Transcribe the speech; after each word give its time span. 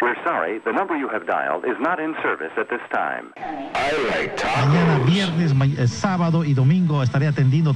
We're 0.00 0.16
sorry, 0.24 0.60
the 0.64 0.72
number 0.72 0.96
you 0.96 1.08
have 1.08 1.26
dialed 1.26 1.64
is 1.66 1.76
not 1.78 2.00
in 2.00 2.14
service 2.22 2.52
at 2.56 2.70
this 2.70 2.80
time. 2.90 3.32
I 3.36 3.92
like 4.08 4.36
Mañana, 4.36 4.98
viernes, 5.04 5.52
eh, 5.78 5.86
sábado 5.88 6.42
y 6.44 6.54
domingo 6.54 7.02
estaré 7.02 7.26
atendiendo. 7.26 7.74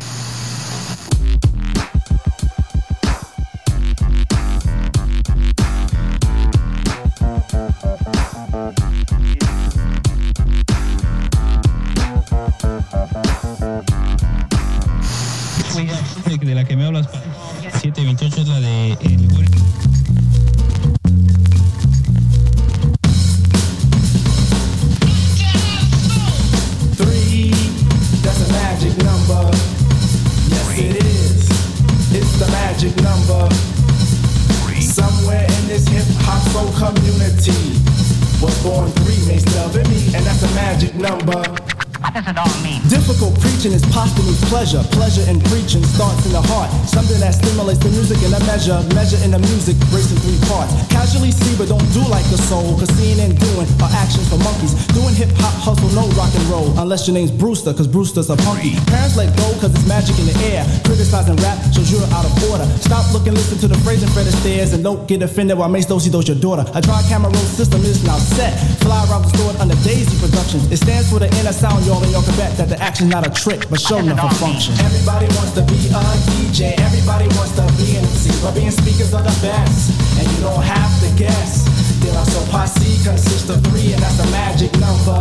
Unless 57.05 57.21
your 57.21 57.29
name's 57.29 57.37
Brewster, 57.37 57.75
cause 57.77 57.85
Brewster's 57.87 58.31
a 58.33 58.37
punky. 58.49 58.81
Parents 58.89 59.13
let 59.13 59.29
go 59.37 59.45
cause 59.61 59.69
it's 59.77 59.85
magic 59.85 60.17
in 60.17 60.25
the 60.25 60.37
air. 60.49 60.65
Criticizing 60.89 61.37
rap 61.45 61.61
shows 61.69 61.93
you're 61.93 62.01
out 62.17 62.25
of 62.25 62.33
order. 62.49 62.65
Stop 62.81 63.05
looking, 63.13 63.37
listen 63.37 63.61
to 63.61 63.69
the 63.69 63.77
phrase 63.85 64.01
and 64.01 64.09
Fred 64.17 64.25
Astaire. 64.25 64.73
And 64.73 64.81
don't 64.81 65.05
get 65.05 65.21
offended 65.21 65.59
while 65.61 65.69
Mace 65.69 65.85
Dosey 65.85 66.09
does 66.09 66.25
your 66.25 66.41
daughter. 66.41 66.65
A 66.73 66.81
dry 66.81 67.05
camera 67.05 67.29
roll 67.29 67.45
system 67.45 67.85
is 67.85 68.01
now 68.09 68.17
set. 68.17 68.57
Fly 68.81 68.97
around 69.05 69.29
the 69.29 69.37
store 69.37 69.53
under 69.61 69.77
Daisy 69.85 70.17
Productions. 70.17 70.65
It 70.73 70.81
stands 70.81 71.13
for 71.13 71.21
the 71.21 71.29
inner 71.45 71.53
sound, 71.53 71.85
y'all, 71.85 72.01
and 72.01 72.09
y'all 72.09 72.25
can 72.25 72.41
bet 72.41 72.57
that 72.57 72.73
the 72.73 72.81
action's 72.81 73.13
not 73.13 73.29
a 73.29 73.33
trick, 73.37 73.69
but 73.69 73.77
show 73.85 74.01
enough 74.01 74.25
a 74.25 74.35
function. 74.41 74.73
Everybody 74.81 75.29
wants 75.37 75.53
to 75.61 75.63
be 75.69 75.77
a 75.93 76.01
DJ, 76.33 76.73
everybody 76.81 77.29
wants 77.37 77.53
to 77.61 77.69
be 77.77 78.01
an 78.01 78.09
MC, 78.09 78.33
but 78.41 78.57
being 78.57 78.73
speakers 78.73 79.13
are 79.13 79.21
the 79.21 79.37
best, 79.45 79.93
and 80.17 80.25
you 80.25 80.41
don't 80.41 80.65
have 80.65 80.93
to 81.05 81.09
guess. 81.21 81.69
De 82.01 82.09
La 82.17 82.25
Soul 82.25 82.49
Posse 82.49 82.97
consists 83.05 83.53
of 83.53 83.61
three, 83.69 83.93
and 83.93 84.01
that's 84.01 84.25
a 84.25 84.29
magic 84.33 84.73
number. 84.81 85.21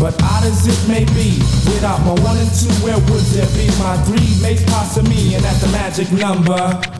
But 0.00 0.14
odd 0.22 0.44
as 0.44 0.66
it 0.66 0.88
may 0.88 1.04
be, 1.04 1.36
without 1.68 2.00
my 2.00 2.14
one 2.24 2.38
and 2.38 2.50
two, 2.58 2.72
where 2.82 2.96
would 2.96 3.24
there 3.36 3.46
be 3.52 3.68
my 3.78 3.98
three 4.04 4.40
makes 4.40 4.64
pasta 4.64 5.02
me, 5.02 5.34
and 5.34 5.44
that's 5.44 5.60
the 5.60 5.68
magic 5.68 6.10
number. 6.10 6.99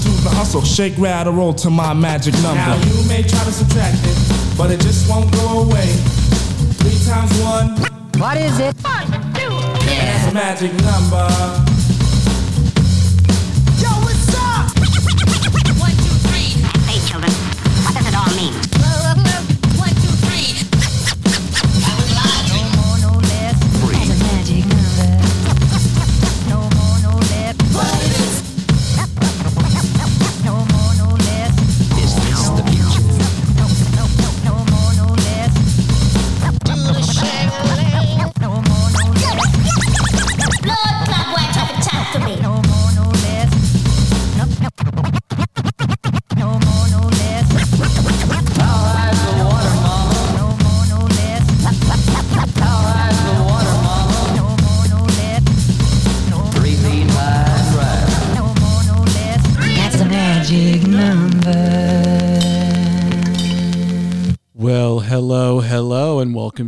do 0.00 0.10
the 0.22 0.30
hustle. 0.30 0.62
Shake, 0.62 0.94
rattle, 0.98 1.32
roll 1.32 1.52
to 1.54 1.70
my 1.70 1.92
magic 1.94 2.34
number. 2.42 2.54
Now 2.54 2.76
you 2.84 3.08
may 3.08 3.22
try 3.22 3.44
to 3.44 3.52
subtract 3.52 3.98
it, 4.04 4.16
but 4.56 4.70
it 4.70 4.80
just 4.80 5.08
won't 5.08 5.30
go 5.32 5.62
away. 5.62 5.86
Three 6.80 6.98
times 7.06 7.32
one, 7.40 7.76
What 8.20 8.36
is 8.36 8.58
it? 8.58 8.74
One, 8.82 9.06
two, 9.34 9.50
that's 9.86 10.30
a 10.30 10.34
magic 10.34 10.72
number. 10.84 11.26
Yo, 13.82 13.90
what's 14.06 14.34
up? 14.34 14.70
One, 15.80 15.94
two, 15.98 16.16
three. 16.28 16.54
Hey, 16.86 16.98
children. 17.08 17.32
What 17.84 17.94
does 17.94 18.06
it 18.06 18.14
all 18.14 18.30
mean? 18.36 18.54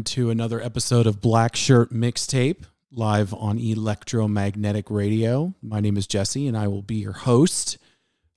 To 0.05 0.29
another 0.29 0.61
episode 0.61 1.07
of 1.07 1.23
Black 1.23 1.57
Shirt 1.57 1.91
Mixtape 1.91 2.65
live 2.93 3.33
on 3.33 3.59
Electromagnetic 3.59 4.91
Radio. 4.91 5.55
My 5.63 5.81
name 5.81 5.97
is 5.97 6.07
Jesse, 6.07 6.47
and 6.47 6.57
I 6.57 6.69
will 6.69 6.83
be 6.83 6.97
your 6.97 7.13
host 7.13 7.79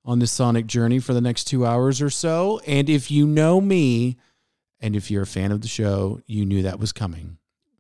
on 0.06 0.20
this 0.20 0.32
sonic 0.32 0.66
journey 0.66 1.00
for 1.00 1.14
the 1.14 1.22
next 1.22 1.44
two 1.44 1.66
hours 1.66 2.02
or 2.02 2.10
so. 2.10 2.62
And 2.66 2.90
if 2.90 3.12
you 3.12 3.28
know 3.28 3.60
me, 3.60 4.18
and 4.80 4.96
if 4.96 5.12
you're 5.12 5.24
a 5.24 5.28
fan 5.28 5.52
of 5.52 5.62
the 5.62 5.68
show, 5.68 6.22
you 6.26 6.46
knew 6.46 6.62
that 6.64 6.80
was 6.80 6.94
coming. 6.94 7.38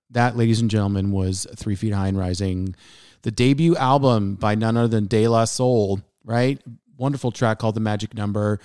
That, 0.10 0.36
ladies 0.36 0.60
and 0.60 0.69
gentlemen, 0.69 1.12
was 1.12 1.48
Three 1.56 1.75
Feet 1.75 1.94
High 1.94 2.10
and 2.10 2.18
Rising, 2.18 2.75
the 3.22 3.31
debut 3.31 3.78
album 3.78 4.36
by 4.36 4.56
none 4.56 4.75
other 4.75 4.90
than 4.90 5.07
De 5.07 5.28
La 5.30 5.45
Soul, 5.45 6.01
right? 6.25 6.62
Wonderful 6.98 7.31
track 7.31 7.60
called 7.60 7.75
The 7.75 7.81
Magic 7.81 8.13
Number. 8.13 8.60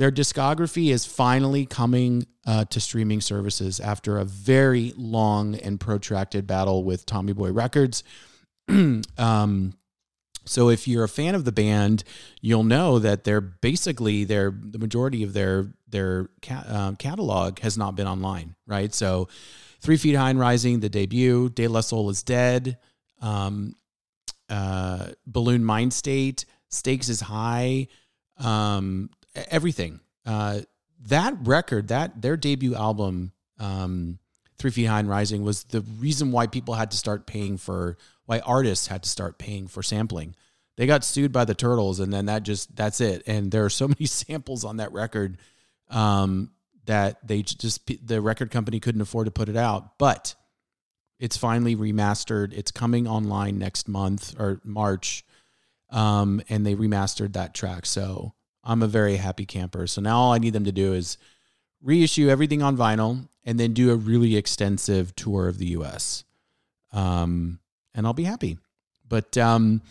Their 0.00 0.10
discography 0.10 0.90
is 0.90 1.04
finally 1.04 1.66
coming 1.66 2.26
uh, 2.46 2.64
to 2.70 2.80
streaming 2.80 3.20
services 3.20 3.80
after 3.80 4.16
a 4.16 4.24
very 4.24 4.94
long 4.96 5.56
and 5.56 5.78
protracted 5.78 6.46
battle 6.46 6.84
with 6.84 7.04
Tommy 7.04 7.34
Boy 7.34 7.52
Records. 7.52 8.02
um, 9.18 9.74
so 10.46 10.70
if 10.70 10.88
you're 10.88 11.04
a 11.04 11.08
fan 11.08 11.34
of 11.34 11.44
the 11.44 11.52
band, 11.52 12.04
you'll 12.40 12.64
know 12.64 12.98
that 12.98 13.24
they're 13.24 13.42
basically 13.42 14.24
their 14.24 14.50
the 14.50 14.78
majority 14.78 15.22
of 15.22 15.34
their 15.34 15.66
their 15.86 16.30
ca- 16.40 16.64
uh, 16.66 16.92
catalog 16.92 17.58
has 17.58 17.76
not 17.76 17.94
been 17.94 18.06
online, 18.06 18.54
right? 18.66 18.94
So, 18.94 19.28
Three 19.80 19.98
Feet 19.98 20.14
High 20.14 20.30
and 20.30 20.38
Rising, 20.38 20.80
the 20.80 20.88
debut, 20.88 21.50
De 21.50 21.68
La 21.68 21.82
Soul 21.82 22.08
is 22.08 22.22
Dead, 22.22 22.78
um, 23.20 23.74
uh, 24.48 25.08
Buhloone 25.30 25.60
Mindstate, 25.60 26.46
Stakes 26.70 27.10
is 27.10 27.20
High, 27.20 27.88
um, 28.38 29.10
everything. 29.34 30.00
Uh, 30.26 30.60
that 31.06 31.34
record, 31.42 31.88
that 31.88 32.20
their 32.20 32.36
debut 32.36 32.74
album, 32.74 33.32
um, 33.58 34.18
Three 34.58 34.70
Feet 34.70 34.84
High 34.84 35.00
and 35.00 35.08
Rising, 35.08 35.42
was 35.42 35.64
the 35.64 35.80
reason 35.98 36.32
why 36.32 36.46
people 36.46 36.74
had 36.74 36.90
to 36.90 36.96
start 36.96 37.26
paying 37.26 37.56
for, 37.56 37.96
why 38.26 38.40
artists 38.40 38.86
had 38.88 39.02
to 39.04 39.08
start 39.08 39.38
paying 39.38 39.66
for 39.66 39.82
sampling. 39.82 40.34
They 40.76 40.86
got 40.86 41.04
sued 41.04 41.32
by 41.32 41.44
the 41.44 41.54
Turtles, 41.54 42.00
and 42.00 42.12
then 42.12 42.26
that 42.26 42.42
just 42.42 42.74
that's 42.76 43.00
it. 43.00 43.22
And 43.26 43.50
there 43.50 43.64
are 43.64 43.70
so 43.70 43.88
many 43.94 44.06
samples 44.06 44.64
on 44.64 44.76
that 44.78 44.92
record 44.92 45.38
um, 45.88 46.50
that 46.86 47.26
they 47.26 47.42
just 47.42 47.88
the 48.06 48.20
record 48.20 48.50
company 48.50 48.80
couldn't 48.80 49.00
afford 49.00 49.26
to 49.26 49.30
put 49.30 49.48
it 49.48 49.56
out. 49.56 49.98
But 49.98 50.34
It's 51.18 51.36
finally 51.36 51.76
remastered. 51.76 52.52
It's 52.54 52.70
coming 52.70 53.06
online 53.06 53.58
next 53.58 53.88
month 53.88 54.34
or 54.38 54.60
March. 54.64 55.24
Um, 55.90 56.40
and 56.48 56.64
they 56.64 56.74
remastered 56.74 57.34
that 57.34 57.52
track. 57.52 57.84
So 57.84 58.32
I'm 58.62 58.82
a 58.82 58.88
very 58.88 59.16
happy 59.16 59.46
camper. 59.46 59.86
So 59.86 60.00
now 60.00 60.18
all 60.18 60.32
I 60.32 60.38
need 60.38 60.52
them 60.52 60.64
to 60.64 60.72
do 60.72 60.92
is 60.92 61.16
reissue 61.82 62.28
everything 62.28 62.62
on 62.62 62.76
vinyl 62.76 63.28
and 63.44 63.58
then 63.58 63.72
do 63.72 63.90
a 63.90 63.96
really 63.96 64.36
extensive 64.36 65.14
tour 65.16 65.48
of 65.48 65.58
the 65.58 65.66
US. 65.68 66.24
Um, 66.92 67.58
and 67.94 68.06
I'll 68.06 68.12
be 68.12 68.24
happy. 68.24 68.58
But 69.08 69.36
um, 69.38 69.82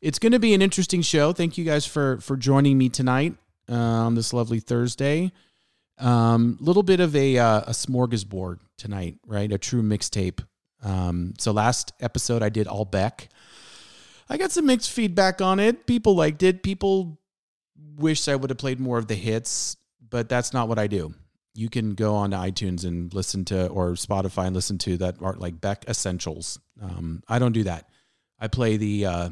it's 0.00 0.18
going 0.18 0.32
to 0.32 0.38
be 0.38 0.54
an 0.54 0.62
interesting 0.62 1.02
show. 1.02 1.32
Thank 1.32 1.56
you 1.56 1.64
guys 1.64 1.86
for 1.86 2.20
for 2.20 2.36
joining 2.36 2.76
me 2.76 2.88
tonight 2.88 3.34
uh, 3.70 3.74
on 3.74 4.14
this 4.14 4.32
lovely 4.32 4.60
Thursday. 4.60 5.32
Um, 5.98 6.58
little 6.60 6.82
bit 6.82 7.00
of 7.00 7.16
a 7.16 7.38
uh, 7.38 7.60
a 7.60 7.70
smorgasbord 7.70 8.58
tonight, 8.76 9.16
right? 9.26 9.50
A 9.50 9.58
true 9.58 9.82
mixtape. 9.82 10.44
Um, 10.82 11.34
so 11.38 11.52
last 11.52 11.92
episode 12.00 12.42
I 12.42 12.50
did 12.50 12.66
all 12.66 12.84
Beck. 12.84 13.28
I 14.28 14.36
got 14.36 14.50
some 14.50 14.66
mixed 14.66 14.90
feedback 14.90 15.40
on 15.40 15.58
it. 15.58 15.86
People 15.86 16.16
liked 16.16 16.42
it. 16.42 16.62
People 16.62 17.18
wish 17.96 18.28
I 18.28 18.36
would 18.36 18.50
have 18.50 18.58
played 18.58 18.80
more 18.80 18.98
of 18.98 19.08
the 19.08 19.14
hits, 19.14 19.76
but 20.08 20.28
that's 20.28 20.52
not 20.52 20.68
what 20.68 20.78
I 20.78 20.86
do. 20.86 21.14
You 21.54 21.70
can 21.70 21.94
go 21.94 22.14
on 22.14 22.32
to 22.32 22.36
iTunes 22.36 22.84
and 22.84 23.12
listen 23.14 23.44
to 23.46 23.68
or 23.68 23.92
Spotify 23.92 24.46
and 24.46 24.54
listen 24.54 24.78
to 24.78 24.98
that 24.98 25.16
art 25.22 25.40
like 25.40 25.60
Beck 25.60 25.84
Essentials. 25.88 26.58
Um, 26.80 27.22
I 27.28 27.38
don't 27.38 27.52
do 27.52 27.64
that. 27.64 27.88
I 28.38 28.48
play 28.48 28.76
the 28.76 29.06
uh, 29.06 29.28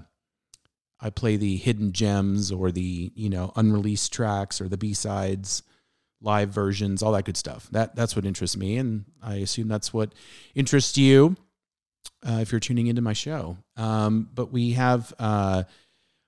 I 1.00 1.11
play 1.11 1.37
the 1.37 1.56
hidden 1.56 1.93
gems 1.93 2.50
or 2.50 2.73
the 2.73 3.12
you 3.14 3.29
know 3.29 3.52
unreleased 3.56 4.12
tracks 4.12 4.61
or 4.61 4.69
the 4.69 4.79
B 4.79 4.94
sides, 4.94 5.62
live 6.23 6.49
versions, 6.49 7.02
all 7.02 7.12
that 7.12 7.26
good 7.26 7.37
stuff. 7.37 7.69
That 7.73 7.94
that's 7.94 8.17
what 8.17 8.25
interests 8.25 8.56
me, 8.56 8.79
and 8.79 9.05
I 9.23 9.37
assume 9.37 9.69
that's 9.69 9.93
what 9.93 10.14
interests 10.55 10.97
you 10.97 11.37
uh, 12.26 12.38
if 12.40 12.52
you're 12.52 12.61
tuning 12.61 12.87
into 12.87 13.02
my 13.02 13.12
show. 13.12 13.58
Um, 13.76 14.31
but 14.35 14.50
we 14.50 14.73
have 14.73 15.12
uh, 15.19 15.64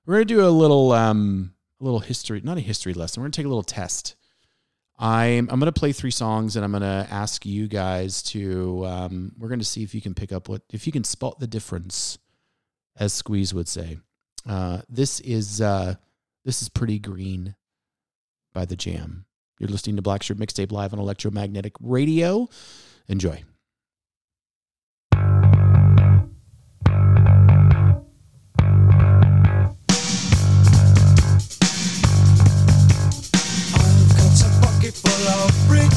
we're 0.04 0.16
gonna 0.16 0.24
do 0.26 0.46
a 0.46 0.50
little 0.50 0.92
um, 0.92 1.54
a 1.80 1.84
little 1.84 2.00
history, 2.00 2.40
not 2.42 2.58
a 2.58 2.62
history 2.62 2.94
lesson. 2.94 3.20
We're 3.20 3.26
gonna 3.26 3.32
take 3.32 3.46
a 3.46 3.50
little 3.50 3.62
test. 3.62 4.16
I'm 4.98 5.48
I'm 5.50 5.58
gonna 5.58 5.72
play 5.72 5.92
three 5.92 6.10
songs, 6.10 6.56
and 6.56 6.64
I'm 6.64 6.72
gonna 6.72 7.06
ask 7.10 7.44
you 7.44 7.68
guys 7.68 8.22
to. 8.24 8.86
Um, 8.86 9.32
we're 9.38 9.48
gonna 9.48 9.64
see 9.64 9.82
if 9.82 9.94
you 9.94 10.00
can 10.00 10.14
pick 10.14 10.32
up 10.32 10.48
what 10.48 10.62
if 10.72 10.86
you 10.86 10.92
can 10.92 11.04
spot 11.04 11.38
the 11.38 11.46
difference, 11.46 12.18
as 12.98 13.12
Squeeze 13.12 13.52
would 13.52 13.68
say. 13.68 13.98
Uh, 14.48 14.80
this 14.88 15.20
is 15.20 15.60
uh, 15.60 15.96
this 16.44 16.62
is 16.62 16.68
pretty 16.68 16.98
green 16.98 17.54
by 18.54 18.64
the 18.64 18.76
Jam. 18.76 19.26
You're 19.58 19.68
listening 19.68 19.96
to 19.96 20.02
Black 20.02 20.22
Shirt 20.22 20.38
Mixtape 20.38 20.72
live 20.72 20.92
on 20.92 20.98
Electromagnetic 20.98 21.74
Radio. 21.80 22.48
Enjoy. 23.08 23.42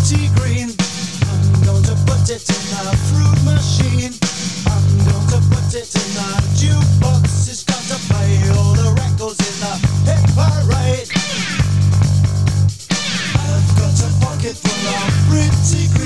Pretty 0.10 0.28
green. 0.40 0.70
I'm 1.30 1.64
going 1.66 1.84
to 1.84 1.96
put 2.06 2.30
it 2.30 2.42
in 2.50 2.66
a 2.82 2.96
fruit 3.10 3.40
machine. 3.46 4.14
I'm 4.66 4.86
going 5.06 5.28
to 5.30 5.40
put 5.54 5.70
it 5.76 5.94
in 5.94 6.12
a 6.18 6.42
jukebox. 6.58 7.48
It's 7.48 7.64
got 7.64 7.82
to 7.94 7.98
play 8.10 8.42
all 8.58 8.74
the 8.74 8.90
records 8.98 9.40
in 9.46 9.56
the 9.62 9.74
hit 10.10 10.24
parade. 10.34 11.10
I've 13.38 13.70
got 13.78 13.94
a 14.02 14.10
pocket 14.26 14.58
full 14.58 14.88
of 14.90 15.10
pretty 15.30 15.88
green. 15.90 15.99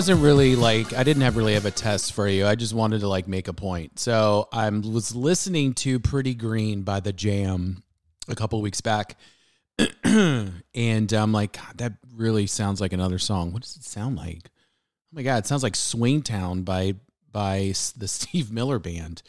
Wasn't 0.00 0.22
really 0.22 0.56
like 0.56 0.94
I 0.94 1.02
didn't 1.02 1.24
have 1.24 1.36
really 1.36 1.52
have 1.52 1.66
a 1.66 1.70
test 1.70 2.14
for 2.14 2.26
you. 2.26 2.46
I 2.46 2.54
just 2.54 2.72
wanted 2.72 3.00
to 3.00 3.06
like 3.06 3.28
make 3.28 3.48
a 3.48 3.52
point. 3.52 3.98
So 3.98 4.48
I 4.50 4.66
was 4.70 5.14
listening 5.14 5.74
to 5.74 6.00
"Pretty 6.00 6.34
Green" 6.34 6.80
by 6.84 7.00
the 7.00 7.12
Jam 7.12 7.82
a 8.26 8.34
couple 8.34 8.62
weeks 8.62 8.80
back, 8.80 9.18
and 10.04 11.12
I'm 11.12 11.32
like, 11.32 11.52
God, 11.52 11.76
that 11.76 11.92
really 12.14 12.46
sounds 12.46 12.80
like 12.80 12.94
another 12.94 13.18
song. 13.18 13.52
What 13.52 13.60
does 13.60 13.76
it 13.76 13.84
sound 13.84 14.16
like? 14.16 14.40
Oh 14.46 15.16
my 15.16 15.22
God, 15.22 15.44
it 15.44 15.46
sounds 15.46 15.62
like 15.62 15.74
"Swingtown" 15.74 16.64
by 16.64 16.94
by 17.30 17.74
the 17.94 18.08
Steve 18.08 18.50
Miller 18.50 18.78
Band. 18.78 19.20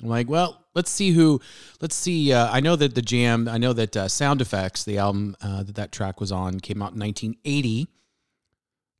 I'm 0.00 0.08
like, 0.08 0.30
well, 0.30 0.64
let's 0.76 0.92
see 0.92 1.10
who. 1.10 1.40
Let's 1.80 1.96
see. 1.96 2.32
Uh, 2.32 2.48
I 2.52 2.60
know 2.60 2.76
that 2.76 2.94
the 2.94 3.02
Jam. 3.02 3.48
I 3.48 3.58
know 3.58 3.72
that 3.72 3.96
uh, 3.96 4.06
Sound 4.06 4.40
Effects, 4.40 4.84
the 4.84 4.98
album 4.98 5.34
uh, 5.42 5.64
that 5.64 5.74
that 5.74 5.90
track 5.90 6.20
was 6.20 6.30
on, 6.30 6.60
came 6.60 6.82
out 6.82 6.92
in 6.92 7.00
1980. 7.00 7.88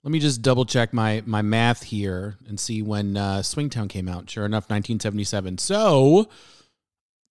Let 0.02 0.12
me 0.12 0.18
just 0.18 0.42
double 0.42 0.64
check 0.64 0.92
my 0.92 1.22
my 1.26 1.42
math 1.42 1.82
here 1.82 2.36
and 2.48 2.58
see 2.58 2.82
when 2.82 3.16
uh, 3.16 3.40
Swingtown 3.40 3.88
came 3.88 4.08
out. 4.08 4.30
Sure 4.30 4.46
enough, 4.46 4.64
1977. 4.64 5.58
So 5.58 6.28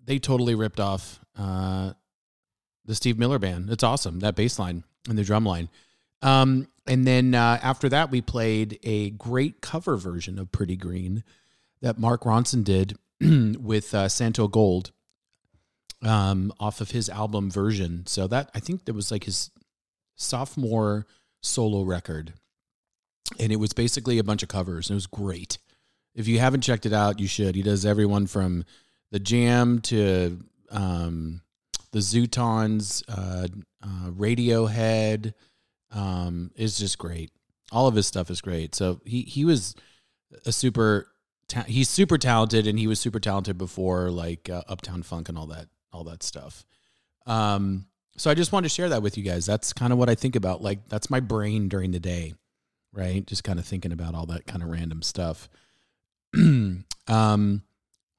they 0.03 0.19
totally 0.19 0.55
ripped 0.55 0.79
off 0.79 1.19
uh, 1.37 1.93
the 2.85 2.95
Steve 2.95 3.17
Miller 3.17 3.39
Band. 3.39 3.69
It's 3.69 3.83
awesome 3.83 4.19
that 4.19 4.35
bass 4.35 4.59
line 4.59 4.83
and 5.07 5.17
the 5.17 5.23
drum 5.23 5.45
line. 5.45 5.69
Um, 6.21 6.67
and 6.85 7.05
then 7.05 7.35
uh, 7.35 7.59
after 7.61 7.89
that, 7.89 8.11
we 8.11 8.21
played 8.21 8.79
a 8.83 9.11
great 9.11 9.61
cover 9.61 9.95
version 9.95 10.37
of 10.39 10.51
Pretty 10.51 10.75
Green 10.75 11.23
that 11.81 11.99
Mark 11.99 12.23
Ronson 12.23 12.63
did 12.63 12.97
with 13.21 13.93
uh, 13.93 14.05
Santogold 14.05 14.91
um, 16.03 16.51
off 16.59 16.81
of 16.81 16.91
his 16.91 17.09
album 17.09 17.49
version. 17.51 18.05
So 18.05 18.27
that 18.27 18.49
I 18.53 18.59
think 18.59 18.85
that 18.85 18.93
was 18.93 19.11
like 19.11 19.25
his 19.25 19.51
sophomore 20.15 21.05
solo 21.41 21.83
record, 21.83 22.33
and 23.37 23.51
it 23.51 23.57
was 23.57 23.73
basically 23.73 24.17
a 24.17 24.23
bunch 24.23 24.43
of 24.43 24.49
covers. 24.49 24.89
And 24.89 24.95
it 24.95 24.97
was 24.97 25.07
great. 25.07 25.57
If 26.15 26.27
you 26.27 26.39
haven't 26.39 26.61
checked 26.61 26.85
it 26.85 26.93
out, 26.93 27.19
you 27.19 27.27
should. 27.27 27.55
He 27.55 27.61
does 27.61 27.85
everyone 27.85 28.27
from 28.27 28.65
the 29.11 29.19
Jam 29.19 29.79
to 29.81 30.39
um, 30.71 31.41
the 31.91 31.99
Zutons, 31.99 33.03
uh, 33.07 33.47
uh, 33.83 34.09
Radiohead. 34.11 35.33
Um, 35.91 36.51
is 36.55 36.77
just 36.77 36.99
great. 36.99 37.31
All 37.71 37.87
of 37.87 37.95
his 37.95 38.05
stuff 38.05 38.29
is 38.29 38.41
great. 38.41 38.75
So 38.75 39.01
he 39.05 39.21
he 39.23 39.45
was 39.45 39.75
a 40.45 40.51
super. 40.51 41.07
Ta- 41.47 41.63
he's 41.63 41.89
super 41.89 42.19
talented, 42.19 42.67
and 42.67 42.77
he 42.77 42.85
was 42.85 42.99
super 42.99 43.19
talented 43.19 43.57
before 43.57 44.11
like 44.11 44.51
uh, 44.51 44.61
Uptown 44.67 45.01
Funk 45.01 45.29
and 45.29 45.37
all 45.37 45.47
that 45.47 45.67
all 45.91 46.03
that 46.03 46.21
stuff. 46.21 46.63
Um, 47.25 47.87
so 48.17 48.29
I 48.29 48.33
just 48.33 48.51
wanted 48.51 48.69
to 48.69 48.75
share 48.75 48.89
that 48.89 49.01
with 49.01 49.17
you 49.17 49.23
guys. 49.23 49.45
That's 49.45 49.73
kind 49.73 49.93
of 49.93 49.99
what 49.99 50.09
I 50.09 50.15
think 50.15 50.35
about. 50.35 50.61
Like 50.61 50.87
that's 50.89 51.09
my 51.09 51.19
brain 51.19 51.69
during 51.69 51.91
the 51.91 51.99
day, 51.99 52.33
right? 52.93 53.25
Just 53.25 53.43
kind 53.43 53.59
of 53.59 53.65
thinking 53.65 53.91
about 53.91 54.15
all 54.15 54.25
that 54.27 54.45
kind 54.47 54.63
of 54.63 54.69
random 54.69 55.01
stuff. 55.01 55.49
um, 56.35 57.63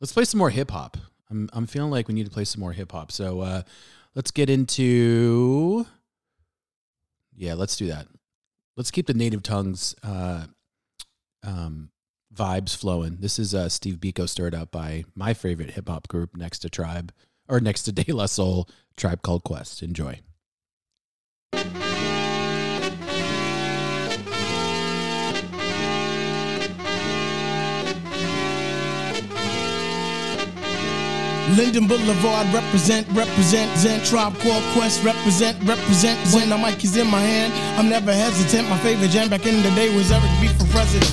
let's 0.01 0.13
play 0.13 0.25
some 0.25 0.39
more 0.39 0.51
hip 0.51 0.71
hop. 0.71 0.97
I'm 1.31 1.49
I'm 1.53 1.67
feeling 1.67 1.91
like 1.91 2.09
we 2.09 2.15
need 2.15 2.27
to 2.27 2.33
play 2.33 2.45
some 2.45 2.61
more 2.61 2.73
hip 2.73 2.93
hop. 2.93 3.13
So 3.13 3.41
uh, 3.41 3.63
let's 4.15 4.31
get 4.31 4.51
into. 4.51 5.87
Yeah, 7.35 7.55
let's 7.55 7.77
do 7.77 7.87
that. 7.87 8.07
Let's 8.77 8.91
keep 8.91 9.07
the 9.07 9.15
native 9.15 9.43
tongues 9.43 9.95
uh, 10.03 10.47
um, 11.43 11.91
vibes 12.35 12.77
flowing. 12.77 13.19
This 13.21 13.39
is 13.39 13.55
uh, 13.55 13.69
Steve 13.69 13.97
Biko 13.97 14.29
stirred 14.29 14.55
up 14.55 14.71
by 14.71 15.05
my 15.15 15.35
favorite 15.35 15.73
hip 15.73 15.89
hop 15.89 16.09
group 16.09 16.37
next 16.37 16.61
to 16.61 16.71
Tribe 16.71 17.13
or 17.49 17.61
next 17.61 17.83
to 17.85 17.93
De 17.93 18.13
La 18.13 18.27
Soul, 18.27 18.69
Tribe 18.97 19.23
Called 19.23 19.45
Quest. 19.45 19.83
Enjoy. 19.83 20.21
Linden 31.57 31.89
Boulevard 31.89 32.47
represent, 32.55 33.07
represent, 33.11 33.67
Zen 33.77 34.01
Tribe 34.05 34.39
Called 34.39 34.63
Quest 34.73 35.03
represent, 35.03 35.59
represent. 35.65 36.19
When 36.33 36.49
the 36.49 36.57
mic 36.57 36.85
is 36.85 36.97
in 36.97 37.09
my 37.09 37.21
hand, 37.21 37.53
I'm 37.79 37.89
never 37.89 38.13
hesitant. 38.13 38.69
My 38.71 38.79
favorite 38.79 39.11
jam 39.11 39.29
back 39.29 39.47
in 39.47 39.63
the 39.63 39.71
day 39.75 39.95
was 39.95 40.13
Eric 40.13 40.31
B 40.41 40.47
for 40.47 40.67
president. 40.71 41.11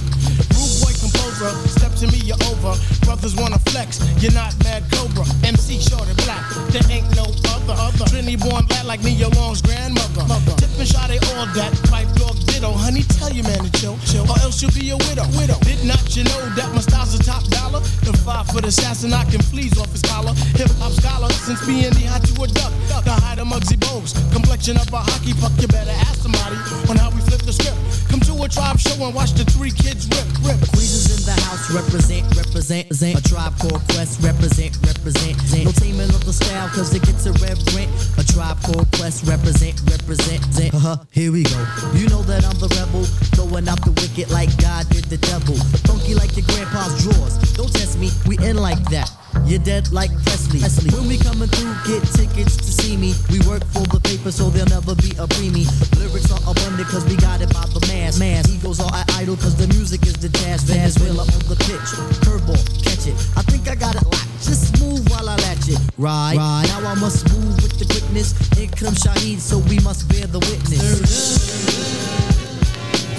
Rude 0.53 0.77
boy 0.85 0.93
composer, 0.93 1.49
step 1.67 1.93
to 2.01 2.07
me, 2.13 2.21
you're 2.21 2.41
over. 2.53 2.77
Brothers 3.01 3.35
wanna 3.35 3.57
flex, 3.73 3.97
you're 4.21 4.33
not 4.33 4.53
mad 4.63 4.83
Cobra. 4.91 5.25
MC 5.43 5.81
short 5.81 6.07
and 6.07 6.17
black, 6.25 6.45
there 6.69 6.85
ain't 6.91 7.09
no 7.15 7.25
other. 7.49 7.73
other. 7.73 8.05
Trinity 8.05 8.37
born 8.37 8.65
black 8.65 8.85
like 8.85 9.03
Nia 9.03 9.29
Long's 9.29 9.61
grandmother. 9.61 10.21
Mother. 10.27 10.53
Tip 10.61 10.69
and 10.77 10.87
shot, 10.87 11.09
all 11.09 11.47
that. 11.57 11.73
Pipe 11.89 12.13
dog 12.15 12.46
ditto, 12.57 12.71
honey, 12.73 13.03
tell 13.03 13.31
your 13.31 13.43
man 13.45 13.63
to 13.63 13.71
chill, 13.79 13.97
chill. 14.05 14.25
Or 14.25 14.39
else 14.41 14.61
you'll 14.61 14.73
be 14.73 14.89
a 14.89 14.97
widow. 14.97 15.25
widow. 15.37 15.57
Did 15.61 15.85
not 15.85 16.01
you 16.15 16.23
know 16.23 16.41
that 16.57 16.69
my 16.73 16.81
style's 16.81 17.13
a 17.13 17.21
top 17.21 17.43
dollar? 17.53 17.79
The 18.01 18.13
five 18.25 18.47
foot 18.47 18.65
assassin, 18.65 19.13
I 19.13 19.23
can 19.25 19.41
fleas 19.41 19.77
off 19.77 19.91
his 19.91 20.01
collar. 20.01 20.33
Hip 20.57 20.69
hop 20.81 20.91
scholar, 20.93 21.29
since 21.45 21.63
being 21.65 21.93
the 21.93 22.05
hot 22.09 22.23
to 22.25 22.33
a 22.41 22.47
duck. 22.97 23.05
The 23.05 23.21
height 23.21 23.39
of 23.39 23.47
Muggsy 23.47 23.77
Bogues, 23.77 24.13
complexion 24.33 24.77
of 24.77 24.91
a 24.93 24.97
hockey 24.97 25.33
puck. 25.33 25.51
You 25.59 25.67
better 25.67 25.91
ask 25.91 26.21
somebody 26.21 26.55
on 26.89 26.97
how 26.97 27.09
we 27.11 27.21
flip 27.21 27.41
the 27.41 27.53
script. 27.53 27.77
Come 28.09 28.19
to 28.21 28.33
a 28.43 28.47
tribe 28.49 28.79
show 28.79 28.95
and 29.03 29.13
watch 29.13 29.33
the 29.33 29.45
three 29.45 29.71
kids 29.71 30.07
rip, 30.09 30.25
rip. 30.41 30.59
Queens 30.73 31.11
in 31.11 31.21
the 31.25 31.35
house, 31.45 31.69
represent, 31.71 32.25
represent, 32.35 32.89
represent. 32.89 33.19
A 33.19 33.23
tribe 33.23 33.53
called 33.59 33.81
Quest, 33.93 34.23
represent, 34.23 34.77
represent. 34.85 35.35
No 35.63 35.71
taming 35.71 36.09
of 36.09 36.23
the 36.25 36.33
style, 36.33 36.69
cause 36.69 36.93
it 36.93 37.03
gets 37.03 37.25
a 37.25 37.33
irreverent. 37.35 37.89
A 38.17 38.23
tribe 38.23 38.57
called 38.63 38.87
Quest, 38.97 39.27
represent, 39.27 39.75
represent. 39.89 40.41
Uh-huh, 40.73 40.97
here 41.11 41.31
we 41.31 41.43
go. 41.43 41.59
You 41.93 42.07
know 42.09 42.23
that 42.23 42.45
I'm 42.45 42.57
the 42.59 42.69
rebel, 42.79 43.03
throwing 43.35 43.67
out 43.67 43.83
the 43.83 43.91
wicked 43.91 44.31
like 44.31 44.51
God 44.57 44.87
did 44.89 45.05
the 45.05 45.17
devil. 45.17 45.55
Funky 45.85 46.15
like 46.15 46.35
your 46.35 46.45
grandpa's 46.47 47.03
drawers. 47.03 47.35
Don't 47.53 47.71
test 47.71 47.99
me, 47.99 48.09
we 48.25 48.37
in 48.39 48.57
like 48.57 48.81
that. 48.89 49.11
You're 49.45 49.59
dead 49.59 49.91
like 49.91 50.11
Presley. 50.23 50.59
Presley. 50.59 50.89
When 50.91 51.07
we 51.07 51.17
coming 51.17 51.47
through, 51.49 51.73
get 51.85 52.01
tickets 52.13 52.57
to 52.57 52.71
see 52.71 52.97
me. 52.97 53.13
We 53.31 53.39
work 53.47 53.63
for 53.75 53.85
the 53.87 53.99
paper, 54.03 54.31
so 54.31 54.49
there'll 54.49 54.69
never 54.69 54.95
be 54.95 55.11
a 55.19 55.27
preemie. 55.27 55.67
Lyrics 55.99 56.31
are 56.31 56.41
abundant, 56.49 56.87
cause 56.89 57.05
we 57.05 57.15
got 57.17 57.41
it 57.41 57.53
by 57.53 57.65
the 57.69 57.83
mass. 57.87 58.19
Mass. 58.19 58.47
Egos 58.49 58.79
are 58.79 58.91
idle, 59.19 59.35
cause 59.37 59.55
the 59.55 59.67
music 59.75 60.05
is 60.05 60.15
the 60.17 60.29
jazz. 60.29 60.63
Valenzuela 60.63 61.23
on 61.23 61.43
the 61.51 61.57
pitch. 61.67 61.89
Curveball, 62.23 62.59
catch 62.83 63.07
it. 63.07 63.15
I 63.37 63.43
think 63.43 63.67
I 63.69 63.75
got 63.75 63.95
it 63.95 64.03
locked. 64.03 64.27
Just 64.41 64.79
move 64.79 65.03
while 65.09 65.29
I 65.29 65.35
latch 65.45 65.67
it. 65.69 65.79
Right. 65.97 66.35
right. 66.37 66.65
Now 66.67 66.89
I 66.89 66.95
must 66.95 67.27
move 67.33 67.55
with 67.61 67.77
the 67.79 67.85
quickness. 67.85 68.33
Here 68.57 68.67
comes 68.67 69.03
Shaheed, 69.03 69.39
so 69.39 69.59
we 69.69 69.79
must 69.79 70.07
bear 70.09 70.27
the 70.27 70.39
witness. 70.39 70.81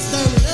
New 0.09 0.48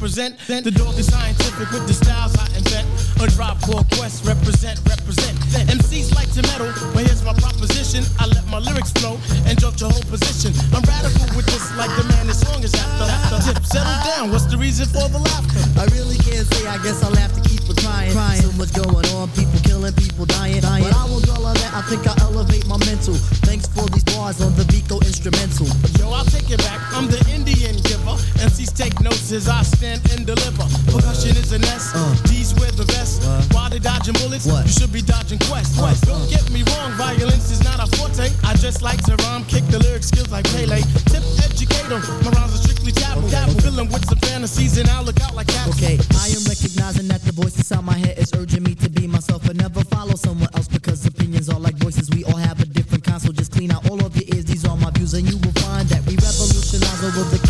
represent. 0.00 0.64
The 0.64 0.72
dog 0.72 0.96
is 0.96 1.12
scientific 1.12 1.68
with 1.76 1.84
the 1.84 1.92
styles 1.92 2.32
I 2.40 2.48
invent. 2.56 2.88
A 3.20 3.28
tribe 3.36 3.60
called 3.60 3.84
Quest 4.00 4.24
represent, 4.24 4.80
represent. 4.88 5.36
MCs 5.68 6.16
like 6.16 6.32
to 6.32 6.40
meddle, 6.48 6.72
but 6.96 7.04
here's 7.04 7.20
my 7.20 7.36
proposition. 7.36 8.00
I 8.16 8.24
let 8.32 8.48
my 8.48 8.64
lyrics 8.64 8.96
flow 8.96 9.20
and 9.44 9.60
jump 9.60 9.76
your 9.76 9.92
whole 9.92 10.08
position. 10.08 10.56
I'm 10.72 10.80
radical 10.88 11.28
with 11.36 11.44
this, 11.52 11.68
like 11.76 11.92
the 12.00 12.08
man 12.16 12.32
this 12.32 12.40
song 12.40 12.64
is 12.64 12.72
after. 12.72 13.12
after. 13.12 13.52
Tip, 13.52 13.60
settle 13.68 13.92
down. 14.08 14.32
What's 14.32 14.48
the 14.48 14.56
reason 14.56 14.88
for 14.88 15.04
the 15.12 15.20
laughter? 15.20 15.60
I 15.76 15.84
really 15.92 16.16
can't 16.16 16.48
say, 16.48 16.64
I 16.64 16.80
guess 16.80 17.04
I'll 17.04 17.20
have 17.20 17.36
to 17.36 17.44
keep 17.44 17.60
it 17.68 17.76
crying. 17.84 18.16
crying. 18.16 18.40
So 18.40 18.56
much 18.56 18.72
going 18.72 19.04
on, 19.20 19.28
people 19.36 19.60
killing, 19.68 19.92
people 20.00 20.24
dying. 20.24 20.64
dying. 20.64 20.88
But 20.88 20.96
I 20.96 21.04
won't 21.12 21.28
dwell 21.28 21.44
on 21.44 21.60
that, 21.60 21.76
I 21.76 21.84
think 21.92 22.08
I 22.08 22.16
elevate 22.24 22.64
my 22.64 22.80
mental. 22.88 23.20
Thanks 23.44 23.68
for 23.68 23.84
these 23.92 24.08
bars 24.16 24.40
on 24.40 24.56
the 24.56 24.64
Biko 24.64 24.96
instrumental. 25.04 25.68
Yo, 26.00 26.08
I'll 26.08 26.24
take 26.24 26.48
it 26.48 26.64
back. 26.64 26.80
I'm 26.96 27.04
the 27.12 27.20
Indian 27.28 27.76
giver. 27.84 27.99
MCs 28.08 28.72
take 28.76 28.98
notes 29.00 29.32
as 29.32 29.48
I 29.48 29.62
stand 29.62 30.00
and 30.12 30.26
deliver. 30.26 30.64
Percussion 30.90 31.36
is 31.36 31.52
an 31.52 31.64
S. 31.64 31.92
Uh. 31.94 32.14
D's 32.24 32.54
wear 32.54 32.70
the 32.72 32.84
vest. 32.84 33.22
While 33.52 33.68
they 33.70 33.78
dodging 33.78 34.14
bullets, 34.14 34.46
What? 34.46 34.64
you 34.66 34.72
should 34.72 34.92
be 34.92 35.02
dodging 35.02 35.38
quest. 35.40 35.76
Quest, 35.78 36.04
uh, 36.04 36.12
Don't 36.16 36.22
uh. 36.22 36.30
get 36.30 36.50
me 36.50 36.62
wrong, 36.62 36.92
violence 36.92 37.50
is 37.50 37.62
not 37.62 37.78
a 37.80 37.86
forte. 37.96 38.30
I 38.44 38.54
just 38.56 38.82
like 38.82 39.02
to 39.04 39.16
rhyme, 39.26 39.44
kick 39.44 39.64
the 39.66 39.78
lyric 39.78 40.02
skills 40.02 40.30
like 40.30 40.44
Pele. 40.52 40.80
Tip 41.12 41.24
educator, 41.44 42.00
my 42.24 42.30
rhymes 42.32 42.54
are 42.54 42.62
strictly 42.64 42.92
taboo. 42.92 43.28
Dabble, 43.28 43.60
filling 43.60 43.88
with 43.92 44.04
some 44.08 44.18
fantasies 44.18 44.78
and 44.78 44.88
I'll 44.90 45.04
look 45.04 45.20
out 45.20 45.34
like 45.34 45.48
cats. 45.48 45.76
Okay, 45.76 45.98
I 46.16 46.28
am 46.32 46.42
recognizing 46.48 47.08
that 47.08 47.22
the 47.22 47.32
voice 47.32 47.56
inside 47.56 47.84
my 47.84 47.98
head 47.98 48.18
is 48.18 48.32
urging 48.34 48.62
me 48.62 48.74
to 48.76 48.88
be 48.88 49.06
myself 49.06 49.44
and 49.48 49.58
never 49.58 49.84
follow 49.84 50.14
someone 50.16 50.48
else 50.54 50.68
because 50.68 51.04
opinions 51.06 51.48
are 51.48 51.60
like 51.60 51.76
voices. 51.76 52.08
We 52.10 52.24
all 52.24 52.36
have 52.36 52.60
a 52.60 52.66
different 52.66 53.04
kind, 53.04 53.20
so 53.20 53.32
just 53.32 53.52
clean 53.52 53.70
out 53.72 53.88
all 53.90 54.00
of 54.04 54.16
your 54.16 54.24
ears. 54.34 54.46
These 54.46 54.64
are 54.66 54.76
my 54.76 54.90
views, 54.90 55.14
and 55.14 55.28
you 55.28 55.36
will 55.38 55.52
find 55.60 55.86
that 55.88 56.00
we 56.06 56.16
revolutionize 56.16 57.04
over 57.04 57.24
the 57.30 57.38
kick 57.38 57.49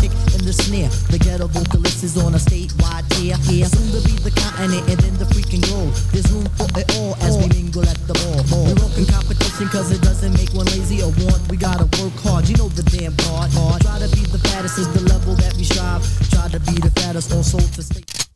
the 0.51 0.63
snare. 0.63 0.89
The 1.07 1.19
ghetto 1.19 1.47
vocalist 1.47 2.03
is 2.03 2.17
on 2.17 2.35
a 2.35 2.37
statewide 2.37 3.07
tear. 3.15 3.37
Here, 3.47 3.65
soon 3.65 3.87
to 3.95 4.01
be 4.03 4.15
the 4.19 4.31
continent 4.31 4.83
and 4.89 4.99
then 4.99 5.15
the 5.17 5.25
freaking 5.31 5.63
globe. 5.63 5.93
There's 6.11 6.27
room 6.31 6.47
for 6.59 6.67
it 6.75 6.87
all 6.99 7.15
as 7.23 7.37
we 7.39 7.47
mingle 7.55 7.87
at 7.87 7.99
the 8.07 8.15
ball. 8.19 8.43
We 8.67 8.75
rockin' 8.75 9.07
motivation 9.07 9.67
cause 9.69 9.91
it 9.91 10.01
doesn't 10.01 10.33
make 10.33 10.51
one 10.51 10.67
lazy 10.67 11.01
or 11.01 11.11
want. 11.23 11.39
We 11.49 11.55
gotta 11.55 11.87
work 12.01 12.15
hard, 12.19 12.49
you 12.49 12.55
know 12.57 12.67
the 12.67 12.83
damn 12.83 13.15
part. 13.15 13.51
Try 13.81 13.99
to 13.99 14.09
be 14.11 14.23
the 14.27 14.39
fattest 14.51 14.77
is 14.77 14.91
the 14.91 15.01
level 15.07 15.35
that 15.35 15.55
we 15.55 15.63
strive. 15.63 16.03
Try 16.29 16.47
to 16.49 16.59
be 16.59 16.75
the 16.83 16.91
fattest 16.99 17.31
also 17.31 17.59
to 17.59 17.83
stay. 17.83 18.30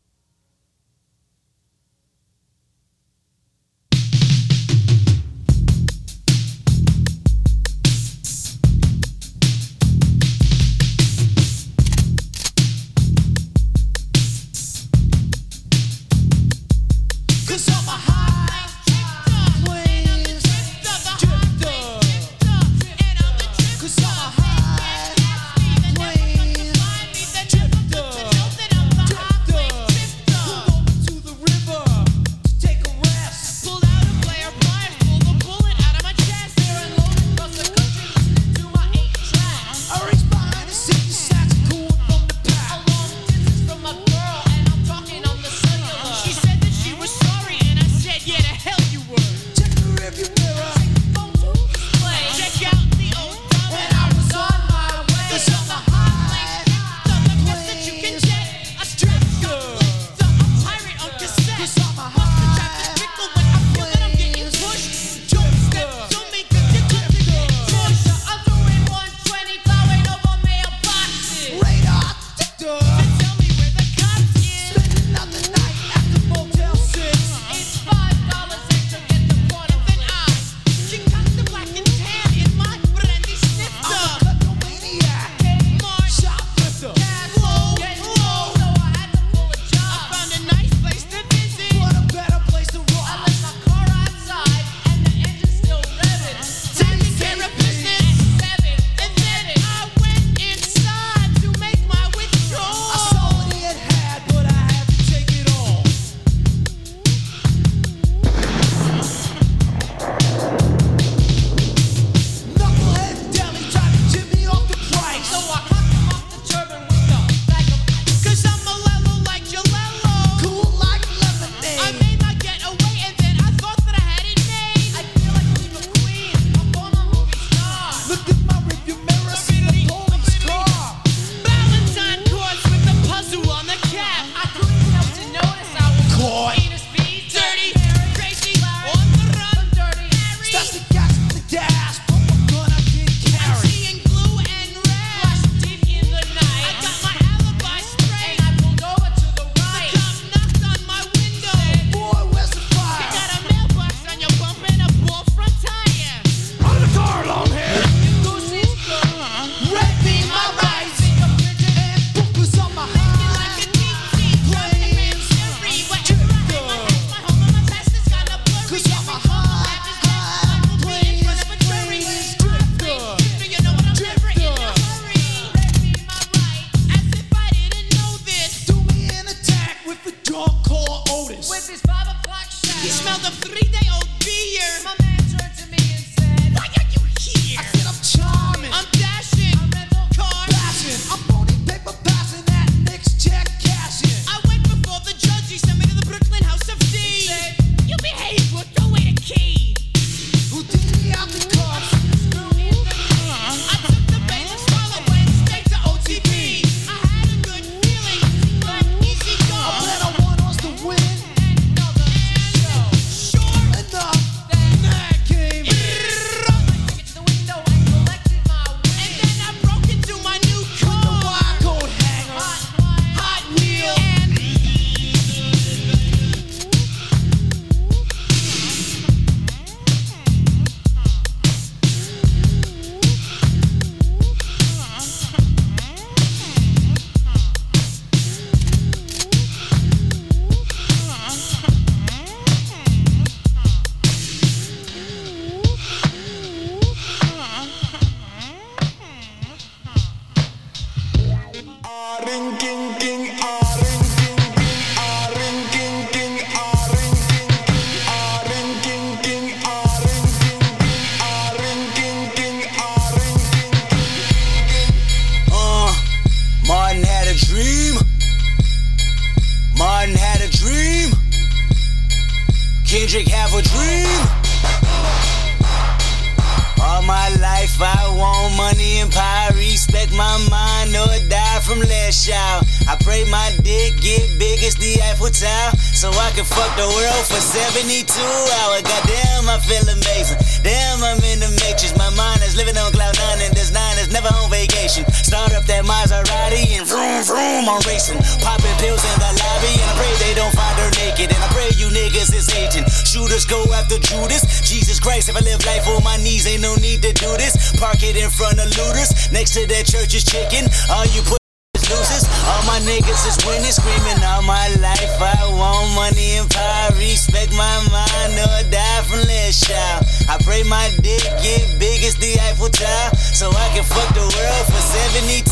I'm 297.66 297.82
racing. 297.82 298.18
Popping 298.46 298.76
pills 298.78 299.02
in 299.02 299.16
the 299.18 299.30
lobby, 299.42 299.74
and 299.74 299.90
I 299.90 299.94
pray 299.98 300.12
they 300.22 300.34
don't 300.38 300.54
find 300.54 300.78
her 300.78 300.90
naked. 301.02 301.34
And 301.34 301.42
I 301.42 301.48
pray 301.50 301.66
you 301.74 301.90
niggas 301.90 302.30
is 302.30 302.46
hating. 302.46 302.86
Shooters 302.86 303.44
go 303.44 303.66
after 303.74 303.98
Judas. 303.98 304.46
Jesus 304.62 305.00
Christ, 305.00 305.28
if 305.28 305.36
I 305.36 305.40
live 305.40 305.64
life 305.66 305.86
on 305.88 306.02
my 306.04 306.16
knees, 306.18 306.46
ain't 306.46 306.62
no 306.62 306.76
need 306.76 307.02
to 307.02 307.12
do 307.12 307.30
this. 307.36 307.74
Park 307.78 308.02
it 308.02 308.16
in 308.16 308.30
front 308.30 308.62
of 308.62 308.66
looters. 308.78 309.10
Next 309.32 309.54
to 309.54 309.66
that 309.66 309.86
church 309.86 310.14
is 310.14 310.22
chicken. 310.22 310.70
All 310.90 311.06
you 311.10 311.22
put 311.22 311.42
losers. 311.90 312.24
All 312.46 312.62
my 312.66 312.78
niggas 312.82 313.22
is 313.26 313.38
winning, 313.46 313.72
screaming 313.72 314.22
all 314.22 314.42
my 314.42 314.68
life. 314.82 315.14
I 315.18 315.34
want 315.50 315.94
money 315.94 316.38
and 316.38 316.48
power, 316.50 316.90
respect 316.98 317.52
my 317.52 317.76
mind, 317.90 318.34
or 318.38 318.62
die 318.70 319.02
from 319.06 319.22
less 319.26 319.60
child. 319.62 320.06
I 320.28 320.38
pray 320.42 320.62
my 320.62 320.90
dick 321.02 321.22
get 321.42 321.78
big 321.78 322.02
as 322.02 322.16
the 322.16 322.38
Eiffel 322.46 322.70
Tower, 322.70 323.14
so 323.16 323.50
I 323.50 323.66
can 323.74 323.84
fuck 323.84 324.10
the 324.14 324.26
world 324.26 324.64
for 324.70 324.82
72 324.82 325.46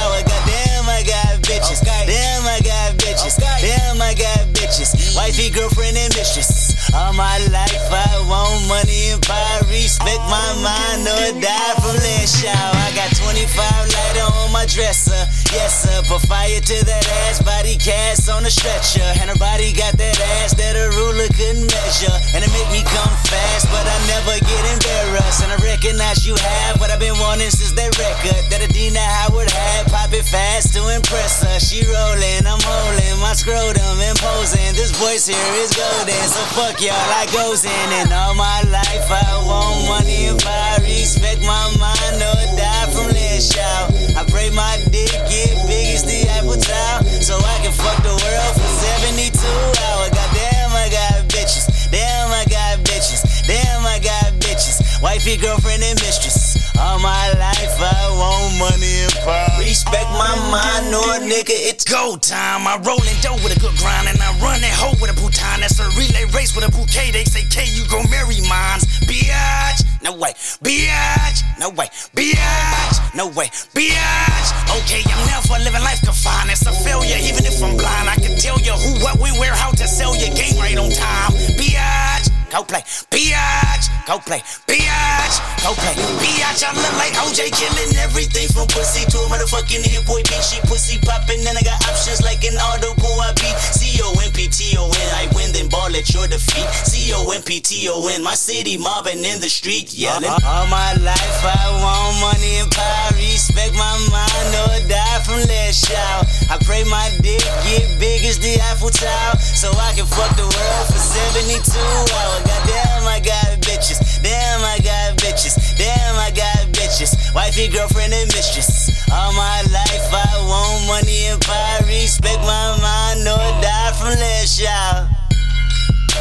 hours. 0.00 0.24
Goddamn, 0.28 0.77
I 0.88 1.04
got 1.04 1.44
bitches. 1.44 1.84
Damn, 1.84 2.48
I 2.48 2.60
got 2.64 2.96
bitches. 2.96 3.36
Damn, 3.36 4.00
I 4.00 4.14
got 4.14 4.48
bitches. 4.56 5.14
Wifey, 5.14 5.50
girlfriend, 5.50 5.96
and 5.96 6.12
mistress. 6.16 6.74
All 6.96 7.12
my 7.12 7.36
life, 7.52 7.92
I 7.92 8.24
want 8.24 8.64
money 8.64 9.12
and 9.12 9.20
power, 9.20 9.60
respect 9.68 10.24
my 10.32 10.40
oh, 10.40 10.64
mind, 10.64 11.04
or 11.04 11.36
die 11.36 11.74
from 11.84 11.96
less 12.00 12.40
child. 12.40 12.72
I 12.80 12.88
got 12.96 13.12
25 13.12 13.44
lighter 13.52 14.24
on 14.40 14.48
my 14.52 14.64
dresser. 14.64 15.20
Yes, 15.52 15.84
sir. 15.84 16.00
Put 16.08 16.24
fire 16.24 16.60
to 16.60 16.76
that 16.88 17.04
ass, 17.28 17.44
body 17.44 17.76
cast 17.76 18.32
on 18.32 18.48
a 18.48 18.50
stretcher. 18.50 19.04
And 19.20 19.28
her 19.28 19.36
body 19.36 19.76
got 19.76 20.00
that 20.00 20.16
ass 20.40 20.56
that 20.56 20.80
a 20.80 20.88
ruler 20.96 21.28
couldn't 21.36 21.68
measure. 21.68 22.16
And 22.32 22.40
it 22.40 22.50
make 22.56 22.70
me 22.72 22.80
come 22.88 23.14
fast, 23.28 23.68
but 23.68 23.84
I 23.84 23.96
never 24.08 24.40
get 24.40 24.62
embarrassed. 24.72 25.44
And 25.44 25.52
I 25.52 25.58
recognize 25.60 26.24
you 26.24 26.40
have 26.40 26.80
what 26.80 26.88
I've 26.88 27.00
been 27.00 27.18
wanting 27.20 27.52
since 27.52 27.76
that 27.76 27.92
record 28.00 28.48
that 28.48 28.64
Adina 28.64 29.04
Howard 29.04 29.52
had. 29.52 29.92
Pop 29.92 30.12
it 30.16 30.24
fast 30.24 30.77
to 30.78 30.94
impress 30.94 31.42
her. 31.42 31.58
She 31.58 31.82
rolling, 31.82 32.46
I'm 32.46 32.62
holding 32.62 33.18
my 33.18 33.34
scrotum 33.34 33.98
imposing. 33.98 34.78
This 34.78 34.94
voice 34.94 35.26
here 35.26 35.52
is 35.58 35.74
golden, 35.74 36.24
so 36.30 36.42
fuck 36.54 36.78
y'all, 36.78 36.94
I 36.94 37.26
goes 37.34 37.66
in. 37.66 37.88
And 37.98 38.14
all 38.14 38.34
my 38.34 38.62
life 38.70 39.06
I 39.10 39.42
want 39.42 39.90
money 39.90 40.30
and 40.30 40.38
I 40.46 40.78
respect 40.86 41.42
my 41.42 41.66
mind 41.82 42.22
or 42.22 42.38
die 42.54 42.86
from 42.94 43.10
less 43.10 43.50
shout. 43.50 43.90
I 44.14 44.22
pray 44.30 44.50
my 44.54 44.78
dick 44.94 45.10
get 45.26 45.58
big 45.66 45.98
as 45.98 46.06
the 46.06 46.30
Eiffel 46.38 46.54
Tower, 46.54 47.02
so 47.18 47.34
I 47.34 47.56
can 47.58 47.74
fuck 47.74 47.98
the 48.06 48.14
world 48.14 48.52
for 48.54 48.70
72 49.02 49.34
hours. 49.34 50.10
Goddamn, 50.14 50.70
I 50.78 50.86
got 50.94 51.26
bitches. 51.26 51.66
Damn, 51.90 52.30
I 52.30 52.44
got 52.46 52.78
bitches. 52.86 53.26
Damn, 53.46 53.82
I 53.82 53.98
got 53.98 54.34
bitches. 54.38 55.02
Wifey, 55.02 55.36
girlfriend, 55.36 55.82
and 55.82 55.98
mistress. 56.00 56.47
All 56.78 57.00
my 57.00 57.34
life 57.34 57.74
I 57.82 58.06
want 58.14 58.54
money 58.70 59.02
and 59.02 59.14
power. 59.26 59.58
Respect 59.58 60.06
my 60.14 60.30
mind, 60.46 60.94
or 60.94 61.18
nigga, 61.26 61.50
it's 61.50 61.82
go 61.82 62.16
time. 62.16 62.70
I 62.70 62.78
roll 62.86 63.02
in 63.02 63.18
dough 63.18 63.34
with 63.42 63.50
a 63.50 63.58
good 63.58 63.74
grind, 63.82 64.06
and 64.06 64.18
I 64.22 64.30
run 64.38 64.62
that 64.62 64.70
hoe 64.78 64.94
with 65.02 65.10
a 65.10 65.16
bouton. 65.18 65.58
That's 65.58 65.82
a 65.82 65.90
relay 65.98 66.30
race 66.30 66.54
with 66.54 66.62
a 66.62 66.70
bouquet. 66.70 67.10
They 67.10 67.24
say, 67.24 67.42
K, 67.50 67.66
you 67.66 67.82
gon' 67.90 68.06
marry 68.14 68.38
mines. 68.46 68.86
Biatch, 69.10 69.82
no 70.06 70.14
way. 70.14 70.30
Biatch, 70.62 71.42
no 71.58 71.70
way. 71.74 71.90
Biatch, 72.14 72.96
no 73.10 73.26
way. 73.26 73.50
Biatch. 73.74 74.48
Okay, 74.78 75.02
I'm 75.02 75.22
never 75.26 75.58
living 75.58 75.82
life 75.82 75.98
confined. 76.06 76.54
It's 76.54 76.62
a 76.62 76.72
failure, 76.86 77.18
even 77.18 77.42
if 77.42 77.58
I'm 77.58 77.74
blind. 77.74 78.06
I 78.06 78.14
can 78.22 78.38
tell 78.38 78.58
you 78.62 78.72
who, 78.78 79.02
what, 79.02 79.18
when, 79.18 79.34
where, 79.42 79.52
how 79.52 79.74
to 79.74 79.86
sell 79.90 80.14
your 80.14 80.30
game 80.30 80.54
right 80.62 80.78
on 80.78 80.94
time. 80.94 81.34
Biatch. 81.58 82.27
Go 82.50 82.64
play, 82.64 82.80
biatch, 83.12 83.92
go 84.08 84.16
play, 84.24 84.40
biatch, 84.64 85.36
go 85.60 85.76
play, 85.76 85.92
biatch. 86.16 86.64
I 86.64 86.72
look 86.72 86.96
like 86.96 87.12
OJ 87.20 87.52
killing 87.52 87.92
everything 88.00 88.48
from 88.48 88.66
pussy 88.72 89.04
to 89.04 89.18
a 89.20 89.28
motherfucking 89.28 89.84
hit 89.84 90.06
boy 90.08 90.22
bitch. 90.24 90.56
She 90.56 90.60
pussy 90.64 90.96
popping, 91.04 91.44
and 91.44 91.58
I 91.58 91.60
got 91.60 91.76
options 91.84 92.22
like 92.24 92.42
an 92.48 92.56
auto 92.56 92.96
I 93.20 93.32
beat. 93.36 93.52
C 93.60 94.00
O 94.00 94.16
N 94.24 94.32
P 94.32 94.48
T 94.48 94.76
O 94.78 94.88
N. 94.88 95.08
I 95.12 95.28
win, 95.36 95.52
then 95.52 95.68
ball 95.68 95.92
at 95.92 96.08
your 96.08 96.26
defeat. 96.26 96.64
C 96.88 97.12
O 97.12 97.28
N 97.36 97.42
P 97.42 97.60
T 97.60 97.86
O 97.92 98.08
N. 98.08 98.24
My 98.24 98.32
city 98.32 98.78
mobbing 98.78 99.20
in 99.20 99.40
the 99.44 99.50
street, 99.52 99.92
yelling. 99.92 100.32
Uh-huh. 100.32 100.64
All 100.64 100.66
my 100.72 100.96
life 101.04 101.40
I 101.44 101.68
want 101.84 102.16
money 102.32 102.64
and 102.64 102.70
power, 102.72 103.12
respect 103.12 103.76
my 103.76 103.92
mind 104.08 104.50
or 104.64 104.88
die 104.88 105.20
from 105.20 105.44
less 105.44 105.84
shout. 105.84 106.24
I 106.48 106.56
pray 106.64 106.84
my 106.88 107.12
dick 107.20 107.44
get 107.68 108.00
big 108.00 108.24
as 108.24 108.38
the 108.40 108.56
Eiffel 108.72 108.88
Tower, 108.88 109.36
so 109.36 109.68
I 109.76 109.92
can 109.92 110.06
fuck 110.08 110.32
the 110.32 110.48
world 110.48 110.86
for 110.88 110.96
72 110.96 111.76
hours. 111.76 112.37
Goddamn, 112.44 113.04
I 113.06 113.20
got 113.24 113.60
bitches. 113.62 114.22
Damn, 114.22 114.60
I 114.60 114.78
got 114.78 115.16
bitches. 115.18 115.56
Damn, 115.78 116.16
I 116.16 116.30
got 116.30 116.68
bitches. 116.72 117.34
Wifey, 117.34 117.68
girlfriend, 117.68 118.12
and 118.12 118.28
mistress. 118.34 118.90
All 119.10 119.32
my 119.32 119.62
life 119.72 120.08
I 120.12 120.26
want 120.46 120.86
money 120.86 121.26
and 121.26 121.40
power, 121.40 121.86
respect 121.86 122.40
my 122.40 122.78
mind 122.80 123.26
or 123.26 123.48
die 123.62 123.92
from 123.98 124.14
less 124.18 124.60
shout. 124.60 125.08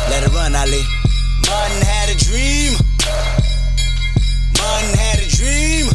Let 0.10 0.24
it 0.24 0.34
run, 0.34 0.56
Ali. 0.56 0.84
Martin 1.48 1.82
had 1.82 2.10
a 2.10 2.18
dream. 2.18 2.74
Martin 4.58 4.94
had 4.98 5.20
a 5.20 5.30
dream. 5.30 5.88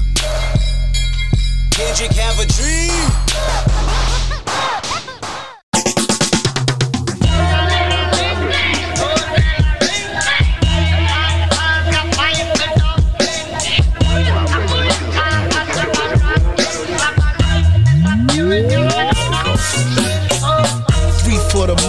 Kendrick 1.70 2.12
have 2.12 2.38
a 2.38 2.46
dream. 2.46 3.22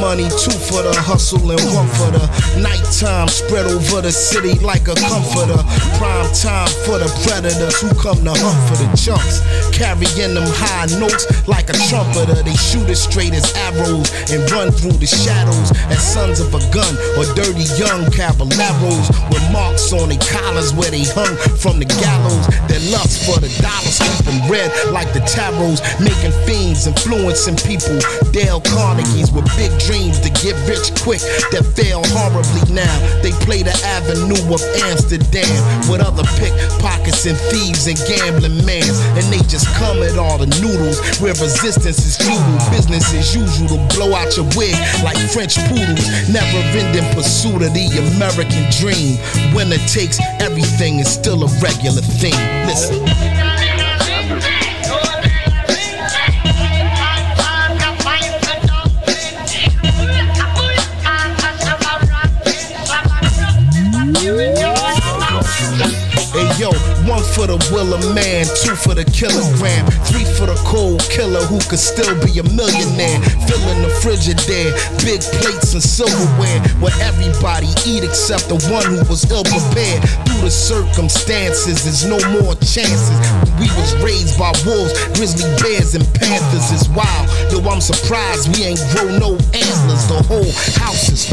Money, 0.03 0.27
two 0.35 0.51
for 0.67 0.83
the 0.83 0.91
hustle, 0.99 1.39
and 1.47 1.63
one 1.71 1.87
for 1.95 2.11
the 2.11 2.23
nighttime. 2.59 3.31
Spread 3.31 3.65
over 3.71 4.03
the 4.03 4.11
city 4.11 4.59
like 4.59 4.91
a 4.91 4.95
comforter. 4.99 5.55
Prime 5.95 6.27
time 6.35 6.67
for 6.83 6.99
the 6.99 7.07
predators 7.23 7.79
who 7.79 7.87
come 7.95 8.19
to 8.27 8.35
hunt 8.35 8.59
for 8.67 8.77
the 8.83 8.89
chunks. 8.99 9.39
Carrying 9.71 10.35
them 10.35 10.49
high 10.59 10.91
notes 10.99 11.23
like 11.47 11.71
a 11.71 11.77
trumpeter. 11.87 12.35
They 12.43 12.57
shoot 12.59 12.83
as 12.91 12.99
straight 12.99 13.31
as 13.31 13.47
arrows 13.71 14.11
and 14.27 14.43
run 14.51 14.75
through 14.75 14.99
the 14.99 15.07
shadows 15.07 15.71
as 15.87 16.03
sons 16.03 16.43
of 16.43 16.51
a 16.51 16.61
gun 16.75 16.93
or 17.15 17.23
dirty 17.39 17.63
young 17.79 18.03
caballeros 18.11 19.07
with 19.31 19.45
marks 19.55 19.95
on 19.95 20.11
their 20.11 20.19
collars 20.27 20.75
where 20.75 20.91
they 20.91 21.07
hung 21.15 21.31
from 21.55 21.79
the 21.79 21.87
gallows. 21.87 22.43
Their 22.67 22.83
lust 22.91 23.23
for 23.23 23.39
the 23.39 23.47
dollars 23.63 24.03
keep 24.03 24.19
them 24.27 24.39
red 24.51 24.67
like 24.91 25.15
the 25.15 25.23
tarots, 25.23 25.79
making 26.03 26.35
fiends, 26.43 26.91
influencing 26.91 27.55
people. 27.63 28.03
Dale 28.35 28.59
Carnegie's 28.59 29.31
with 29.31 29.47
big 29.55 29.71
dreams 29.79 29.92
to 29.93 30.29
get 30.41 30.57
rich 30.65 30.89
quick 31.05 31.21
that 31.53 31.61
fail 31.77 32.01
horribly 32.17 32.65
now. 32.73 32.89
They 33.21 33.29
play 33.45 33.61
the 33.61 33.75
avenue 33.85 34.41
of 34.49 34.61
Amsterdam 34.89 35.53
with 35.85 36.01
other 36.01 36.25
pickpockets 36.41 37.29
and 37.29 37.37
thieves 37.53 37.85
and 37.85 37.97
gambling 38.09 38.65
mans. 38.65 38.97
And 39.13 39.25
they 39.29 39.37
just 39.45 39.69
come 39.77 40.01
at 40.01 40.17
all 40.17 40.41
the 40.41 40.49
noodles 40.57 40.97
where 41.21 41.37
resistance 41.37 42.01
is 42.01 42.17
futile. 42.17 42.57
Business 42.73 43.13
as 43.13 43.37
usual 43.37 43.77
to 43.77 43.79
blow 43.93 44.17
out 44.17 44.33
your 44.33 44.49
wig 44.57 44.73
like 45.05 45.17
French 45.29 45.61
poodles. 45.69 46.09
Never 46.25 46.57
ending 46.73 47.05
pursuit 47.13 47.61
of 47.61 47.69
the 47.77 47.85
American 48.17 48.65
dream. 48.73 49.21
Winner 49.53 49.81
takes 49.85 50.17
everything 50.41 51.05
is 51.05 51.09
still 51.09 51.45
a 51.45 51.49
regular 51.61 52.01
thing. 52.01 52.33
Listen. 52.65 53.32
For 67.33 67.49
the 67.49 67.57
will 67.73 67.93
of 67.93 68.01
man, 68.13 68.45
two 68.61 68.77
for 68.77 68.93
the 68.93 69.05
kilogram, 69.09 69.89
three 70.05 70.25
for 70.37 70.45
the 70.45 70.57
cold 70.69 71.01
killer 71.09 71.41
who 71.49 71.57
could 71.65 71.81
still 71.81 72.13
be 72.21 72.37
a 72.37 72.45
millionaire. 72.53 73.17
Filling 73.49 73.81
the 73.81 73.89
Frigidaire, 74.05 74.69
big 75.01 75.21
plates 75.41 75.73
and 75.73 75.81
silverware 75.81 76.61
where 76.77 76.93
everybody 77.01 77.69
eat 77.89 78.05
except 78.05 78.49
the 78.49 78.59
one 78.69 78.85
who 78.85 79.01
was 79.09 79.25
ill 79.33 79.43
prepared. 79.43 80.05
Due 80.29 80.45
to 80.45 80.51
circumstances, 80.51 81.81
there's 81.81 82.05
no 82.05 82.21
more 82.37 82.53
chances. 82.61 83.17
We 83.57 83.65
was 83.73 83.97
raised 84.05 84.37
by 84.37 84.53
wolves, 84.61 84.93
grizzly 85.17 85.49
bears, 85.57 85.97
and 85.97 86.05
panthers 86.13 86.69
is 86.69 86.85
wild. 86.93 87.25
Yo, 87.49 87.65
I'm 87.65 87.81
surprised 87.81 88.53
we 88.53 88.77
ain't 88.77 88.83
grow 88.93 89.09
no 89.17 89.33
antlers. 89.57 90.05
The 90.05 90.21
whole 90.29 90.53
house 90.77 91.09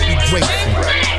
Be 0.00 0.16
grateful. 0.30 1.10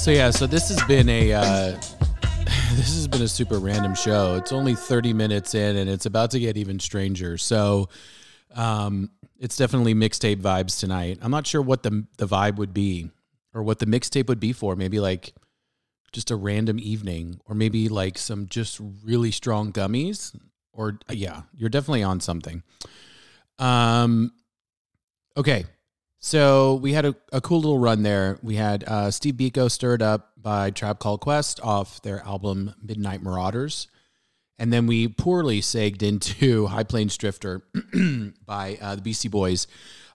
So 0.00 0.10
yeah, 0.10 0.30
so 0.30 0.46
this 0.46 0.70
has 0.70 0.82
been 0.88 1.08
a 1.08 1.32
uh, 1.34 1.42
this 2.72 2.94
has 2.94 3.06
been 3.06 3.22
a 3.22 3.28
super 3.28 3.58
random 3.58 3.94
show. 3.94 4.34
It's 4.34 4.50
only 4.50 4.74
30 4.74 5.12
minutes 5.12 5.54
in 5.54 5.76
and 5.76 5.90
it's 5.90 6.06
about 6.06 6.30
to 6.30 6.40
get 6.40 6.56
even 6.56 6.80
stranger. 6.80 7.36
So 7.36 7.88
um 8.54 9.10
it's 9.38 9.56
definitely 9.56 9.94
mixtape 9.94 10.36
vibes 10.36 10.78
tonight. 10.78 11.18
I'm 11.22 11.30
not 11.30 11.46
sure 11.46 11.62
what 11.62 11.82
the 11.82 12.06
the 12.18 12.26
vibe 12.26 12.56
would 12.56 12.74
be 12.74 13.10
or 13.54 13.62
what 13.62 13.78
the 13.78 13.86
mixtape 13.86 14.28
would 14.28 14.40
be 14.40 14.52
for. 14.52 14.76
Maybe 14.76 15.00
like 15.00 15.34
just 16.12 16.30
a 16.30 16.36
random 16.36 16.78
evening 16.78 17.40
or 17.46 17.54
maybe 17.54 17.88
like 17.88 18.18
some 18.18 18.46
just 18.48 18.80
really 19.04 19.30
strong 19.30 19.72
gummies 19.72 20.34
or 20.72 20.98
yeah, 21.08 21.42
you're 21.54 21.70
definitely 21.70 22.02
on 22.02 22.20
something. 22.20 22.62
Um 23.58 24.32
okay. 25.36 25.64
So 26.22 26.74
we 26.74 26.92
had 26.92 27.06
a, 27.06 27.16
a 27.32 27.40
cool 27.40 27.60
little 27.60 27.78
run 27.78 28.02
there. 28.02 28.38
We 28.42 28.56
had 28.56 28.84
uh, 28.84 29.10
Steve 29.10 29.36
Biko 29.36 29.70
stirred 29.70 30.02
up 30.02 30.32
by 30.36 30.70
Tribe 30.70 30.98
Called 30.98 31.20
Quest 31.22 31.60
off 31.62 32.02
their 32.02 32.20
album 32.20 32.74
Midnight 32.82 33.22
Marauders. 33.22 33.88
And 34.60 34.70
then 34.70 34.86
we 34.86 35.08
poorly 35.08 35.62
segged 35.62 36.02
into 36.02 36.66
High 36.68 36.84
Plains 36.84 37.16
Drifter 37.16 37.62
by 38.46 38.78
uh, 38.80 38.94
the 38.94 39.00
Beastie 39.02 39.28
Boys 39.28 39.66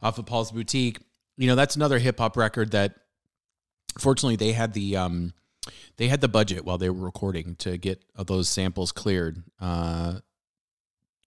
off 0.03 0.19
of 0.19 0.27
Paul's 0.27 0.51
Boutique. 0.51 0.99
You 1.35 1.47
know, 1.47 1.55
that's 1.55 1.75
another 1.75 1.97
hip 1.97 2.19
hop 2.19 2.37
record 2.37 2.71
that 2.71 2.93
fortunately 3.97 4.35
they 4.35 4.51
had 4.51 4.73
the 4.73 4.97
um, 4.97 5.33
they 5.97 6.07
had 6.07 6.21
the 6.21 6.27
budget 6.27 6.63
while 6.63 6.77
they 6.77 6.89
were 6.89 7.05
recording 7.05 7.55
to 7.55 7.77
get 7.77 8.05
those 8.17 8.47
samples 8.47 8.91
cleared. 8.91 9.43
Uh, 9.59 10.19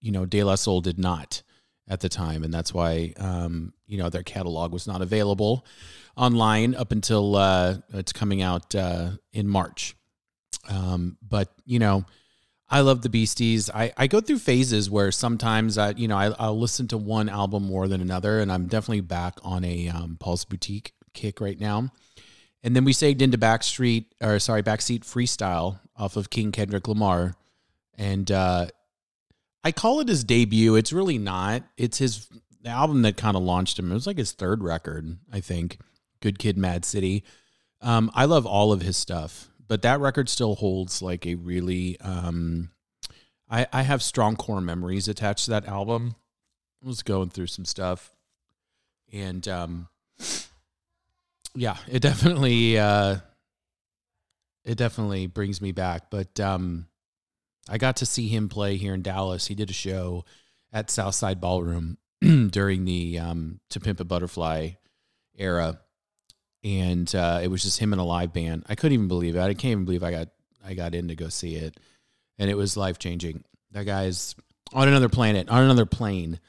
you 0.00 0.12
know, 0.12 0.24
De 0.24 0.44
La 0.44 0.54
Soul 0.54 0.80
did 0.80 0.98
not 0.98 1.42
at 1.88 2.00
the 2.00 2.08
time, 2.08 2.44
and 2.44 2.54
that's 2.54 2.72
why 2.72 3.14
um, 3.18 3.72
you 3.88 3.98
know 3.98 4.10
their 4.10 4.22
catalog 4.22 4.72
was 4.72 4.86
not 4.86 5.02
available 5.02 5.66
online 6.16 6.76
up 6.76 6.92
until 6.92 7.34
uh, 7.34 7.78
it's 7.94 8.12
coming 8.12 8.42
out 8.42 8.76
uh, 8.76 9.10
in 9.32 9.48
March. 9.48 9.96
Um, 10.68 11.16
but 11.20 11.52
you 11.64 11.80
know, 11.80 12.04
I 12.70 12.80
love 12.80 13.00
the 13.02 13.08
Beasties. 13.08 13.70
I, 13.70 13.92
I 13.96 14.06
go 14.06 14.20
through 14.20 14.40
phases 14.40 14.90
where 14.90 15.10
sometimes 15.10 15.78
I 15.78 15.90
you 15.90 16.08
know 16.08 16.16
I, 16.16 16.34
I'll 16.38 16.58
listen 16.58 16.88
to 16.88 16.98
one 16.98 17.28
album 17.28 17.64
more 17.64 17.88
than 17.88 18.00
another, 18.00 18.40
and 18.40 18.52
I'm 18.52 18.66
definitely 18.66 19.00
back 19.00 19.34
on 19.42 19.64
a 19.64 19.88
um, 19.88 20.16
Paul's 20.20 20.44
Boutique 20.44 20.92
kick 21.14 21.40
right 21.40 21.58
now. 21.58 21.90
And 22.62 22.74
then 22.74 22.84
we 22.84 22.92
sagged 22.92 23.22
into 23.22 23.38
Backstreet 23.38 24.06
or 24.20 24.38
sorry 24.38 24.62
Backseat 24.62 25.00
Freestyle 25.00 25.78
off 25.96 26.16
of 26.16 26.30
King 26.30 26.52
Kendrick 26.52 26.88
Lamar, 26.88 27.34
and 27.96 28.30
uh, 28.30 28.66
I 29.64 29.72
call 29.72 30.00
it 30.00 30.08
his 30.08 30.24
debut. 30.24 30.76
It's 30.76 30.92
really 30.92 31.18
not. 31.18 31.62
It's 31.76 31.98
his 31.98 32.28
the 32.62 32.70
album 32.70 33.02
that 33.02 33.16
kind 33.16 33.36
of 33.36 33.42
launched 33.42 33.78
him. 33.78 33.90
It 33.90 33.94
was 33.94 34.06
like 34.06 34.18
his 34.18 34.32
third 34.32 34.62
record, 34.62 35.18
I 35.32 35.40
think. 35.40 35.78
Good 36.20 36.38
Kid, 36.38 36.58
Mad 36.58 36.84
City. 36.84 37.24
Um, 37.80 38.10
I 38.14 38.24
love 38.24 38.44
all 38.44 38.72
of 38.72 38.82
his 38.82 38.96
stuff, 38.96 39.47
but 39.68 39.82
that 39.82 40.00
record 40.00 40.28
still 40.28 40.54
holds 40.56 41.02
like 41.02 41.26
a 41.26 41.34
really. 41.34 42.00
Um, 42.00 42.70
I 43.50 43.66
I 43.72 43.82
have 43.82 44.02
strong 44.02 44.36
core 44.36 44.60
memories 44.60 45.08
attached 45.08 45.44
to 45.44 45.52
that 45.52 45.66
album. 45.66 46.16
I 46.82 46.86
was 46.88 47.02
going 47.02 47.30
through 47.30 47.48
some 47.48 47.64
stuff, 47.64 48.10
and 49.12 49.46
um, 49.46 49.88
yeah, 51.54 51.76
it 51.88 52.00
definitely 52.00 52.78
uh, 52.78 53.16
it 54.64 54.76
definitely 54.76 55.26
brings 55.26 55.60
me 55.60 55.72
back. 55.72 56.10
But 56.10 56.40
um, 56.40 56.86
I 57.68 57.78
got 57.78 57.96
to 57.96 58.06
see 58.06 58.28
him 58.28 58.48
play 58.48 58.76
here 58.76 58.94
in 58.94 59.02
Dallas. 59.02 59.46
He 59.46 59.54
did 59.54 59.70
a 59.70 59.74
show 59.74 60.24
at 60.72 60.90
Southside 60.90 61.40
Ballroom 61.40 61.98
during 62.20 62.84
the 62.84 63.18
um, 63.18 63.60
To 63.70 63.80
Pimp 63.80 64.00
a 64.00 64.04
Butterfly 64.04 64.70
era, 65.36 65.80
and 66.64 67.12
uh, 67.14 67.40
it 67.42 67.48
was 67.48 67.62
just 67.62 67.78
him 67.78 67.92
and 67.92 68.00
a 68.00 68.04
live 68.04 68.32
band. 68.32 68.64
I 68.68 68.74
couldn't 68.74 68.94
even 68.94 69.08
believe 69.08 69.36
it. 69.36 69.40
I 69.40 69.54
can't 69.54 69.72
even 69.72 69.84
believe 69.84 70.02
I 70.02 70.10
got 70.10 70.28
I 70.64 70.74
got 70.74 70.94
in 70.94 71.08
to 71.08 71.14
go 71.14 71.28
see 71.28 71.56
it, 71.56 71.78
and 72.38 72.50
it 72.50 72.54
was 72.54 72.76
life 72.76 72.98
changing. 72.98 73.44
That 73.72 73.84
guy's 73.84 74.34
on 74.72 74.88
another 74.88 75.08
planet, 75.08 75.48
on 75.48 75.62
another 75.62 75.86
plane. 75.86 76.40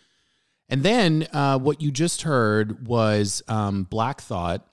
And 0.68 0.84
then 0.84 1.28
uh, 1.34 1.58
what 1.58 1.82
you 1.82 1.92
just 1.92 2.22
heard 2.24 2.88
was 2.88 3.42
um, 3.48 3.84
Black 3.84 4.22
Thought, 4.22 4.68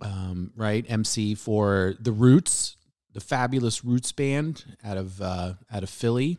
um, 0.00 0.52
right? 0.56 0.84
MC 0.88 1.34
for 1.34 1.94
the 2.00 2.12
Roots, 2.12 2.76
the 3.12 3.20
fabulous 3.20 3.84
Roots 3.84 4.12
band 4.12 4.76
out 4.84 4.98
of 4.98 5.20
uh, 5.22 5.54
out 5.72 5.82
of 5.82 5.90
Philly, 5.90 6.38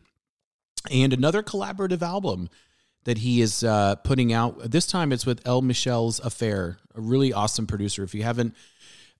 and 0.92 1.14
another 1.14 1.42
collaborative 1.42 2.02
album 2.02 2.50
that 3.06 3.18
he 3.20 3.42
is 3.42 3.64
uh, 3.64 3.96
putting 3.98 4.34
out. 4.34 4.72
This 4.72 4.88
time 4.88 5.12
it's 5.12 5.26
with 5.26 5.46
El 5.46 5.62
Michels 5.62 6.20
Affair, 6.20 6.78
a 6.96 7.02
really 7.02 7.34
awesome 7.34 7.68
producer. 7.68 8.04
If 8.04 8.14
you 8.14 8.24
haven't, 8.24 8.56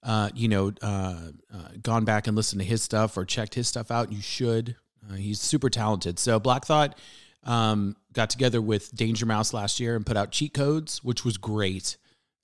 uh, 0.02 0.30
you 0.34 0.48
know, 0.48 0.74
uh, 0.82 1.20
uh, 1.54 1.70
gone 1.82 2.06
back 2.06 2.28
and 2.28 2.36
listened 2.36 2.62
to 2.62 2.68
his 2.68 2.82
stuff 2.82 3.18
or 3.18 3.26
checked 3.26 3.56
his 3.56 3.68
stuff 3.68 3.92
out, 3.92 4.12
you 4.12 4.22
should. 4.22 4.76
Uh, 5.10 5.16
he's 5.16 5.42
super 5.42 5.70
talented. 5.70 6.20
So 6.20 6.40
Black 6.40 6.66
Thought 6.66 6.98
um, 7.44 7.96
got 8.14 8.30
together 8.30 8.62
with 8.62 8.96
Danger 8.96 9.26
Mouse 9.26 9.54
last 9.54 9.80
year 9.80 9.96
and 9.96 10.06
put 10.06 10.18
out 10.18 10.32
Cheat 10.32 10.54
Codes, 10.54 11.04
which 11.04 11.26
was 11.26 11.38
great. 11.38 11.98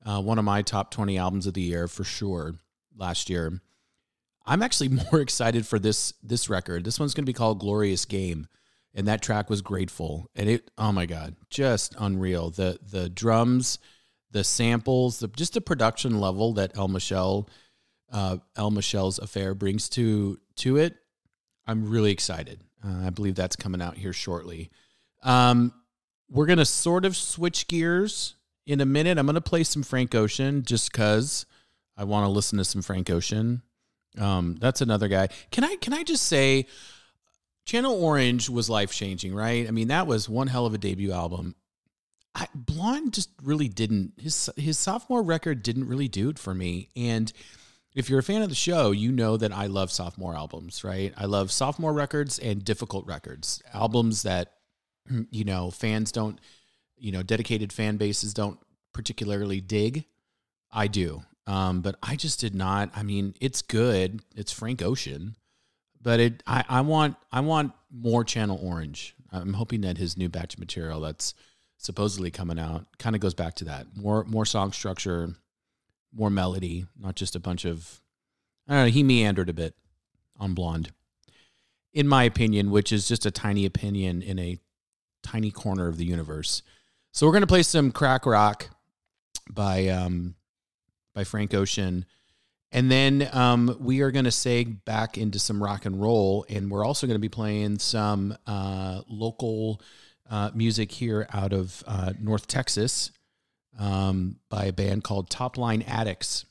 Uh, 0.05 0.21
one 0.21 0.39
of 0.39 0.45
my 0.45 0.61
top 0.61 0.91
20 0.91 1.17
albums 1.17 1.47
of 1.47 1.53
the 1.53 1.61
year 1.61 1.87
for 1.87 2.03
sure 2.03 2.55
last 2.97 3.29
year. 3.29 3.61
I'm 4.45 4.63
actually 4.63 4.89
more 5.11 5.21
excited 5.21 5.65
for 5.67 5.79
this 5.79 6.13
this 6.23 6.49
record. 6.49 6.83
This 6.83 6.99
one's 6.99 7.13
going 7.13 7.23
to 7.23 7.29
be 7.29 7.33
called 7.33 7.59
Glorious 7.59 8.05
Game, 8.05 8.47
and 8.93 9.07
that 9.07 9.21
track 9.21 9.49
was 9.49 9.61
grateful. 9.61 10.29
And 10.35 10.49
it, 10.49 10.71
oh 10.77 10.91
my 10.91 11.05
god, 11.05 11.35
just 11.49 11.95
unreal. 11.99 12.49
The 12.49 12.79
the 12.81 13.09
drums, 13.09 13.79
the 14.31 14.43
samples, 14.43 15.19
the 15.19 15.27
just 15.27 15.53
the 15.53 15.61
production 15.61 16.19
level 16.19 16.53
that 16.53 16.77
El 16.77 16.87
Michelle, 16.87 17.49
uh, 18.11 18.37
El 18.55 18.71
Michels 18.71 19.19
Affair 19.19 19.53
brings 19.53 19.89
to 19.89 20.39
to 20.57 20.77
it. 20.77 20.95
I'm 21.67 21.89
really 21.89 22.11
excited. 22.11 22.63
Uh, 22.83 23.07
I 23.07 23.09
believe 23.09 23.35
that's 23.35 23.55
coming 23.55 23.81
out 23.81 23.97
here 23.97 24.13
shortly. 24.13 24.71
Um, 25.23 25.73
we're 26.29 26.47
gonna 26.47 26.65
sort 26.65 27.05
of 27.05 27.15
switch 27.15 27.67
gears 27.67 28.35
in 28.65 28.81
a 28.81 28.85
minute. 28.85 29.17
I'm 29.17 29.25
gonna 29.25 29.41
play 29.41 29.63
some 29.63 29.83
Frank 29.83 30.15
Ocean 30.15 30.63
just 30.63 30.93
cause 30.93 31.45
I 31.97 32.05
want 32.05 32.25
to 32.25 32.29
listen 32.29 32.57
to 32.57 32.65
some 32.65 32.81
Frank 32.81 33.09
Ocean. 33.09 33.61
Um, 34.17 34.55
that's 34.59 34.81
another 34.81 35.07
guy. 35.07 35.27
Can 35.51 35.63
I 35.63 35.75
can 35.75 35.93
I 35.93 36.03
just 36.03 36.23
say 36.23 36.65
Channel 37.69 38.03
Orange 38.03 38.49
was 38.49 38.67
life 38.67 38.91
changing, 38.91 39.35
right? 39.35 39.67
I 39.67 39.69
mean, 39.69 39.89
that 39.89 40.07
was 40.07 40.27
one 40.27 40.47
hell 40.47 40.65
of 40.65 40.73
a 40.73 40.79
debut 40.79 41.11
album. 41.11 41.53
I, 42.33 42.47
Blonde 42.55 43.13
just 43.13 43.29
really 43.43 43.67
didn't 43.67 44.13
his 44.17 44.49
his 44.55 44.79
sophomore 44.79 45.21
record 45.21 45.61
didn't 45.61 45.87
really 45.87 46.07
do 46.07 46.29
it 46.29 46.39
for 46.39 46.55
me. 46.55 46.89
And 46.95 47.31
if 47.93 48.09
you're 48.09 48.17
a 48.17 48.23
fan 48.23 48.41
of 48.41 48.49
the 48.49 48.55
show, 48.55 48.89
you 48.89 49.11
know 49.11 49.37
that 49.37 49.51
I 49.51 49.67
love 49.67 49.91
sophomore 49.91 50.35
albums, 50.35 50.83
right? 50.83 51.13
I 51.15 51.25
love 51.25 51.51
sophomore 51.51 51.93
records 51.93 52.39
and 52.39 52.65
difficult 52.65 53.05
records, 53.05 53.61
albums 53.71 54.23
that 54.23 54.53
you 55.29 55.43
know 55.43 55.69
fans 55.69 56.11
don't, 56.11 56.41
you 56.97 57.11
know, 57.11 57.21
dedicated 57.21 57.71
fan 57.71 57.97
bases 57.97 58.33
don't 58.33 58.57
particularly 58.93 59.61
dig. 59.61 60.05
I 60.71 60.87
do. 60.87 61.21
Um, 61.45 61.81
but 61.81 61.97
I 62.01 62.15
just 62.15 62.39
did 62.39 62.55
not. 62.55 62.89
I 62.95 63.03
mean, 63.03 63.35
it's 63.39 63.61
good. 63.61 64.23
It's 64.35 64.51
Frank 64.51 64.81
Ocean, 64.81 65.35
but 66.01 66.19
it. 66.19 66.43
I, 66.47 66.63
I 66.69 66.81
want. 66.81 67.15
I 67.31 67.41
want 67.41 67.73
more 67.91 68.23
Channel 68.23 68.59
Orange. 68.61 69.15
I'm 69.31 69.53
hoping 69.53 69.81
that 69.81 69.97
his 69.97 70.17
new 70.17 70.29
batch 70.29 70.57
material 70.57 71.01
that's 71.01 71.33
supposedly 71.77 72.31
coming 72.31 72.59
out 72.59 72.85
kind 72.97 73.15
of 73.15 73.21
goes 73.21 73.33
back 73.33 73.55
to 73.55 73.65
that. 73.65 73.87
More 73.95 74.23
more 74.25 74.45
song 74.45 74.71
structure, 74.71 75.35
more 76.13 76.29
melody, 76.29 76.85
not 76.99 77.15
just 77.15 77.35
a 77.35 77.39
bunch 77.39 77.65
of. 77.65 78.01
I 78.67 78.73
don't 78.73 78.85
know. 78.85 78.91
He 78.91 79.03
meandered 79.03 79.49
a 79.49 79.53
bit 79.53 79.75
on 80.37 80.53
Blonde, 80.53 80.91
in 81.93 82.07
my 82.07 82.23
opinion, 82.23 82.71
which 82.71 82.91
is 82.91 83.07
just 83.07 83.25
a 83.25 83.31
tiny 83.31 83.65
opinion 83.65 84.21
in 84.21 84.37
a 84.39 84.57
tiny 85.23 85.51
corner 85.51 85.87
of 85.87 85.97
the 85.97 86.05
universe. 86.05 86.61
So 87.11 87.25
we're 87.25 87.33
gonna 87.33 87.47
play 87.47 87.63
some 87.63 87.91
crack 87.91 88.25
rock 88.25 88.69
by 89.49 89.87
um, 89.87 90.35
by 91.13 91.23
Frank 91.23 91.53
Ocean. 91.53 92.05
And 92.71 92.91
then 92.91 93.27
um, 93.31 93.75
we 93.79 94.01
are 94.01 94.11
going 94.11 94.25
to 94.25 94.31
seg 94.31 94.85
back 94.85 95.17
into 95.17 95.39
some 95.39 95.61
rock 95.61 95.85
and 95.85 95.99
roll. 95.99 96.45
And 96.49 96.69
we're 96.69 96.85
also 96.85 97.07
going 97.07 97.15
to 97.15 97.19
be 97.19 97.29
playing 97.29 97.79
some 97.79 98.37
uh, 98.45 99.01
local 99.07 99.81
uh, 100.29 100.51
music 100.53 100.91
here 100.91 101.27
out 101.33 101.53
of 101.53 101.83
uh, 101.87 102.13
North 102.19 102.47
Texas 102.47 103.11
um, 103.79 104.37
by 104.49 104.65
a 104.65 104.73
band 104.73 105.03
called 105.03 105.29
Top 105.29 105.57
Line 105.57 105.81
Addicts. 105.83 106.45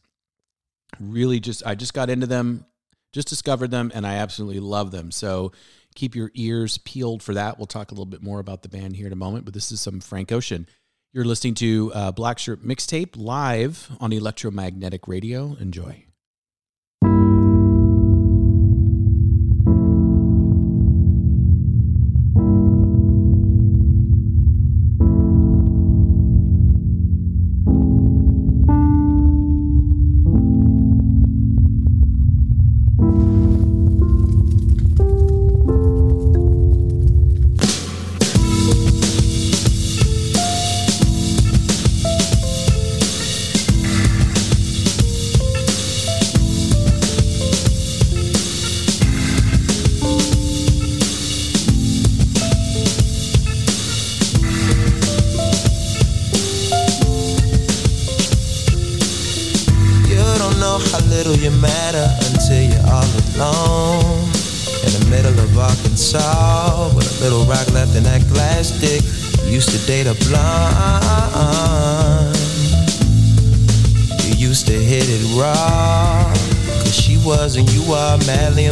Really, 0.98 1.38
just 1.38 1.64
I 1.64 1.74
just 1.74 1.94
got 1.94 2.10
into 2.10 2.26
them, 2.26 2.64
just 3.12 3.28
discovered 3.28 3.70
them, 3.70 3.92
and 3.94 4.06
I 4.06 4.14
absolutely 4.16 4.60
love 4.60 4.90
them. 4.90 5.10
So 5.10 5.52
keep 5.94 6.16
your 6.16 6.30
ears 6.34 6.78
peeled 6.78 7.22
for 7.22 7.34
that. 7.34 7.58
We'll 7.58 7.66
talk 7.66 7.90
a 7.90 7.94
little 7.94 8.06
bit 8.06 8.22
more 8.22 8.40
about 8.40 8.62
the 8.62 8.68
band 8.68 8.96
here 8.96 9.06
in 9.06 9.12
a 9.12 9.16
moment, 9.16 9.44
but 9.44 9.54
this 9.54 9.70
is 9.70 9.80
some 9.80 10.00
Frank 10.00 10.32
Ocean. 10.32 10.66
You're 11.12 11.24
listening 11.24 11.54
to 11.54 11.92
uh, 11.94 12.12
Black 12.12 12.38
Shirt 12.38 12.64
Mixtape 12.64 13.16
live 13.16 13.90
on 14.00 14.12
Electromagnetic 14.12 15.06
Radio. 15.06 15.56
Enjoy. 15.60 16.07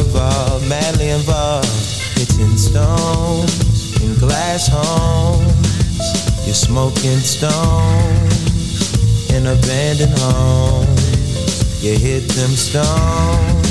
Involved, 0.07 0.69
madly 0.69 1.09
involved. 1.09 1.67
Hitting 2.15 2.57
stones 2.57 4.01
in 4.01 4.15
glass 4.15 4.67
homes. 4.71 5.53
You're 6.45 6.55
smoking 6.55 7.19
stones 7.19 8.33
in 9.31 9.47
abandoned 9.47 10.17
homes. 10.19 11.83
You 11.83 11.97
hit 11.97 12.27
them 12.39 12.51
stones 12.51 13.67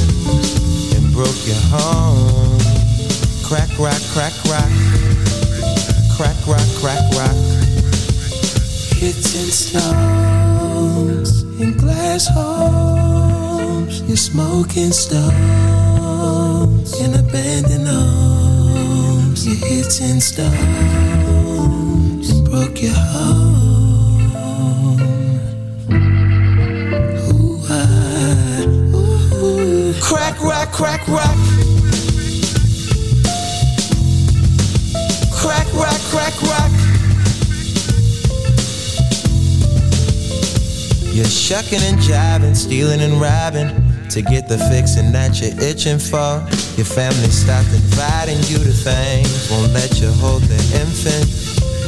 and 0.94 1.12
broke 1.12 1.46
your 1.46 1.62
home. 1.72 2.58
Crack, 3.42 3.70
rock, 3.78 4.02
crack, 4.12 4.34
rock. 4.52 4.72
Crack, 6.16 6.36
rock, 6.46 6.68
crack, 6.80 7.04
rock. 7.16 7.36
Hitting 9.00 9.50
stones 9.64 11.42
in 11.60 11.76
glass 11.76 12.28
homes. 12.28 14.02
You're 14.02 14.16
smoking 14.16 14.92
stones 14.92 15.85
in 16.94 17.14
abandoned 17.14 17.88
homes. 17.88 19.46
You're 19.46 19.56
hitting 19.56 20.20
stones 20.20 21.16
broke 22.48 22.80
your 22.82 22.92
home. 22.92 24.20
Ah, 27.68 28.62
crack, 30.00 30.40
rock, 30.40 30.72
crack, 30.72 31.08
rock. 31.08 31.36
Crack, 35.32 35.66
rock, 35.74 36.00
crack, 36.10 36.42
rock. 36.42 36.72
You're 41.12 41.24
shucking 41.24 41.80
and 41.82 41.98
jiving, 41.98 42.54
stealing 42.56 43.00
and 43.00 43.20
robbing 43.20 43.68
to 44.10 44.22
get 44.22 44.48
the 44.48 44.58
fixing 44.70 45.12
that 45.12 45.40
you're 45.40 45.58
itching 45.60 45.98
for. 45.98 46.46
Your 46.76 46.84
family 46.84 47.30
stopped 47.30 47.72
inviting 47.72 48.36
you 48.52 48.58
to 48.58 48.70
things, 48.70 49.50
won't 49.50 49.72
let 49.72 49.98
you 49.98 50.12
hold 50.20 50.42
the 50.42 50.60
infant. 50.76 51.24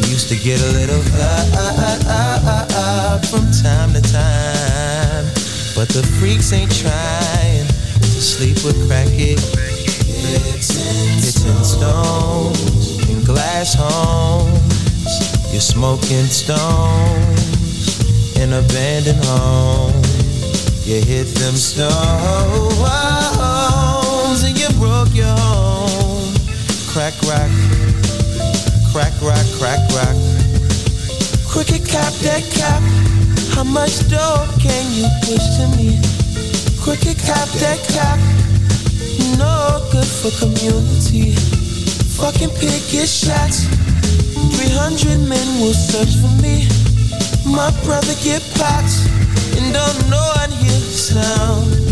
You 0.01 0.12
used 0.12 0.30
to 0.30 0.36
get 0.36 0.62
a 0.62 0.70
little 0.72 1.03
uh, 1.12 2.09
uh, 2.09 2.66
uh, 2.72 3.18
from 3.28 3.45
time 3.61 3.93
to 3.93 4.01
time, 4.01 5.26
but 5.76 5.93
the 5.93 6.01
freaks 6.18 6.55
ain't 6.55 6.74
trying 6.74 7.66
to 8.01 8.20
sleep 8.32 8.64
with 8.64 8.80
crackhead. 8.89 9.36
Hitting 10.24 11.64
stones 11.64 13.11
in 13.11 13.22
glass 13.24 13.74
homes. 13.76 15.53
You're 15.53 15.61
smoking 15.61 16.24
stones 16.32 17.36
in 18.39 18.55
abandoned 18.55 19.22
homes. 19.22 20.89
You 20.89 21.03
hit 21.05 21.26
them 21.36 21.57
stones 21.57 23.28
broke 24.79 25.12
your 25.14 25.26
home. 25.26 26.33
Crack 26.87 27.14
rock, 27.26 27.51
crack 28.93 29.14
rock, 29.20 29.47
crack 29.59 29.83
rock. 29.99 30.16
Cricket 31.51 31.85
cap 31.87 32.12
that 32.22 32.45
cap. 32.55 32.83
How 33.55 33.64
much 33.64 34.09
dough 34.09 34.47
can 34.62 34.85
you 34.95 35.07
push 35.26 35.45
to 35.59 35.66
me? 35.76 35.99
Cricket 36.81 37.18
cap 37.18 37.49
that 37.59 37.81
cap. 37.91 38.18
No 39.37 39.83
good 39.91 40.07
for 40.07 40.31
community. 40.39 41.35
Fucking 42.16 42.51
pick 42.51 42.93
your 42.95 43.07
shots. 43.07 43.66
300 44.57 45.18
men 45.29 45.47
will 45.61 45.74
search 45.74 46.14
for 46.22 46.33
me. 46.43 46.68
My 47.45 47.70
brother 47.85 48.14
get 48.22 48.43
pots. 48.55 49.07
And 49.59 49.74
don't 49.74 50.11
know 50.11 50.26
I'd 50.37 50.53
hear 50.53 50.81
sound. 50.95 51.88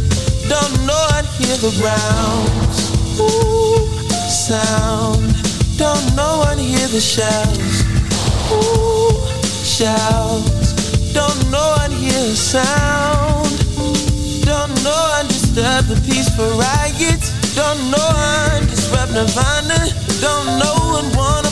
Don't 0.48 0.86
know 0.86 1.02
I'd 1.16 1.26
hear 1.38 1.56
the 1.56 1.72
rounds. 1.82 2.78
Ooh, 3.18 3.86
sound. 4.30 5.34
Don't 5.76 6.06
know 6.14 6.42
I'd 6.46 6.58
hear 6.58 6.86
the 6.88 7.00
shouts. 7.00 7.82
Ooh, 8.52 9.10
shouts. 9.64 10.72
Don't 11.12 11.50
know 11.50 11.74
I'd 11.82 11.92
hear 11.92 12.22
the 12.30 12.36
sound. 12.36 13.50
Don't 14.44 14.74
know 14.84 15.02
I 15.18 15.24
disturb 15.26 15.86
the 15.86 15.98
peaceful 16.06 16.50
riots. 16.58 17.34
Don't 17.56 17.90
know 17.90 18.08
I 18.08 18.60
disrupt 18.70 19.12
Nirvana. 19.12 19.90
Don't 20.20 20.58
know 20.60 21.00
and 21.00 21.16
wanna 21.16 21.45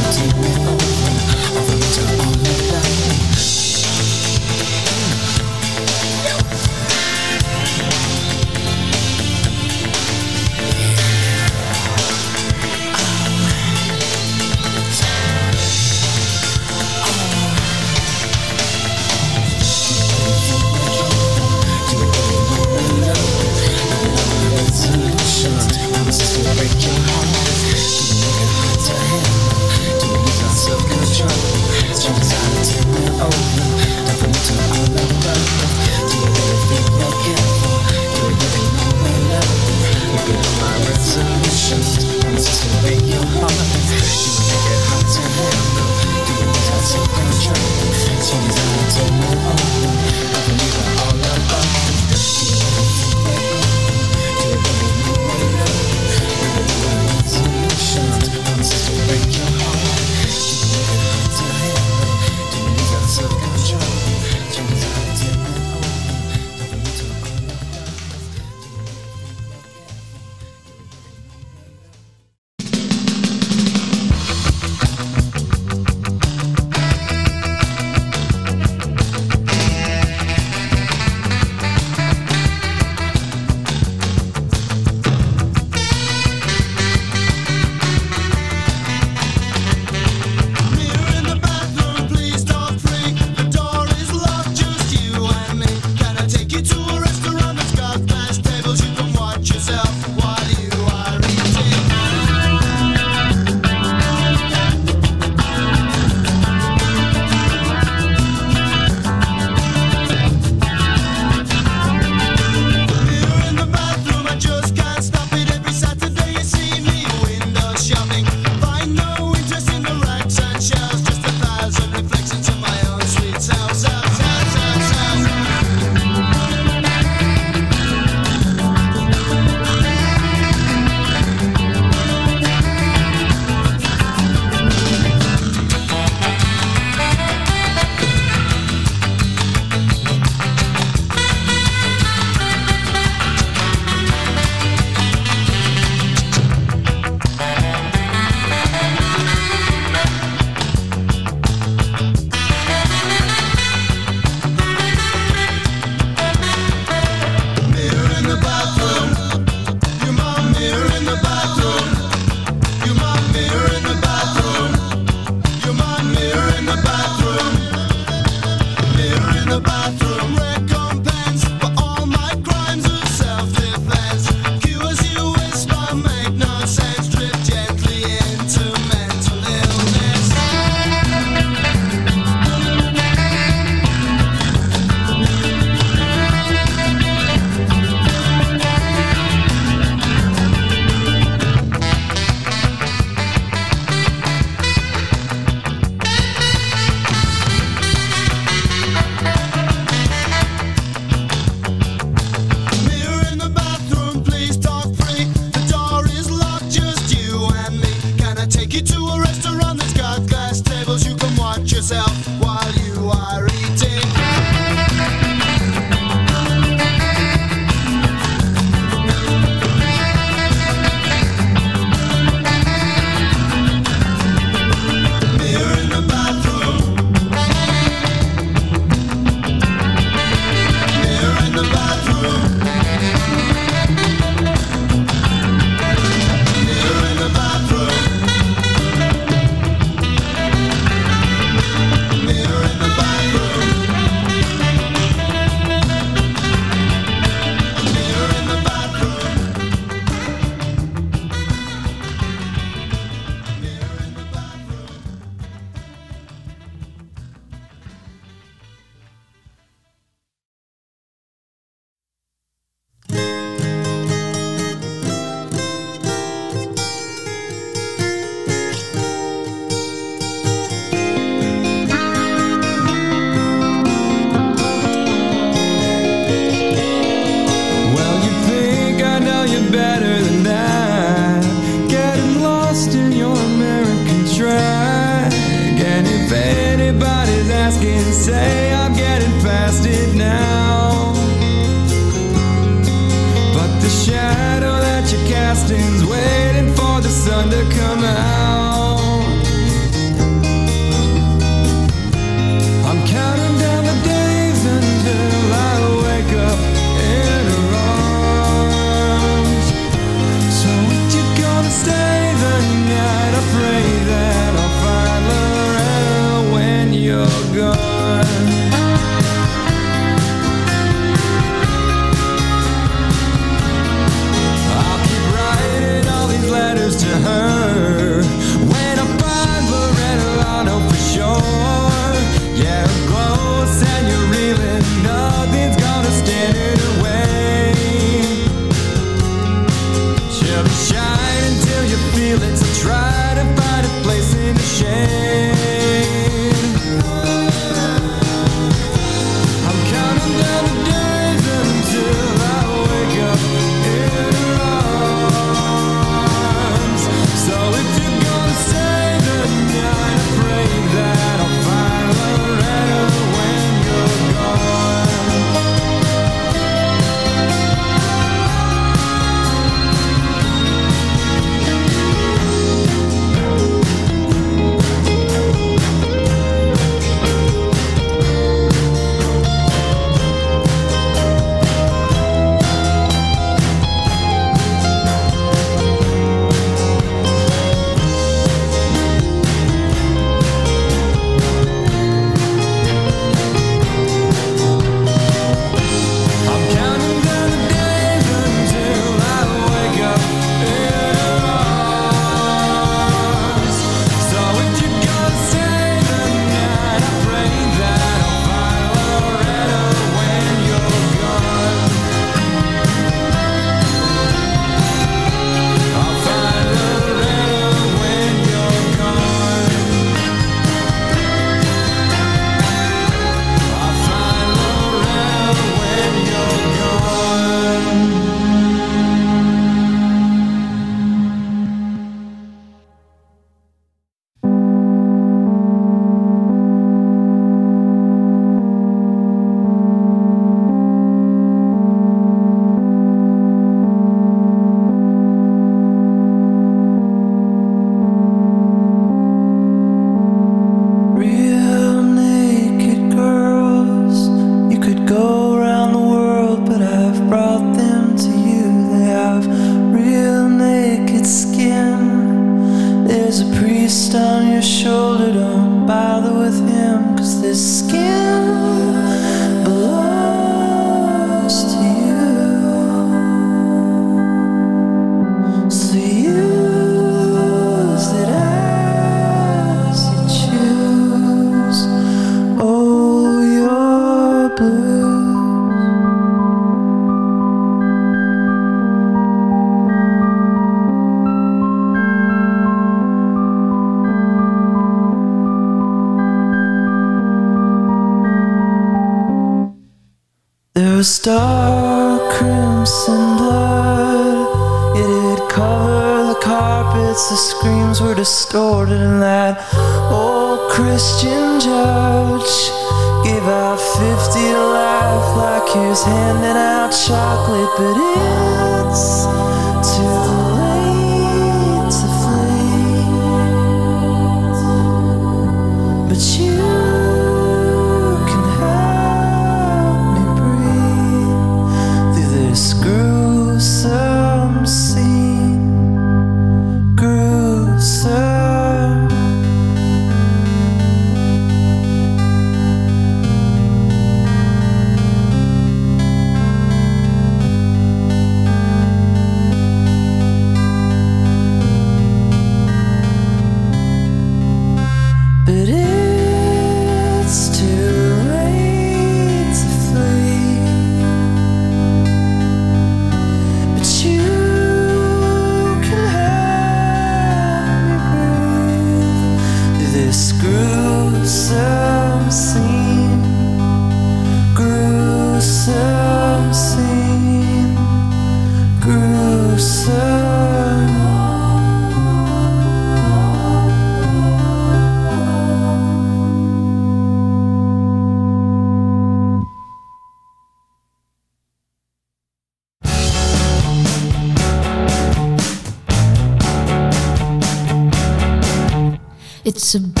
It's 599.53 599.75
a 599.75 600.00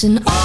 listen 0.00 0.37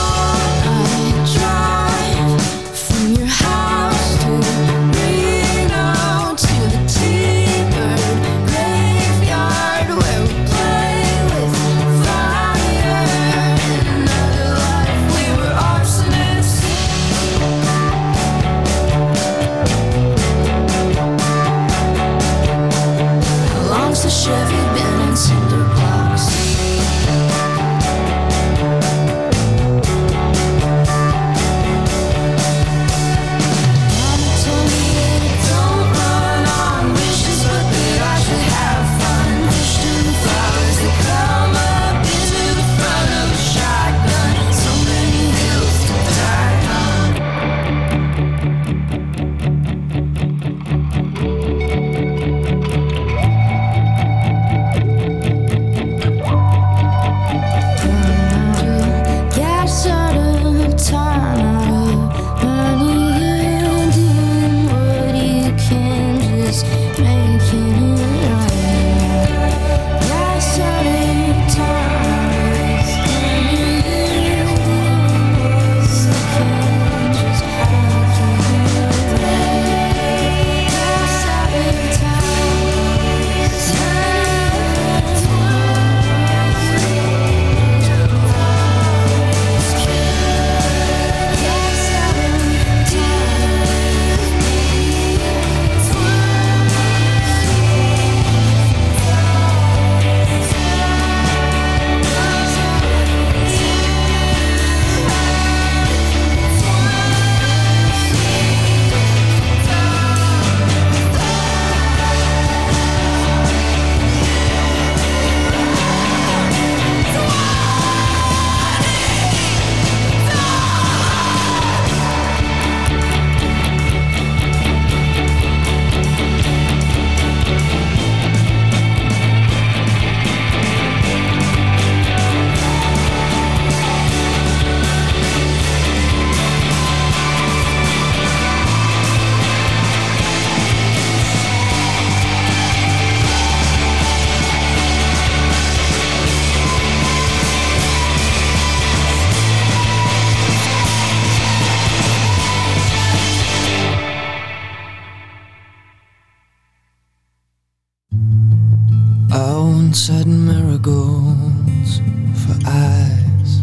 sudden 159.95 160.45
marigolds 160.45 161.99
for 162.41 162.55
eyes. 162.65 163.61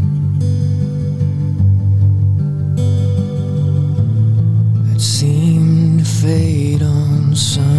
It 4.94 5.00
seemed 5.00 6.00
to 6.00 6.04
fade 6.04 6.82
on 6.82 7.34
sun. 7.34 7.69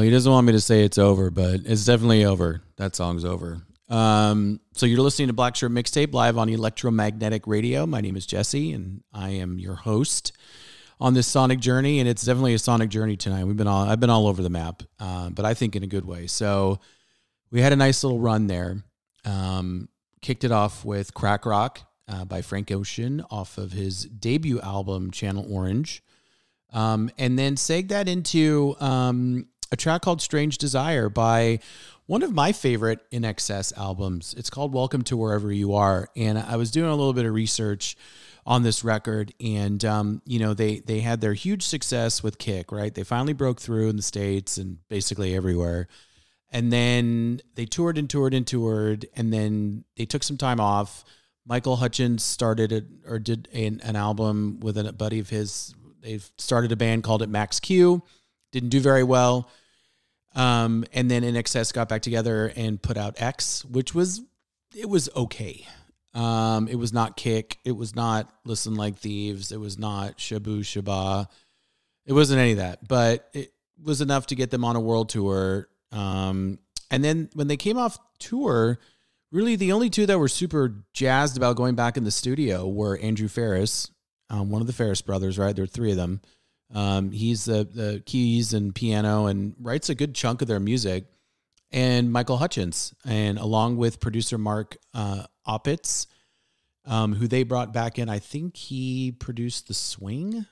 Doesn't 0.00 0.32
want 0.32 0.46
me 0.46 0.52
to 0.52 0.60
say 0.60 0.84
it's 0.84 0.98
over, 0.98 1.30
but 1.30 1.60
it's 1.64 1.84
definitely 1.84 2.24
over. 2.24 2.62
That 2.76 2.96
song's 2.96 3.24
over. 3.24 3.62
Um, 3.88 4.60
so 4.72 4.86
you're 4.86 5.00
listening 5.00 5.28
to 5.28 5.34
Black 5.34 5.54
Shirt 5.54 5.70
Mixtape 5.70 6.14
live 6.14 6.38
on 6.38 6.48
Electromagnetic 6.48 7.46
Radio. 7.46 7.84
My 7.84 8.00
name 8.00 8.16
is 8.16 8.24
Jesse, 8.24 8.72
and 8.72 9.02
I 9.12 9.30
am 9.30 9.58
your 9.58 9.74
host 9.74 10.32
on 10.98 11.12
this 11.12 11.26
sonic 11.26 11.60
journey. 11.60 12.00
And 12.00 12.08
it's 12.08 12.22
definitely 12.22 12.54
a 12.54 12.58
sonic 12.58 12.88
journey 12.88 13.16
tonight. 13.16 13.44
We've 13.44 13.56
been 13.56 13.66
all 13.66 13.86
I've 13.86 14.00
been 14.00 14.08
all 14.08 14.28
over 14.28 14.42
the 14.42 14.48
map, 14.48 14.82
uh, 14.98 15.28
but 15.28 15.44
I 15.44 15.52
think 15.52 15.76
in 15.76 15.82
a 15.82 15.86
good 15.86 16.06
way. 16.06 16.26
So 16.26 16.80
we 17.50 17.60
had 17.60 17.74
a 17.74 17.76
nice 17.76 18.02
little 18.02 18.18
run 18.18 18.46
there. 18.46 18.82
Um, 19.26 19.90
kicked 20.22 20.44
it 20.44 20.52
off 20.52 20.86
with 20.86 21.12
Crack 21.12 21.44
Rock 21.44 21.80
uh, 22.08 22.24
by 22.24 22.40
Frank 22.40 22.70
Ocean 22.70 23.22
off 23.30 23.58
of 23.58 23.72
his 23.72 24.04
debut 24.04 24.60
album 24.60 25.10
Channel 25.10 25.46
Orange. 25.50 26.02
Um, 26.72 27.10
and 27.18 27.38
then 27.38 27.56
segged 27.56 27.88
that 27.88 28.08
into 28.08 28.74
um, 28.80 29.48
a 29.72 29.76
track 29.76 30.02
called 30.02 30.20
Strange 30.20 30.58
Desire 30.58 31.08
by 31.08 31.58
one 32.04 32.22
of 32.22 32.30
my 32.30 32.52
favorite 32.52 33.10
INXS 33.10 33.76
albums. 33.76 34.34
It's 34.36 34.50
called 34.50 34.74
Welcome 34.74 35.02
to 35.04 35.16
Wherever 35.16 35.50
You 35.50 35.74
Are. 35.74 36.10
And 36.14 36.38
I 36.38 36.56
was 36.56 36.70
doing 36.70 36.90
a 36.90 36.94
little 36.94 37.14
bit 37.14 37.24
of 37.24 37.32
research 37.32 37.96
on 38.44 38.62
this 38.64 38.84
record 38.84 39.32
and 39.40 39.84
um, 39.84 40.20
you 40.26 40.40
know 40.40 40.52
they 40.52 40.80
they 40.80 40.98
had 40.98 41.20
their 41.20 41.32
huge 41.32 41.62
success 41.62 42.24
with 42.24 42.38
kick 42.38 42.72
right? 42.72 42.92
They 42.92 43.04
finally 43.04 43.34
broke 43.34 43.60
through 43.60 43.88
in 43.88 43.96
the 43.96 44.02
states 44.02 44.58
and 44.58 44.78
basically 44.88 45.34
everywhere. 45.34 45.88
And 46.50 46.70
then 46.70 47.40
they 47.54 47.64
toured 47.64 47.96
and 47.96 48.10
toured 48.10 48.34
and 48.34 48.46
toured 48.46 49.06
and 49.16 49.32
then 49.32 49.84
they 49.96 50.04
took 50.04 50.22
some 50.22 50.36
time 50.36 50.60
off. 50.60 51.04
Michael 51.46 51.76
Hutchence 51.76 52.22
started 52.22 52.72
it 52.72 52.84
or 53.06 53.18
did 53.18 53.48
an, 53.54 53.80
an 53.84 53.96
album 53.96 54.60
with 54.60 54.76
a 54.76 54.92
buddy 54.92 55.18
of 55.18 55.30
his. 55.30 55.74
They 56.02 56.18
started 56.36 56.72
a 56.72 56.76
band 56.76 57.04
called 57.04 57.22
it 57.22 57.30
max 57.30 57.58
q. 57.58 58.02
Didn't 58.50 58.68
do 58.68 58.80
very 58.80 59.02
well 59.02 59.48
um, 60.34 60.84
and 60.92 61.10
then 61.10 61.22
INXS 61.22 61.72
got 61.72 61.88
back 61.88 62.02
together 62.02 62.52
and 62.56 62.80
put 62.80 62.96
out 62.96 63.20
x 63.20 63.64
which 63.64 63.94
was 63.94 64.22
it 64.74 64.88
was 64.88 65.08
okay. 65.14 65.66
Um, 66.14 66.68
it 66.68 66.76
was 66.76 66.92
not 66.92 67.16
kick. 67.16 67.58
It 67.64 67.72
was 67.72 67.94
not 67.94 68.30
listen 68.44 68.74
like 68.74 68.96
thieves. 68.96 69.52
It 69.52 69.60
was 69.60 69.78
not 69.78 70.18
Shabooh 70.18 70.60
Shoobah. 70.60 71.26
It 72.06 72.12
wasn't 72.12 72.40
any 72.40 72.52
of 72.52 72.58
that 72.58 72.86
but 72.86 73.28
it 73.32 73.52
was 73.82 74.00
enough 74.00 74.26
to 74.26 74.34
get 74.34 74.50
them 74.50 74.64
on 74.64 74.76
a 74.76 74.80
world 74.80 75.08
tour. 75.08 75.68
Um, 75.90 76.58
and 76.90 77.02
then 77.02 77.30
when 77.34 77.48
they 77.48 77.56
came 77.56 77.78
off 77.78 77.98
tour, 78.18 78.78
really 79.32 79.56
the 79.56 79.72
only 79.72 79.90
two 79.90 80.06
that 80.06 80.18
were 80.18 80.28
super 80.28 80.84
jazzed 80.92 81.36
about 81.36 81.56
going 81.56 81.74
back 81.74 81.96
in 81.96 82.04
the 82.04 82.10
studio 82.10 82.68
were 82.68 82.98
Andrew 82.98 83.28
Farriss, 83.28 83.90
um, 84.30 84.50
one 84.50 84.60
of 84.60 84.66
the 84.66 84.72
Farriss 84.72 85.04
brothers, 85.04 85.38
right? 85.38 85.56
There 85.56 85.64
were 85.64 85.66
three 85.66 85.90
of 85.90 85.96
them. 85.96 86.20
Um, 86.72 87.10
he's 87.10 87.44
the, 87.44 87.64
the 87.64 88.02
keys 88.06 88.54
and 88.54 88.74
piano 88.74 89.26
and 89.26 89.54
writes 89.60 89.90
a 89.90 89.94
good 89.94 90.14
chunk 90.14 90.42
of 90.42 90.48
their 90.48 90.60
music. 90.60 91.04
And 91.70 92.12
Michael 92.12 92.36
Hutchence, 92.36 92.94
and 93.04 93.38
along 93.38 93.78
with 93.78 93.98
producer 93.98 94.36
Mark 94.36 94.76
uh, 94.92 95.24
Opitz, 95.46 96.06
um, 96.84 97.14
who 97.14 97.28
they 97.28 97.44
brought 97.44 97.72
back 97.72 97.98
in. 97.98 98.08
I 98.08 98.18
think 98.18 98.56
he 98.56 99.12
produced 99.12 99.68
The 99.68 99.74
Swing. 99.74 100.46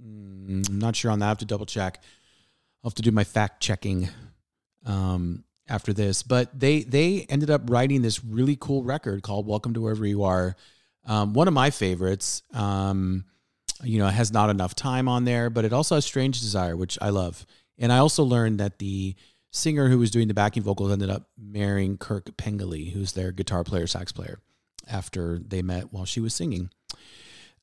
Mm, 0.00 0.68
I'm 0.68 0.78
not 0.78 0.96
sure 0.96 1.10
on 1.10 1.20
that. 1.20 1.26
I 1.26 1.28
have 1.28 1.38
to 1.38 1.44
double 1.44 1.66
check. 1.66 2.02
I'll 2.82 2.90
have 2.90 2.94
to 2.96 3.02
do 3.02 3.12
my 3.12 3.24
fact 3.24 3.62
checking 3.62 4.08
um, 4.84 5.44
after 5.68 5.92
this. 5.92 6.22
But 6.22 6.58
they 6.58 6.82
they 6.82 7.26
ended 7.28 7.50
up 7.50 7.70
writing 7.70 8.02
this 8.02 8.24
really 8.24 8.56
cool 8.56 8.82
record 8.82 9.22
called 9.22 9.46
"Welcome 9.46 9.74
to 9.74 9.80
Wherever 9.80 10.06
You 10.06 10.24
Are." 10.24 10.56
Um, 11.06 11.34
one 11.34 11.48
of 11.48 11.54
my 11.54 11.70
favorites. 11.70 12.42
Um, 12.52 13.24
you 13.82 13.98
know, 13.98 14.06
it 14.06 14.14
has 14.14 14.32
not 14.32 14.50
enough 14.50 14.74
time 14.74 15.08
on 15.08 15.24
there, 15.24 15.50
but 15.50 15.64
it 15.64 15.72
also 15.72 15.96
has 15.96 16.04
"Strange 16.04 16.40
Desire," 16.40 16.76
which 16.76 16.98
I 17.00 17.10
love. 17.10 17.46
And 17.78 17.92
I 17.92 17.98
also 17.98 18.22
learned 18.22 18.60
that 18.60 18.78
the 18.78 19.16
singer 19.50 19.88
who 19.88 19.98
was 19.98 20.10
doing 20.10 20.28
the 20.28 20.34
backing 20.34 20.62
vocals 20.62 20.92
ended 20.92 21.10
up 21.10 21.28
marrying 21.38 21.96
Kirk 21.96 22.36
Pengilly, 22.36 22.92
who's 22.92 23.12
their 23.12 23.32
guitar 23.32 23.64
player, 23.64 23.86
sax 23.86 24.12
player, 24.12 24.38
after 24.88 25.38
they 25.38 25.62
met 25.62 25.92
while 25.92 26.04
she 26.04 26.20
was 26.20 26.34
singing. 26.34 26.70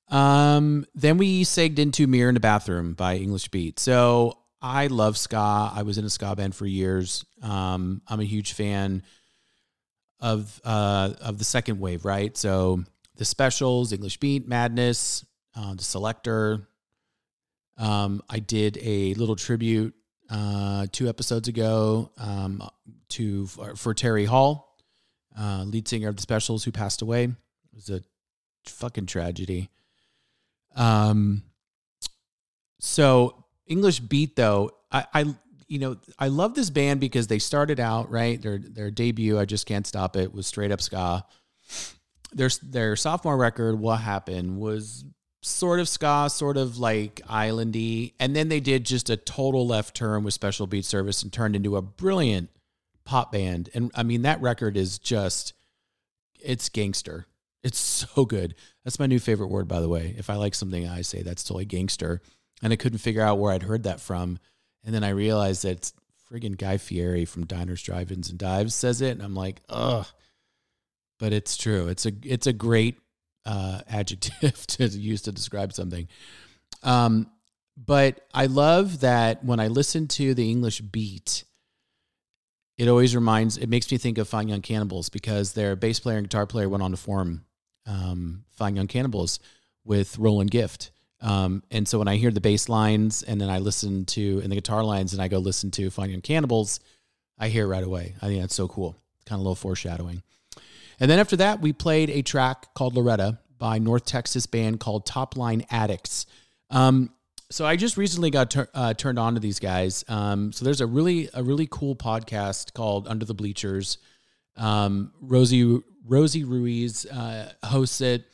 Um, 0.10 0.86
then 0.94 1.18
we 1.18 1.44
segged 1.44 1.80
into 1.80 2.08
Mirror 2.08 2.30
in 2.30 2.34
the 2.34 2.42
Bathroom 2.42 2.94
by 2.94 3.16
English 3.16 3.48
Beat. 3.50 3.80
So 3.80 4.38
I 4.62 4.88
love 4.88 5.18
ska. 5.18 5.72
I 5.74 5.84
was 5.84 5.98
in 5.98 6.06
a 6.06 6.10
ska 6.10 6.36
band 6.36 6.54
for 6.54 6.66
years. 6.66 7.26
Um, 7.42 8.02
I'm 8.08 8.20
a 8.20 8.26
huge 8.26 8.54
fan 8.54 9.04
of 10.20 10.60
uh, 10.64 11.14
of 11.22 11.40
the 11.40 11.46
second 11.46 11.80
wave, 11.80 12.06
right? 12.06 12.36
So 12.38 12.84
the 13.16 13.26
specials, 13.26 13.94
English 13.94 14.18
Beat, 14.18 14.48
Madness, 14.48 15.26
uh, 15.56 15.74
the 15.74 15.82
Selecter. 15.82 16.66
Um, 17.78 18.22
I 18.30 18.40
did 18.40 18.78
a 18.82 19.14
little 19.16 19.36
tribute 19.36 19.94
uh, 20.30 20.88
two 20.92 21.10
episodes 21.10 21.48
ago 21.48 22.12
um, 22.18 22.64
to 23.10 23.48
for, 23.48 23.76
for 23.76 23.94
Terry 23.94 24.26
Hall, 24.26 24.78
uh, 25.38 25.64
lead 25.66 25.88
singer 25.88 26.10
of 26.10 26.16
the 26.16 26.22
Specials, 26.22 26.64
who 26.64 26.72
passed 26.72 27.02
away. 27.02 27.24
It 27.26 27.34
was 27.76 27.90
a 27.90 28.02
fucking 28.66 29.08
tragedy. 29.08 29.70
Um, 30.76 31.44
so 32.80 33.46
English 33.68 34.00
Beat 34.00 34.36
though, 34.36 34.72
I, 34.92 35.06
I 35.14 35.36
you 35.68 35.80
know 35.80 35.98
I 36.20 36.28
love 36.28 36.54
this 36.54 36.70
band 36.70 37.00
because 37.00 37.28
they 37.28 37.40
started 37.40 37.80
out 37.80 38.10
right. 38.10 38.42
Their 38.42 38.58
their 38.58 38.92
debut, 38.92 39.40
I 39.40 39.46
just 39.46 39.66
can't 39.66 39.88
stop 39.88 40.16
it, 40.16 40.34
was 40.34 40.48
straight 40.48 40.72
up 40.72 40.82
ska. 40.82 41.26
Their 42.34 42.50
their 42.64 42.96
sophomore 42.96 43.38
record, 43.38 43.80
What 43.80 43.98
Happened, 43.98 44.58
was 44.58 45.04
sort 45.42 45.80
of 45.80 45.90
ska, 45.90 46.30
sort 46.30 46.58
of 46.58 46.78
like 46.78 47.16
islandy, 47.28 48.14
and 48.20 48.36
then 48.36 48.50
they 48.50 48.60
did 48.60 48.86
just 48.86 49.10
a 49.10 49.18
total 49.18 49.66
left 49.66 49.96
turn 49.96 50.24
with 50.24 50.34
Special 50.34 50.68
Beat 50.68 50.86
Service 50.86 51.24
and 51.24 51.34
turned 51.34 51.56
into 51.56 51.78
a 51.78 51.82
brilliant 51.82 52.50
pop 53.06 53.32
band. 53.32 53.70
And 53.74 53.92
I 53.96 54.04
mean 54.04 54.22
that 54.24 54.42
record 54.42 54.78
is 54.78 55.00
just 55.00 55.54
it's 56.40 56.70
gangster. 56.70 57.26
It's 57.64 57.78
so 58.16 58.26
good. 58.26 58.56
That's 58.84 59.00
my 59.00 59.08
new 59.08 59.20
favorite 59.20 59.50
word, 59.50 59.68
by 59.68 59.80
the 59.80 59.90
way. 59.90 60.16
If 60.18 60.30
I 60.30 60.36
like 60.36 60.56
something, 60.56 60.88
I 60.88 61.02
say 61.02 61.22
that's 61.22 61.44
totally 61.44 61.66
gangster 61.66 62.22
and 62.62 62.72
I 62.72 62.76
couldn't 62.76 63.00
figure 63.00 63.24
out 63.24 63.40
where 63.40 63.52
I'd 63.52 63.64
heard 63.64 63.84
that 63.84 64.00
from. 64.00 64.40
And 64.84 64.94
then 64.94 65.04
I 65.04 65.10
realized 65.10 65.64
that 65.64 65.72
it's 65.72 65.94
friggin' 66.32 66.58
Guy 66.58 66.78
Fieri 66.78 67.26
from 67.26 67.46
Diners, 67.46 67.84
Drive-ins, 67.84 68.30
and 68.30 68.40
Dives 68.40 68.74
says 68.74 69.02
it, 69.02 69.12
and 69.12 69.22
I'm 69.22 69.36
like, 69.36 69.62
ugh. 69.70 70.08
But 71.20 71.34
it's 71.34 71.56
true. 71.56 71.88
It's 71.88 72.08
a 72.08 72.12
it's 72.24 72.48
a 72.48 72.54
great 72.54 72.98
uh, 73.46 73.82
adjective 73.90 74.66
to 74.68 74.86
use 74.88 75.22
to 75.24 75.32
describe 75.32 75.74
something. 75.74 76.08
Um, 76.84 77.30
but 77.78 78.28
I 78.34 78.46
love 78.48 79.02
that 79.02 79.44
when 79.44 79.60
I 79.60 79.68
listen 79.68 80.08
to 80.10 80.34
the 80.34 80.50
English 80.50 80.82
beat, 80.82 81.46
it 82.78 82.88
always 82.88 83.16
reminds. 83.16 83.58
It 83.58 83.70
makes 83.70 83.92
me 83.92 83.98
think 83.98 84.18
of 84.18 84.28
Fine 84.28 84.48
Young 84.48 84.62
Cannibals 84.62 85.10
because 85.10 85.54
their 85.54 85.76
bass 85.76 86.00
player 86.00 86.18
and 86.18 86.28
guitar 86.28 86.46
player 86.46 86.70
went 86.70 86.84
on 86.84 86.92
to 86.92 86.98
form 86.98 87.46
um, 87.86 88.44
Fine 88.54 88.76
Young 88.76 88.88
Cannibals 88.88 89.40
with 89.84 90.18
Roland 90.18 90.52
Gift. 90.52 90.92
Um, 91.22 91.64
and 91.70 91.88
so 91.88 92.00
when 92.00 92.08
I 92.08 92.16
hear 92.16 92.32
the 92.32 92.42
bass 92.42 92.68
lines 92.70 93.22
and 93.24 93.40
then 93.40 93.50
I 93.50 93.60
listen 93.60 94.06
to 94.06 94.40
and 94.42 94.52
the 94.52 94.56
guitar 94.56 94.84
lines 94.84 95.14
and 95.14 95.22
I 95.22 95.28
go 95.28 95.38
listen 95.38 95.70
to 95.72 95.90
Fine 95.92 96.10
Young 96.10 96.22
Cannibals, 96.22 96.80
I 97.38 97.50
hear 97.50 97.66
it 97.66 97.68
right 97.68 97.84
away. 97.84 98.16
I 98.22 98.28
think 98.28 98.42
that's 98.42 98.56
so 98.56 98.68
cool. 98.68 98.96
Kind 99.26 99.38
of 99.38 99.42
a 99.42 99.44
little 99.44 99.56
foreshadowing. 99.56 100.24
And 101.02 101.12
then 101.12 101.20
after 101.20 101.36
that, 101.38 101.60
we 101.60 101.74
played 101.74 102.10
a 102.10 102.22
track 102.22 102.74
called 102.74 102.96
Loretta 102.96 103.40
by 103.58 103.80
North 103.80 104.06
Texas 104.06 104.46
band 104.46 104.80
called 104.80 105.06
Top 105.06 105.36
Line 105.36 105.66
Addicts. 105.70 106.26
Um, 106.70 107.10
so 107.50 107.66
I 107.66 107.76
just 107.76 107.98
recently 107.98 108.30
got 108.30 108.56
uh, 108.74 108.94
turned 108.94 109.20
on 109.20 109.34
to 109.34 109.42
these 109.42 109.60
guys. 109.60 110.06
Um, 110.08 110.54
so 110.54 110.64
there's 110.64 110.80
a 110.80 110.88
really 110.88 111.28
a 111.34 111.44
really 111.44 111.68
cool 111.70 111.98
podcast 111.98 112.74
called 112.74 113.10
Under 113.10 113.26
the 113.26 113.34
Bleachers. 113.34 113.98
Um, 114.56 115.12
Rosie 115.20 115.82
Rosie 116.06 116.46
Ruiz 116.46 117.06
uh, 117.06 117.52
hosts 117.64 118.00
it 118.00 118.26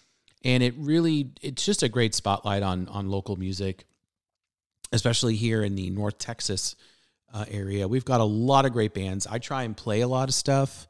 and 0.43 0.63
it 0.63 0.73
really 0.77 1.31
it's 1.41 1.65
just 1.65 1.83
a 1.83 1.89
great 1.89 2.15
spotlight 2.15 2.63
on 2.63 2.87
on 2.87 3.09
local 3.09 3.35
music 3.35 3.85
especially 4.91 5.35
here 5.35 5.63
in 5.63 5.75
the 5.75 5.89
north 5.89 6.17
texas 6.17 6.75
uh, 7.33 7.45
area 7.49 7.87
we've 7.87 8.05
got 8.05 8.21
a 8.21 8.25
lot 8.25 8.65
of 8.65 8.71
great 8.71 8.93
bands 8.93 9.27
i 9.27 9.37
try 9.37 9.63
and 9.63 9.75
play 9.75 10.01
a 10.01 10.07
lot 10.07 10.29
of 10.29 10.33
stuff 10.33 10.87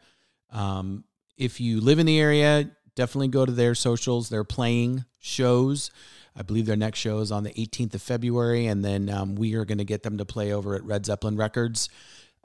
um, 0.51 1.03
if 1.37 1.59
you 1.59 1.79
live 1.81 1.99
in 1.99 2.05
the 2.05 2.19
area 2.19 2.69
definitely 2.95 3.27
go 3.27 3.45
to 3.45 3.51
their 3.51 3.75
socials 3.75 4.29
they're 4.29 4.43
playing 4.43 5.05
shows 5.19 5.91
i 6.35 6.41
believe 6.41 6.65
their 6.65 6.75
next 6.75 6.99
show 6.99 7.19
is 7.19 7.31
on 7.31 7.43
the 7.43 7.51
18th 7.51 7.93
of 7.95 8.01
february 8.01 8.67
and 8.67 8.83
then 8.83 9.09
um, 9.09 9.35
we 9.35 9.55
are 9.55 9.65
going 9.65 9.77
to 9.77 9.85
get 9.85 10.03
them 10.03 10.17
to 10.17 10.25
play 10.25 10.51
over 10.51 10.75
at 10.75 10.83
red 10.83 11.05
zeppelin 11.05 11.37
records 11.37 11.89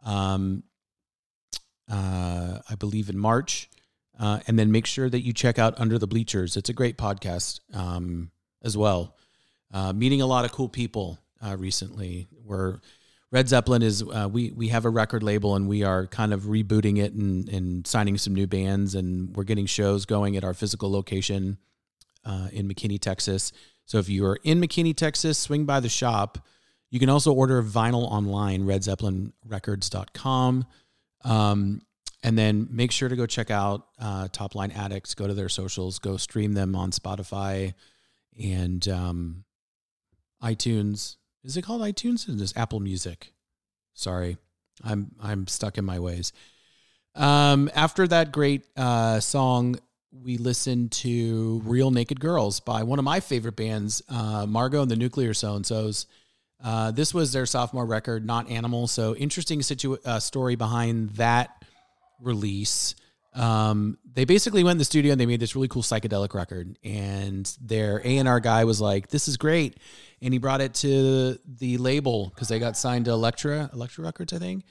um, 0.05 0.62
uh, 1.90 2.59
i 2.68 2.74
believe 2.74 3.09
in 3.09 3.18
march 3.18 3.68
uh, 4.18 4.40
and 4.47 4.59
then 4.59 4.70
make 4.70 4.86
sure 4.86 5.09
that 5.09 5.24
you 5.24 5.32
check 5.32 5.59
out 5.59 5.78
Under 5.80 5.99
the 5.99 6.07
Bleachers. 6.07 6.57
It's 6.57 6.68
a 6.68 6.72
great 6.74 6.97
podcast 6.99 7.61
um, 7.74 8.30
as 8.62 8.76
well. 8.76 9.16
Uh, 9.72 9.93
meeting 9.93 10.20
a 10.20 10.26
lot 10.26 10.45
of 10.45 10.53
cool 10.53 10.68
people 10.68 11.18
uh, 11.45 11.57
recently. 11.59 12.28
We're 12.45 12.78
Red 13.32 13.48
Zeppelin 13.48 13.82
is 13.82 14.02
uh, 14.02 14.28
we 14.30 14.52
we 14.52 14.68
have 14.68 14.84
a 14.84 14.90
record 14.90 15.22
label 15.22 15.56
and 15.56 15.66
we 15.66 15.82
are 15.82 16.06
kind 16.06 16.34
of 16.34 16.42
rebooting 16.42 16.98
it 16.98 17.14
and, 17.14 17.48
and 17.48 17.86
signing 17.86 18.18
some 18.18 18.34
new 18.34 18.46
bands 18.46 18.94
and 18.94 19.34
we're 19.34 19.44
getting 19.44 19.64
shows 19.64 20.04
going 20.04 20.36
at 20.36 20.44
our 20.44 20.52
physical 20.52 20.92
location 20.92 21.56
uh, 22.26 22.48
in 22.52 22.68
McKinney, 22.68 23.00
Texas. 23.00 23.50
So 23.86 23.98
if 23.98 24.10
you 24.10 24.26
are 24.26 24.38
in 24.44 24.60
McKinney, 24.60 24.94
Texas, 24.94 25.38
swing 25.38 25.64
by 25.64 25.80
the 25.80 25.88
shop. 25.88 26.46
You 26.90 27.00
can 27.00 27.09
also 27.09 27.32
order 27.32 27.62
vinyl 27.62 28.02
online, 28.02 28.64
RedZeppelinRecords.com. 28.64 30.66
Um, 31.24 31.82
and 32.22 32.38
then 32.38 32.68
make 32.70 32.92
sure 32.92 33.09
to 33.09 33.16
go 33.16 33.24
check 33.24 33.50
out 33.50 33.86
uh, 33.98 34.28
Top 34.30 34.54
Line 34.54 34.72
Addicts. 34.72 35.14
Go 35.14 35.26
to 35.26 35.32
their 35.32 35.48
socials. 35.48 35.98
Go 35.98 36.18
stream 36.18 36.52
them 36.52 36.76
on 36.76 36.90
Spotify 36.90 37.72
and 38.38 38.86
um, 38.88 39.44
iTunes. 40.42 41.16
Is 41.44 41.56
it 41.56 41.62
called 41.62 41.82
iTunes? 41.82 42.28
Or 42.28 42.36
just 42.36 42.56
Apple 42.56 42.81
Music? 42.81 43.32
Sorry, 43.94 44.36
I'm 44.82 45.12
I'm 45.20 45.47
stuck 45.47 45.78
in 45.78 45.85
my 45.85 45.98
ways. 45.98 46.32
Um, 47.14 47.70
after 47.74 48.06
that 48.09 48.32
great 48.32 48.64
uh, 48.77 49.20
song, 49.20 49.77
we 50.12 50.39
listened 50.39 50.93
to 50.93 51.60
"Real 51.64 51.90
Naked 51.90 52.20
Girls" 52.20 52.60
by 52.60 52.82
one 52.85 52.98
of 52.98 53.05
my 53.05 53.20
favorite 53.20 53.56
bands, 53.56 54.02
uh, 54.09 54.47
and 54.82 54.90
the 54.90 54.97
Nuclear 54.97 55.35
So 55.35 55.55
and 55.56 55.66
So's. 55.66 56.06
Uh, 56.62 56.93
this 56.93 57.12
was 57.12 57.32
their 57.32 57.44
sophomore 57.44 57.86
record, 57.86 58.24
not 58.24 58.48
Animal. 58.48 58.86
So 58.86 59.16
interesting 59.16 59.62
situ- 59.62 59.98
uh, 60.05 60.20
story 60.20 60.55
behind 60.55 61.10
that 61.10 61.64
release. 62.20 62.94
Um, 63.34 63.98
they 64.04 64.24
basically 64.24 64.62
went 64.62 64.72
in 64.72 64.78
the 64.78 64.84
studio 64.84 65.12
and 65.12 65.20
they 65.20 65.26
made 65.26 65.40
this 65.40 65.56
really 65.56 65.68
cool 65.68 65.82
psychedelic 65.82 66.34
record. 66.34 66.78
And 66.84 67.50
their 67.60 68.00
A 68.04 68.18
and 68.18 68.28
R 68.28 68.40
guy 68.40 68.64
was 68.64 68.80
like, 68.80 69.09
"This 69.09 69.28
is 69.28 69.36
great," 69.36 69.78
and 70.20 70.34
he 70.34 70.38
brought 70.38 70.60
it 70.60 70.74
to 70.74 71.38
the 71.46 71.78
label 71.78 72.30
because 72.30 72.48
they 72.48 72.59
got 72.59 72.76
signed 72.76 73.06
to 73.06 73.12
Elektra, 73.12 73.70
Elektra 73.72 74.04
Records, 74.04 74.32
I 74.32 74.38
think. 74.38 74.64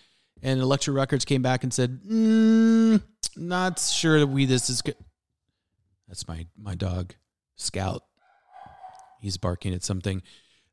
And 0.43 0.61
Elektra 0.61 0.93
Records 0.93 1.25
came 1.25 1.41
back 1.41 1.63
and 1.63 1.73
said, 1.73 2.01
mm, 2.03 3.01
"Not 3.35 3.79
sure 3.79 4.19
that 4.19 4.27
we 4.27 4.45
this 4.45 4.69
is 4.69 4.81
good." 4.81 4.95
That's 6.07 6.27
my 6.27 6.45
my 6.57 6.75
dog, 6.75 7.15
Scout. 7.55 8.03
He's 9.21 9.37
barking 9.37 9.73
at 9.73 9.83
something. 9.83 10.21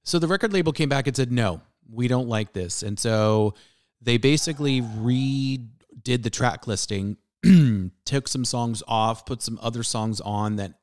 So 0.03 0.19
the 0.19 0.27
record 0.27 0.53
label 0.53 0.73
came 0.73 0.89
back 0.89 1.07
and 1.07 1.17
said, 1.17 1.33
"No, 1.33 1.63
we 1.91 2.09
don't 2.09 2.29
like 2.29 2.53
this." 2.53 2.83
And 2.83 2.99
so 2.99 3.55
they 4.01 4.17
basically 4.17 4.81
redid 4.81 6.23
the 6.23 6.31
track 6.31 6.67
listing, 6.67 7.17
took 8.05 8.29
some 8.29 8.45
songs 8.45 8.83
off, 8.89 9.27
put 9.27 9.43
some 9.43 9.59
other 9.63 9.83
songs 9.83 10.21
on 10.21 10.57
that 10.57 10.75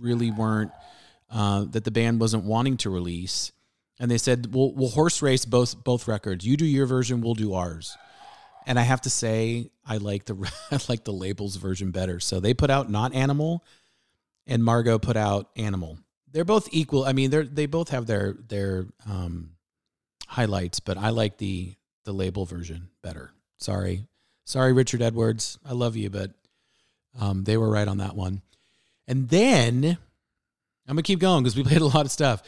really 0.00 0.30
weren't 0.30 0.72
uh, 1.30 1.64
that 1.70 1.84
the 1.84 1.90
band 1.90 2.20
wasn't 2.20 2.44
wanting 2.44 2.76
to 2.78 2.90
release, 2.90 3.52
and 3.98 4.10
they 4.10 4.18
said, 4.18 4.54
"We'll 4.54 4.72
we'll 4.74 4.90
horse 4.90 5.22
race 5.22 5.44
both 5.44 5.82
both 5.82 6.06
records. 6.08 6.46
You 6.46 6.56
do 6.56 6.64
your 6.64 6.86
version, 6.86 7.20
we'll 7.20 7.34
do 7.34 7.54
ours." 7.54 7.96
And 8.66 8.78
I 8.78 8.82
have 8.82 9.02
to 9.02 9.10
say, 9.10 9.70
I 9.86 9.98
like 9.98 10.24
the 10.24 10.50
I 10.70 10.78
like 10.88 11.04
the 11.04 11.12
labels 11.12 11.56
version 11.56 11.90
better. 11.90 12.20
So 12.20 12.40
they 12.40 12.54
put 12.54 12.70
out 12.70 12.90
not 12.90 13.14
Animal, 13.14 13.64
and 14.46 14.64
Margot 14.64 14.98
put 14.98 15.16
out 15.16 15.50
Animal. 15.56 15.98
They're 16.32 16.44
both 16.44 16.68
equal. 16.72 17.04
I 17.04 17.12
mean, 17.12 17.30
they're 17.30 17.44
they 17.44 17.66
both 17.66 17.90
have 17.90 18.06
their 18.06 18.36
their 18.48 18.86
um, 19.08 19.50
highlights, 20.26 20.80
but 20.80 20.96
I 20.96 21.10
like 21.10 21.38
the 21.38 21.74
the 22.04 22.12
label 22.12 22.44
version 22.44 22.88
better. 23.02 23.32
Sorry, 23.56 24.06
sorry, 24.44 24.72
Richard 24.72 25.02
Edwards. 25.02 25.58
I 25.64 25.72
love 25.72 25.96
you, 25.96 26.10
but 26.10 26.32
um, 27.20 27.44
they 27.44 27.56
were 27.56 27.70
right 27.70 27.88
on 27.88 27.98
that 27.98 28.16
one. 28.16 28.42
And 29.06 29.28
then 29.28 29.84
I'm 29.84 30.94
gonna 30.94 31.02
keep 31.02 31.20
going 31.20 31.42
because 31.42 31.56
we 31.56 31.62
played 31.64 31.80
a 31.80 31.86
lot 31.86 32.06
of 32.06 32.10
stuff. 32.10 32.42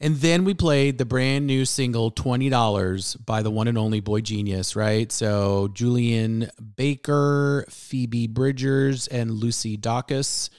And 0.00 0.16
then 0.16 0.44
we 0.44 0.54
played 0.54 0.98
the 0.98 1.04
brand 1.04 1.46
new 1.46 1.64
single 1.64 2.10
$20 2.10 3.24
by 3.24 3.42
the 3.42 3.50
one 3.50 3.68
and 3.68 3.78
only 3.78 4.00
Boy 4.00 4.20
Genius, 4.20 4.74
right? 4.74 5.10
So 5.10 5.68
Julien 5.68 6.50
Baker, 6.76 7.64
Phoebe 7.70 8.26
Bridgers, 8.26 9.06
and 9.06 9.30
Lucy 9.30 9.78
Dacus 9.78 10.50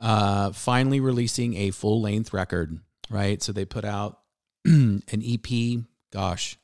uh, 0.00 0.52
finally 0.52 1.00
releasing 1.00 1.56
a 1.56 1.70
full 1.70 2.00
length 2.00 2.32
record, 2.32 2.78
right? 3.08 3.42
So 3.42 3.52
they 3.52 3.64
put 3.64 3.84
out 3.84 4.18
an 4.64 5.02
EP, 5.10 5.84
gosh, 6.12 6.56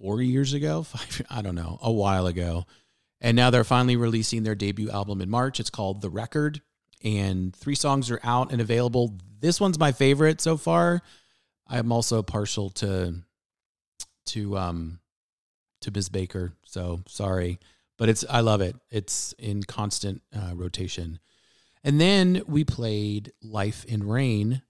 four 0.00 0.22
years 0.22 0.54
ago, 0.54 0.82
five, 0.84 1.22
I 1.30 1.42
don't 1.42 1.54
know, 1.54 1.78
a 1.82 1.92
while 1.92 2.26
ago. 2.26 2.66
And 3.20 3.36
now 3.36 3.50
they're 3.50 3.64
finally 3.64 3.96
releasing 3.96 4.42
their 4.42 4.54
debut 4.54 4.90
album 4.90 5.20
in 5.20 5.28
March. 5.28 5.60
It's 5.60 5.70
called 5.70 6.00
The 6.00 6.08
Record, 6.08 6.62
and 7.04 7.54
three 7.54 7.74
songs 7.74 8.10
are 8.10 8.20
out 8.22 8.50
and 8.50 8.60
available. 8.60 9.18
This 9.40 9.60
one's 9.60 9.78
my 9.78 9.92
favorite 9.92 10.40
so 10.40 10.56
far. 10.56 11.02
I'm 11.66 11.92
also 11.92 12.22
partial 12.22 12.70
to 12.70 13.14
to 14.26 14.56
um 14.56 15.00
to 15.82 15.90
Biz 15.90 16.08
Baker, 16.08 16.52
so 16.64 17.00
sorry, 17.06 17.58
but 17.98 18.08
it's 18.08 18.24
I 18.28 18.40
love 18.40 18.60
it. 18.60 18.76
It's 18.90 19.32
in 19.38 19.62
constant 19.62 20.22
uh, 20.34 20.54
rotation. 20.54 21.20
And 21.84 22.00
then 22.00 22.42
we 22.46 22.64
played 22.64 23.32
Life 23.42 23.84
in 23.86 24.06
Rain 24.06 24.62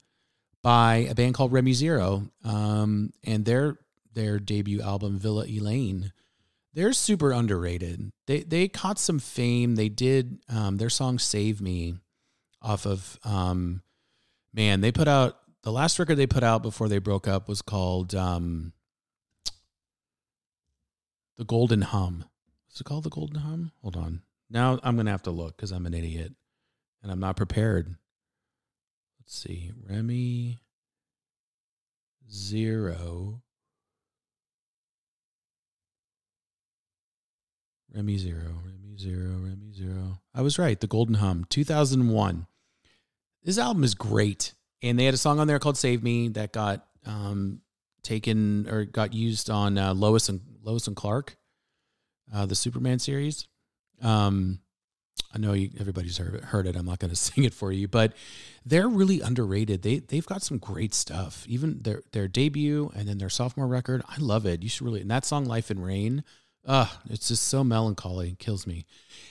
by 0.62 1.08
a 1.10 1.14
band 1.14 1.34
called 1.34 1.52
Remy 1.52 1.72
Zero, 1.72 2.30
um, 2.44 3.12
and 3.24 3.44
their 3.44 3.78
their 4.14 4.38
debut 4.38 4.80
album 4.80 5.18
Villa 5.18 5.44
Elaine. 5.46 6.12
They're 6.72 6.92
super 6.92 7.32
underrated. 7.32 8.10
They 8.26 8.40
they 8.40 8.68
caught 8.68 8.98
some 8.98 9.18
fame. 9.18 9.74
They 9.74 9.88
did 9.88 10.38
um, 10.48 10.76
their 10.76 10.90
song 10.90 11.18
"Save 11.18 11.60
Me" 11.60 11.96
off 12.62 12.86
of 12.86 13.18
um, 13.24 13.82
man. 14.52 14.80
They 14.80 14.92
put 14.92 15.08
out 15.08 15.36
the 15.62 15.72
last 15.72 15.98
record 15.98 16.16
they 16.16 16.26
put 16.26 16.42
out 16.42 16.62
before 16.62 16.88
they 16.88 16.98
broke 16.98 17.26
up 17.26 17.48
was 17.48 17.62
called 17.62 18.14
um, 18.14 18.72
the 21.36 21.44
Golden 21.44 21.82
Hum. 21.82 22.24
Is 22.72 22.80
it 22.80 22.84
called 22.84 23.04
the 23.04 23.10
Golden 23.10 23.40
Hum? 23.40 23.72
Hold 23.82 23.96
on. 23.96 24.22
Now 24.48 24.78
I'm 24.82 24.96
gonna 24.96 25.10
have 25.10 25.24
to 25.24 25.30
look 25.30 25.56
because 25.56 25.72
I'm 25.72 25.86
an 25.86 25.94
idiot 25.94 26.32
and 27.02 27.10
I'm 27.10 27.20
not 27.20 27.36
prepared. 27.36 27.96
Let's 29.20 29.36
see. 29.36 29.72
Remy 29.88 30.60
Zero. 32.32 33.42
Remy 37.94 38.18
Zero. 38.18 38.62
Remy 38.64 38.96
Zero. 38.98 39.28
Remy 39.38 39.72
Zero. 39.72 40.20
I 40.34 40.42
was 40.42 40.58
right. 40.58 40.78
The 40.78 40.86
Golden 40.86 41.16
Hum, 41.16 41.46
2001. 41.48 42.46
This 43.42 43.58
album 43.58 43.84
is 43.84 43.94
great. 43.94 44.54
And 44.82 44.98
they 44.98 45.04
had 45.04 45.14
a 45.14 45.18
song 45.18 45.40
on 45.40 45.46
there 45.46 45.58
called 45.58 45.76
Save 45.76 46.02
Me 46.02 46.28
that 46.28 46.52
got 46.52 46.86
um, 47.04 47.60
taken 48.02 48.68
or 48.68 48.84
got 48.84 49.12
used 49.12 49.50
on 49.50 49.76
uh, 49.78 49.94
Lois 49.94 50.28
and 50.28 50.40
Lois 50.62 50.86
and 50.86 50.96
Clark, 50.96 51.36
uh, 52.32 52.46
the 52.46 52.54
Superman 52.54 52.98
series. 52.98 53.46
Um, 54.02 54.60
I 55.32 55.38
know 55.38 55.52
you, 55.52 55.70
everybody's 55.78 56.18
heard 56.18 56.34
it, 56.34 56.44
heard 56.44 56.66
it. 56.66 56.76
I'm 56.76 56.86
not 56.86 56.98
going 56.98 57.10
to 57.10 57.16
sing 57.16 57.44
it 57.44 57.54
for 57.54 57.72
you, 57.72 57.88
but 57.88 58.14
they're 58.64 58.88
really 58.88 59.20
underrated. 59.20 59.82
They 59.82 59.98
they've 59.98 60.26
got 60.26 60.42
some 60.42 60.58
great 60.58 60.94
stuff. 60.94 61.44
Even 61.48 61.80
their 61.82 62.02
their 62.12 62.28
debut 62.28 62.90
and 62.94 63.08
then 63.08 63.18
their 63.18 63.28
sophomore 63.28 63.66
record. 63.66 64.02
I 64.08 64.16
love 64.18 64.46
it. 64.46 64.62
You 64.62 64.68
should 64.68 64.84
really. 64.84 65.00
And 65.00 65.10
that 65.10 65.24
song, 65.24 65.44
Life 65.44 65.70
in 65.70 65.80
Rain. 65.80 66.24
Uh, 66.66 66.86
it's 67.08 67.28
just 67.28 67.44
so 67.48 67.64
melancholy, 67.64 68.36
kills 68.38 68.66
me. 68.66 68.84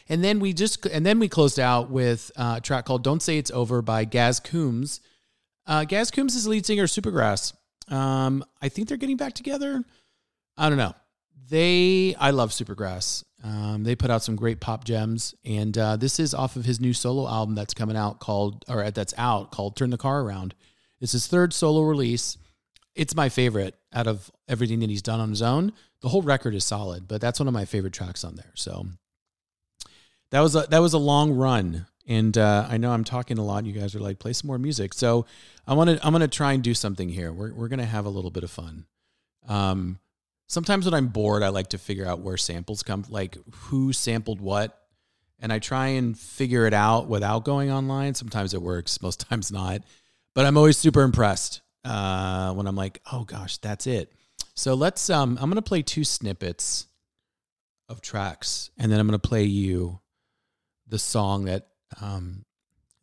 And 0.08 0.24
then 0.24 0.40
we 0.40 0.54
just 0.54 0.86
and 0.88 1.06
then 1.06 1.20
we 1.20 1.30
closed 1.30 1.60
out 1.60 1.92
with 1.92 2.32
uh, 2.36 2.56
a 2.58 2.62
track 2.62 2.86
called 2.86 3.04
"Don't 3.04 3.22
Say 3.22 3.38
It's 3.38 3.52
Over" 3.52 3.82
by 3.82 4.06
Gaz 4.06 4.40
Coombs. 4.40 5.02
Uh, 5.68 5.84
Gaz 5.84 6.10
Coombs 6.10 6.36
is 6.36 6.48
lead 6.48 6.66
singer 6.66 6.86
Supergrass. 6.86 7.54
Um, 7.88 8.44
I 8.62 8.70
think 8.70 8.88
they're 8.88 8.98
getting 8.98 9.18
back 9.18 9.34
together. 9.34 9.84
I 10.58 10.70
don't 10.70 10.78
know. 10.78 10.94
They, 11.50 12.16
I 12.20 12.32
love 12.32 12.52
Supergrass. 12.52 13.24
Um, 13.44 13.84
they 13.84 13.96
put 13.96 14.12
out 14.12 14.24
some 14.24 14.36
great 14.36 14.60
pop 14.60 14.84
gems, 14.84 15.34
and 15.46 15.76
uh, 15.78 15.96
this 15.96 16.20
is 16.20 16.34
off 16.34 16.56
of 16.56 16.66
his 16.66 16.80
new 16.80 16.94
solo 16.94 17.28
album 17.28 17.56
that's 17.56 17.74
coming 17.74 17.96
out 17.96 18.20
called, 18.20 18.66
or 18.68 18.90
that's 18.92 19.14
out 19.18 19.52
called 19.52 19.76
"Turn 19.76 19.90
the 19.92 19.98
Car 19.98 20.22
Around." 20.22 20.56
It's 21.00 21.14
his 21.14 21.28
third 21.28 21.54
solo 21.54 21.82
release. 21.82 22.38
It's 22.96 23.16
my 23.16 23.30
favorite 23.30 23.76
out 23.94 24.08
of 24.08 24.30
everything 24.48 24.80
that 24.80 24.90
he's 24.90 25.02
done 25.02 25.20
on 25.20 25.30
his 25.30 25.42
own. 25.42 25.72
The 26.02 26.10
whole 26.10 26.22
record 26.22 26.56
is 26.56 26.64
solid, 26.64 27.08
but 27.08 27.20
that's 27.22 27.40
one 27.40 27.48
of 27.48 27.54
my 27.54 27.66
favorite 27.66 27.94
tracks 27.94 28.24
on 28.24 28.36
there. 28.36 28.52
So 28.56 28.88
that 30.32 30.42
was 30.42 30.56
a 30.56 30.62
that 30.70 30.80
was 30.80 30.94
a 30.94 30.98
long 30.98 31.32
run, 31.32 31.88
and 32.08 32.38
uh, 32.38 32.68
I 32.70 32.78
know 32.78 32.92
I'm 32.92 33.04
talking 33.04 33.38
a 33.38 33.44
lot. 33.44 33.66
You 33.66 33.74
guys 33.74 33.96
are 33.96 34.00
like, 34.00 34.20
play 34.20 34.34
some 34.34 34.48
more 34.48 34.58
music. 34.58 34.94
So 34.94 35.26
I 35.68 35.74
want 35.74 35.90
to 35.90 36.06
I'm 36.06 36.14
gonna 36.14 36.28
try 36.28 36.54
and 36.54 36.64
do 36.64 36.74
something 36.74 37.10
here. 37.10 37.34
We're 37.34 37.54
we're 37.54 37.68
gonna 37.68 37.86
have 37.86 38.06
a 38.06 38.10
little 38.10 38.32
bit 38.32 38.44
of 38.44 38.52
fun. 38.52 38.86
Um, 39.48 40.00
sometimes 40.48 40.86
when 40.86 40.94
I'm 40.94 41.08
bored, 41.08 41.44
I 41.44 41.50
like 41.50 41.70
to 41.70 41.78
figure 41.78 42.06
out 42.06 42.20
where 42.20 42.38
samples 42.38 42.84
come, 42.84 43.06
like 43.10 43.38
who 43.52 43.92
sampled 43.92 44.40
what, 44.40 44.78
and 45.40 45.52
I 45.52 45.60
try 45.60 45.88
and 45.88 46.18
figure 46.18 46.66
it 46.66 46.74
out 46.74 47.08
without 47.08 47.44
going 47.44 47.72
online. 47.72 48.14
Sometimes 48.14 48.54
it 48.54 48.62
works, 48.62 49.02
most 49.02 49.20
times 49.30 49.52
not. 49.52 49.82
But 50.36 50.46
I'm 50.46 50.58
always 50.58 50.78
super 50.78 51.02
impressed 51.02 51.62
uh, 51.84 52.54
when 52.54 52.68
I'm 52.68 52.76
like, 52.76 53.02
oh 53.12 53.24
gosh, 53.24 53.58
that's 53.58 53.88
it. 53.88 54.14
So 54.60 54.74
let's. 54.74 55.10
Um, 55.10 55.38
I'm 55.40 55.50
gonna 55.50 55.62
play 55.62 55.82
two 55.82 56.04
snippets 56.04 56.88
of 57.88 58.02
tracks, 58.02 58.72
and 58.78 58.92
then 58.92 59.00
I'm 59.00 59.08
gonna 59.08 59.18
play 59.18 59.46
you 59.46 60.02
the 60.86 61.00
song 61.00 61.46
that 61.46 61.70
um, 62.02 62.44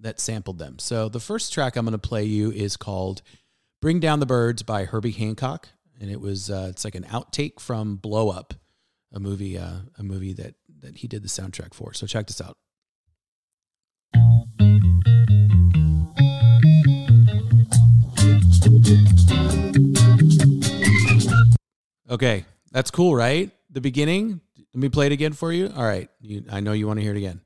that 0.00 0.20
sampled 0.20 0.58
them. 0.58 0.78
So 0.78 1.08
the 1.08 1.18
first 1.18 1.54
track 1.54 1.76
I'm 1.76 1.86
gonna 1.86 1.96
play 1.96 2.24
you 2.24 2.52
is 2.52 2.76
called 2.76 3.22
"Bring 3.80 4.00
Down 4.00 4.20
the 4.20 4.26
Birds" 4.26 4.64
by 4.64 4.84
Herbie 4.84 5.12
Hancock, 5.12 5.70
and 5.98 6.10
it 6.10 6.20
was 6.20 6.50
uh, 6.50 6.66
it's 6.68 6.84
like 6.84 6.94
an 6.94 7.04
outtake 7.04 7.58
from 7.58 7.96
Blow 7.96 8.28
Up, 8.28 8.52
a 9.10 9.18
movie 9.18 9.56
uh, 9.56 9.78
a 9.98 10.02
movie 10.02 10.34
that 10.34 10.56
that 10.80 10.98
he 10.98 11.08
did 11.08 11.22
the 11.22 11.28
soundtrack 11.28 11.72
for. 11.72 11.94
So 11.94 12.06
check 12.06 12.26
this 12.26 12.42
out. 12.42 12.58
Okay, 22.08 22.44
that's 22.70 22.92
cool, 22.92 23.16
right? 23.16 23.50
The 23.70 23.80
beginning. 23.80 24.40
Let 24.72 24.80
me 24.80 24.88
play 24.88 25.06
it 25.06 25.12
again 25.12 25.32
for 25.32 25.52
you. 25.52 25.72
All 25.74 25.82
right, 25.82 26.08
you, 26.20 26.44
I 26.50 26.60
know 26.60 26.72
you 26.72 26.86
want 26.86 26.98
to 26.98 27.02
hear 27.02 27.12
it 27.12 27.18
again. 27.18 27.40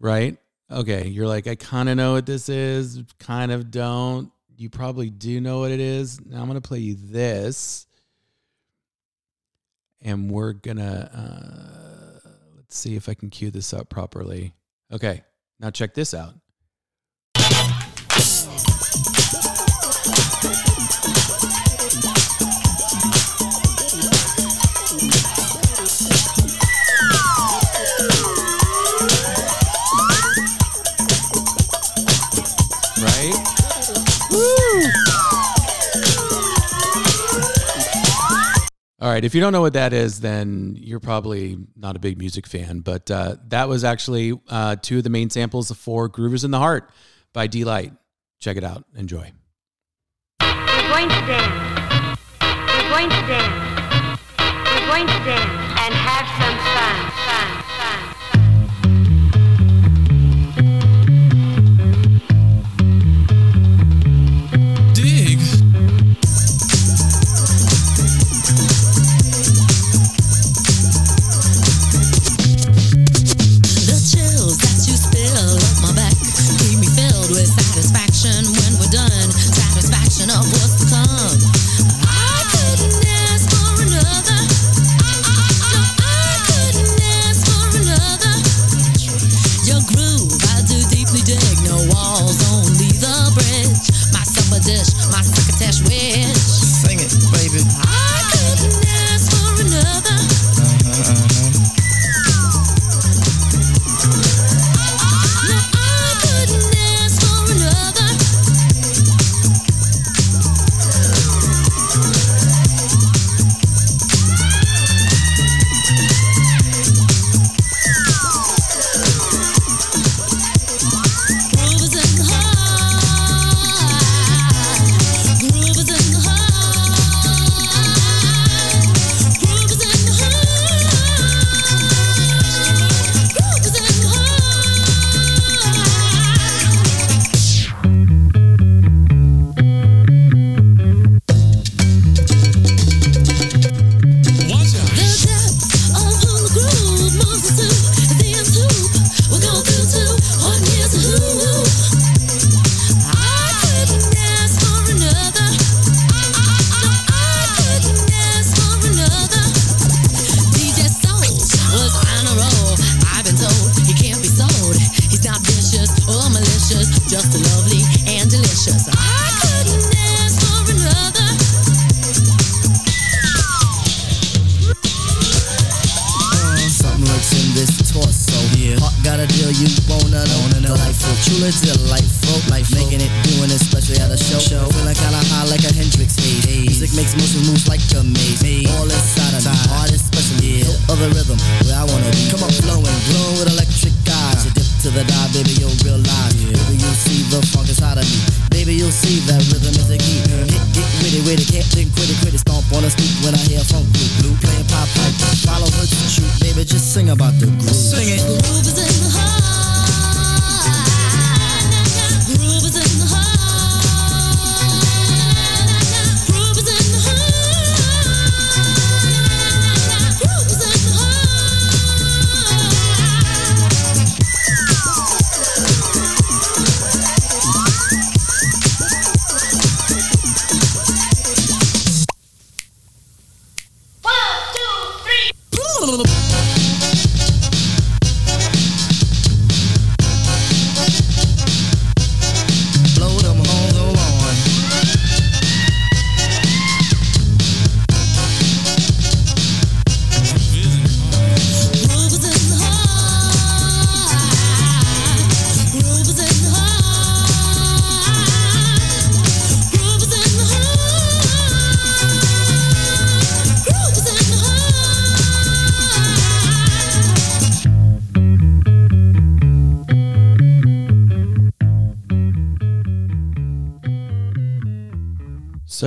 Right? 0.00 0.36
Okay, 0.70 1.06
you're 1.06 1.28
like, 1.28 1.46
I 1.46 1.54
kind 1.54 1.88
of 1.88 1.96
know 1.96 2.14
what 2.14 2.26
this 2.26 2.48
is, 2.48 3.04
kind 3.20 3.52
of 3.52 3.70
don't. 3.70 4.32
You 4.56 4.70
probably 4.70 5.08
do 5.08 5.40
know 5.40 5.60
what 5.60 5.70
it 5.70 5.80
is. 5.80 6.20
Now 6.20 6.40
I'm 6.40 6.48
going 6.48 6.60
to 6.60 6.66
play 6.66 6.80
you 6.80 6.96
this. 6.98 7.86
And 10.00 10.30
we're 10.30 10.52
going 10.52 10.78
to, 10.78 11.10
uh, 11.14 12.28
let's 12.56 12.76
see 12.76 12.96
if 12.96 13.08
I 13.08 13.14
can 13.14 13.30
cue 13.30 13.50
this 13.50 13.72
up 13.72 13.88
properly. 13.88 14.54
Okay, 14.92 15.22
now 15.60 15.70
check 15.70 15.94
this 15.94 16.12
out. 16.12 16.34
if 39.24 39.34
you 39.34 39.40
don't 39.40 39.52
know 39.52 39.62
what 39.62 39.72
that 39.72 39.92
is, 39.92 40.20
then 40.20 40.76
you're 40.78 41.00
probably 41.00 41.56
not 41.76 41.96
a 41.96 41.98
big 41.98 42.18
music 42.18 42.46
fan. 42.46 42.80
But 42.80 43.10
uh, 43.10 43.36
that 43.48 43.68
was 43.68 43.82
actually 43.82 44.38
uh, 44.48 44.76
two 44.76 44.98
of 44.98 45.04
the 45.04 45.10
main 45.10 45.30
samples 45.30 45.72
for 45.72 46.08
Groove 46.08 46.34
Is 46.34 46.44
in 46.44 46.50
the 46.50 46.58
Heart 46.58 46.90
by 47.32 47.46
Deee-Lite. 47.46 47.92
Check 48.38 48.56
it 48.56 48.64
out. 48.64 48.84
Enjoy 48.94 49.32
going 50.94 51.08
to 51.08 51.26
dance. 51.26 52.18
We're 52.40 52.88
going 52.88 53.10
to 53.10 53.26
dance. 53.26 54.20
We're 54.38 54.86
going 54.86 55.06
to 55.08 55.24
dance 55.24 55.80
and 55.82 55.92
have 55.92 56.26
some 56.38 56.56
fun. 56.72 57.03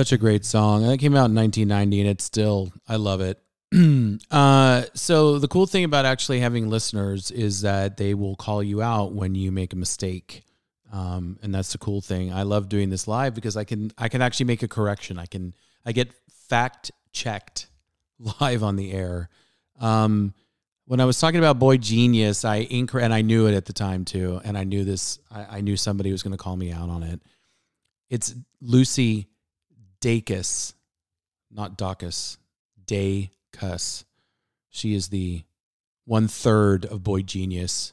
such 0.08 0.16
a 0.16 0.18
great 0.18 0.42
song. 0.42 0.86
That 0.86 0.96
came 0.96 1.14
out 1.14 1.28
in 1.28 1.34
1990, 1.34 2.00
and 2.00 2.08
it's 2.08 2.24
still 2.24 2.72
I 2.88 2.96
love 2.96 3.20
it. 3.20 3.38
uh, 4.30 4.84
so 4.94 5.38
the 5.38 5.48
cool 5.48 5.66
thing 5.66 5.84
about 5.84 6.06
actually 6.06 6.40
having 6.40 6.70
listeners 6.70 7.30
is 7.30 7.60
that 7.60 7.98
they 7.98 8.14
will 8.14 8.34
call 8.34 8.62
you 8.62 8.80
out 8.80 9.12
when 9.12 9.34
you 9.34 9.52
make 9.52 9.74
a 9.74 9.76
mistake. 9.76 10.44
Um, 10.90 11.38
and 11.42 11.54
that's 11.54 11.72
the 11.72 11.78
cool 11.78 12.00
thing. 12.00 12.32
I 12.32 12.44
love 12.44 12.70
doing 12.70 12.88
this 12.88 13.06
live 13.06 13.34
because 13.34 13.54
I 13.54 13.64
can 13.64 13.92
I 13.98 14.08
can 14.08 14.22
actually 14.22 14.46
make 14.46 14.62
a 14.62 14.68
correction. 14.68 15.18
I 15.18 15.26
can 15.26 15.54
I 15.84 15.92
get 15.92 16.10
fact 16.48 16.90
checked 17.12 17.68
live 18.40 18.62
on 18.62 18.76
the 18.76 18.92
air. 18.92 19.28
Um, 19.78 20.32
when 20.86 21.00
I 21.00 21.04
was 21.04 21.20
talking 21.20 21.38
about 21.38 21.58
Boy 21.58 21.76
Genius, 21.76 22.46
I 22.46 22.66
and 22.70 23.12
I 23.12 23.20
knew 23.20 23.46
it 23.46 23.54
at 23.54 23.66
the 23.66 23.74
time 23.74 24.06
too, 24.06 24.40
and 24.42 24.56
I 24.56 24.64
knew 24.64 24.84
this. 24.84 25.18
I, 25.30 25.58
I 25.58 25.60
knew 25.60 25.76
somebody 25.76 26.12
was 26.12 26.22
going 26.22 26.32
to 26.32 26.42
call 26.42 26.56
me 26.56 26.72
out 26.72 26.88
on 26.88 27.02
it. 27.02 27.20
It's 28.08 28.34
Lucy 28.62 29.28
Dacus, 30.00 30.74
not 31.50 31.76
Dacus, 31.76 32.36
Dacus. 32.86 34.04
She 34.70 34.94
is 34.94 35.08
the 35.08 35.42
one 36.04 36.28
third 36.28 36.84
of 36.86 37.02
Boy 37.02 37.22
Genius. 37.22 37.92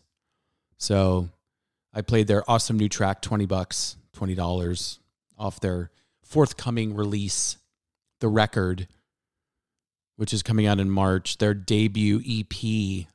So 0.77 1.29
I 1.93 2.01
played 2.01 2.27
their 2.27 2.49
awesome 2.49 2.77
new 2.77 2.89
track, 2.89 3.21
20 3.21 3.45
bucks, 3.45 3.97
$20 4.15 4.99
off 5.37 5.59
their 5.59 5.91
forthcoming 6.23 6.95
release, 6.95 7.57
The 8.19 8.27
Record, 8.27 8.87
which 10.15 10.33
is 10.33 10.43
coming 10.43 10.65
out 10.65 10.79
in 10.79 10.89
March. 10.89 11.37
Their 11.37 11.53
debut 11.53 12.21
EP 12.25 13.07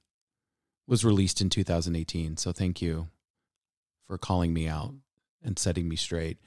was 0.86 1.04
released 1.04 1.40
in 1.40 1.50
2018. 1.50 2.36
So 2.36 2.52
thank 2.52 2.82
you 2.82 3.08
for 4.06 4.18
calling 4.18 4.52
me 4.52 4.66
out 4.66 4.92
and 5.42 5.58
setting 5.58 5.88
me 5.88 5.96
straight. 5.96 6.38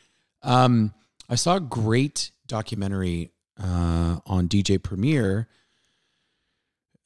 Um, 0.41 0.93
I 1.29 1.35
saw 1.35 1.55
a 1.55 1.61
great 1.61 2.31
documentary 2.47 3.31
uh, 3.61 4.17
on 4.25 4.47
DJ 4.47 4.81
Premier. 4.81 5.47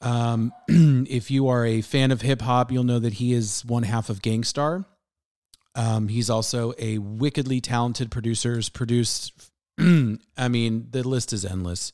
Um, 0.01 0.51
if 0.67 1.31
you 1.31 1.47
are 1.47 1.65
a 1.65 1.81
fan 1.81 2.11
of 2.11 2.21
hip 2.21 2.41
hop, 2.41 2.71
you'll 2.71 2.83
know 2.83 2.99
that 2.99 3.13
he 3.13 3.33
is 3.33 3.63
one 3.65 3.83
half 3.83 4.09
of 4.09 4.21
Gang 4.21 4.43
Starr. 4.43 4.85
Um, 5.75 6.07
he's 6.07 6.29
also 6.29 6.73
a 6.79 6.97
wickedly 6.97 7.61
talented 7.61 8.09
producer. 8.09 8.55
Has 8.55 8.69
produced, 8.69 9.51
I 9.79 10.47
mean, 10.49 10.87
the 10.89 11.07
list 11.07 11.33
is 11.33 11.45
endless. 11.45 11.93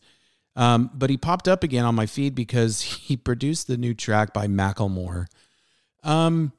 Um, 0.56 0.92
but 0.94 1.10
he 1.10 1.18
popped 1.18 1.48
up 1.48 1.64
again 1.64 1.84
on 1.84 1.96
my 1.96 2.06
feed 2.06 2.36
because 2.36 2.82
he 2.82 3.18
produced 3.18 3.68
the 3.68 3.78
new 3.78 3.94
track 3.94 4.34
by 4.34 4.48
Macklemore. 4.48 5.26
Um, 6.04 6.54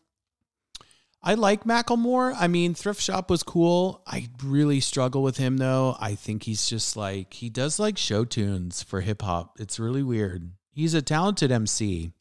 I 1.27 1.35
like 1.35 1.65
Macklemore. 1.65 2.37
I 2.39 2.49
mean, 2.49 2.75
Thrift 2.75 3.01
Shop 3.01 3.31
was 3.31 3.43
cool. 3.43 4.03
I 4.07 4.29
really 4.45 4.79
struggle 4.81 5.23
with 5.23 5.39
him 5.39 5.57
though. 5.57 5.97
I 5.99 6.17
think 6.17 6.43
he's 6.43 6.69
just 6.69 6.99
like 6.99 7.33
he 7.33 7.49
does 7.49 7.79
like 7.79 7.97
show 7.97 8.27
tunes 8.27 8.83
for 8.83 9.01
hip 9.01 9.23
hop. 9.23 9.57
It's 9.59 9.81
really 9.81 10.03
weird. 10.03 10.53
He's 10.71 10.93
a 10.93 11.01
talented 11.01 11.51
MC. 11.51 12.13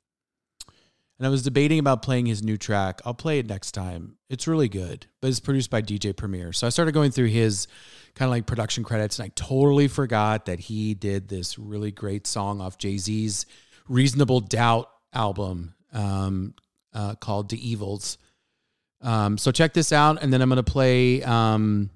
And 1.19 1.27
I 1.27 1.29
was 1.29 1.43
debating 1.43 1.79
about 1.79 2.01
playing 2.01 2.27
his 2.27 2.43
new 2.43 2.57
track. 2.57 3.01
I'll 3.05 3.13
play 3.13 3.39
it 3.39 3.47
next 3.47 3.73
time. 3.73 4.15
It's 4.29 4.47
really 4.47 4.69
good, 4.69 5.05
but 5.21 5.27
it's 5.27 5.39
produced 5.41 5.69
by 5.69 5.81
DJ 5.81 6.15
Premier. 6.15 6.53
So 6.53 6.65
I 6.65 6.69
started 6.69 6.93
going 6.93 7.11
through 7.11 7.27
his 7.27 7.67
kind 8.15 8.27
of 8.27 8.31
like 8.31 8.45
production 8.45 8.85
credits, 8.85 9.19
and 9.19 9.25
I 9.25 9.31
totally 9.35 9.89
forgot 9.89 10.45
that 10.45 10.59
he 10.59 10.93
did 10.93 11.27
this 11.27 11.59
really 11.59 11.91
great 11.91 12.25
song 12.25 12.61
off 12.61 12.77
Jay 12.77 12.97
Z's 12.97 13.45
Reasonable 13.89 14.39
Doubt 14.39 14.89
album 15.13 15.75
um, 15.91 16.55
uh, 16.93 17.15
called 17.15 17.49
The 17.49 17.69
Evils. 17.69 18.17
Um, 19.03 19.37
so 19.37 19.51
check 19.51 19.73
this 19.73 19.91
out, 19.91 20.23
and 20.23 20.31
then 20.31 20.41
I'm 20.41 20.49
going 20.49 20.63
to 20.63 20.71
play. 20.71 21.21
Um, 21.23 21.89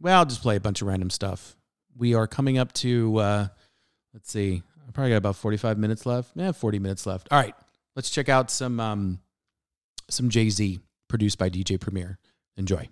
well, 0.00 0.18
I'll 0.18 0.26
just 0.26 0.42
play 0.42 0.56
a 0.56 0.60
bunch 0.60 0.82
of 0.82 0.88
random 0.88 1.10
stuff. 1.10 1.56
We 1.96 2.14
are 2.14 2.26
coming 2.26 2.58
up 2.58 2.72
to. 2.74 3.16
Uh, 3.16 3.48
let's 4.14 4.30
see. 4.30 4.62
I 4.86 4.92
probably 4.92 5.10
got 5.10 5.16
about 5.16 5.36
45 5.36 5.78
minutes 5.78 6.04
left. 6.04 6.32
Yeah, 6.34 6.52
40 6.52 6.78
minutes 6.78 7.06
left. 7.06 7.28
All 7.30 7.38
right, 7.38 7.54
let's 7.96 8.10
check 8.10 8.28
out 8.28 8.50
some 8.50 8.78
um, 8.78 9.20
some 10.08 10.28
Jay 10.28 10.50
Z 10.50 10.80
produced 11.08 11.38
by 11.38 11.48
DJ 11.48 11.80
Premier. 11.80 12.18
Enjoy. 12.56 12.88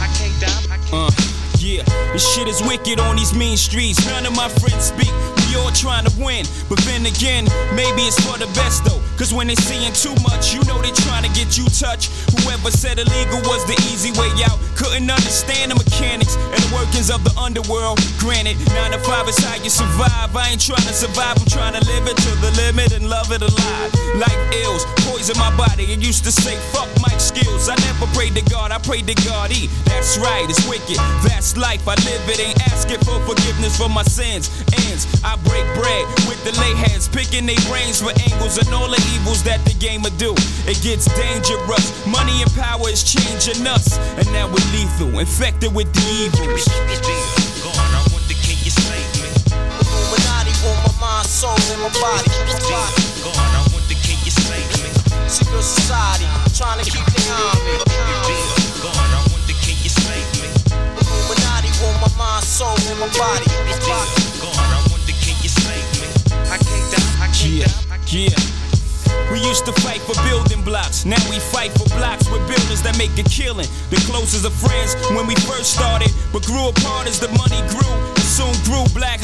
Illuminati 0.07 0.67
want 0.71 0.73
my 0.73 0.73
mind, 0.75 0.75
soul, 0.75 0.75
and 0.75 0.75
my 0.75 0.75
body. 0.75 0.75
My 0.75 0.77
body. 0.91 1.33
Uh, 1.33 1.36
yeah, 1.59 1.83
this 2.13 2.25
shit 2.33 2.47
is 2.47 2.61
wicked 2.61 2.99
on 2.99 3.15
these 3.15 3.33
mean 3.33 3.57
streets. 3.57 4.05
None 4.05 4.25
of 4.25 4.35
my 4.35 4.49
friends 4.49 4.91
speak. 4.91 5.11
We 5.47 5.55
all 5.55 5.71
trying 5.71 6.05
to 6.05 6.13
win. 6.19 6.45
But 6.69 6.79
then 6.83 7.05
again, 7.05 7.45
maybe 7.75 8.03
it's 8.03 8.19
for 8.19 8.37
the 8.37 8.47
best 8.53 8.85
though. 8.85 9.01
Cause 9.17 9.33
when 9.33 9.47
they 9.47 9.55
seeing 9.55 9.93
too 9.93 10.13
much, 10.21 10.53
you 10.53 10.61
know 10.69 10.77
they 10.81 10.91
trying 10.91 11.23
to 11.23 11.31
get 11.33 11.57
you 11.57 11.65
touched. 11.73 12.11
Whoever 12.37 12.69
said 12.69 12.99
illegal 12.99 13.41
was 13.49 13.65
the 13.65 13.73
easy 13.89 14.11
way 14.13 14.29
out. 14.45 14.59
Couldn't 14.77 15.09
understand 15.09 15.71
the 15.71 15.75
mechanics 15.75 16.37
and 16.37 16.59
the 16.61 16.71
workings 16.75 17.09
of 17.09 17.23
the 17.23 17.33
underworld. 17.39 17.97
Granted, 18.19 18.61
9 18.69 18.91
to 18.91 18.99
5 18.99 19.27
is 19.27 19.37
how 19.41 19.57
you 19.63 19.71
survive. 19.71 20.35
I 20.35 20.53
ain't 20.53 20.61
trying 20.61 20.85
to 20.85 20.93
survive, 20.93 21.41
I'm 21.41 21.49
trying 21.49 21.73
to 21.73 21.83
live 21.89 22.05
it 22.05 22.17
to 22.17 22.31
the 22.45 22.51
limit 22.61 22.93
and 22.93 23.09
love 23.09 23.31
it 23.31 23.41
alive. 23.41 23.89
Life 24.15 24.41
ills, 24.61 24.85
poison 25.09 25.37
my 25.39 25.49
body. 25.57 25.89
It 25.89 25.99
used 25.99 26.23
to 26.25 26.31
say, 26.31 26.55
fuck 26.69 26.89
Mike 27.01 27.19
skills. 27.19 27.69
I 27.69 27.75
never 27.89 28.05
prayed 28.13 28.35
to 28.35 28.45
God, 28.53 28.71
I 28.71 28.77
prayed 28.77 29.07
to 29.07 29.15
God 29.25 29.51
E. 29.51 29.65
That's 29.85 30.17
right, 30.19 30.45
it's 30.45 30.61
wicked. 30.69 31.01
That's 31.25 31.46
life, 31.55 31.87
I 31.87 31.95
live 32.03 32.27
it. 32.27 32.39
Ain't 32.39 32.59
asking 32.67 32.99
for 33.07 33.21
forgiveness 33.23 33.77
for 33.77 33.87
my 33.87 34.03
sins. 34.03 34.49
Ends, 34.83 35.07
I 35.23 35.37
break 35.47 35.63
bread 35.77 36.03
with 36.27 36.41
the 36.43 36.51
lay 36.59 36.73
heads, 36.75 37.07
picking 37.07 37.45
their 37.45 37.61
brains 37.69 38.01
for 38.01 38.11
angles 38.27 38.57
and 38.57 38.67
all 38.73 38.89
the 38.89 38.99
evils 39.15 39.43
that 39.43 39.63
the 39.63 39.73
game 39.79 40.01
will 40.01 40.17
do. 40.17 40.33
It 40.67 40.81
gets 40.81 41.05
dangerous. 41.15 41.93
Money 42.05 42.41
and 42.41 42.51
power 42.57 42.89
is 42.89 43.03
changing 43.05 43.65
us. 43.67 43.97
And 44.17 44.27
now 44.33 44.47
we're 44.47 44.67
lethal, 44.75 45.19
infected 45.19 45.73
with 45.73 45.93
the 45.93 46.03
evils. 46.25 46.67
Illuminati 49.87 50.51
my 50.83 50.91
mind, 50.99 51.27
soul, 51.27 51.55
and 51.55 51.81
my 51.81 51.89
body. 52.01 52.27
Body. 52.67 53.17
Secret 55.27 55.61
society, 55.61 56.25
trying 56.55 56.83
to 56.83 56.89
keep 56.89 57.05
the 57.05 57.96
soul, 62.57 62.73
and 62.89 62.99
my 62.99 63.05
body. 63.13 63.45
My 63.69 63.77
body. 63.85 64.17
Yeah, 67.45 67.69
yeah. 68.09 68.33
We 69.31 69.39
used 69.39 69.65
to 69.65 69.73
fight 69.85 70.01
for 70.01 70.17
building 70.27 70.63
blocks. 70.63 71.05
Now 71.05 71.21
we 71.29 71.39
fight 71.39 71.71
for 71.77 71.85
blocks 71.95 72.27
with 72.31 72.41
builders 72.49 72.81
that 72.81 72.97
make 72.97 73.13
a 73.19 73.23
killing. 73.29 73.69
The 73.93 74.01
closest 74.09 74.43
of 74.43 74.53
friends 74.53 74.95
when 75.13 75.27
we 75.27 75.35
first 75.45 75.77
started, 75.77 76.09
but 76.33 76.43
grew 76.45 76.67
apart 76.67 77.07
as 77.07 77.19
the 77.19 77.29
money 77.37 77.61
grew 77.69 77.93
and 77.93 78.25
soon 78.25 78.51
grew 78.65 78.83
black. 78.97 79.21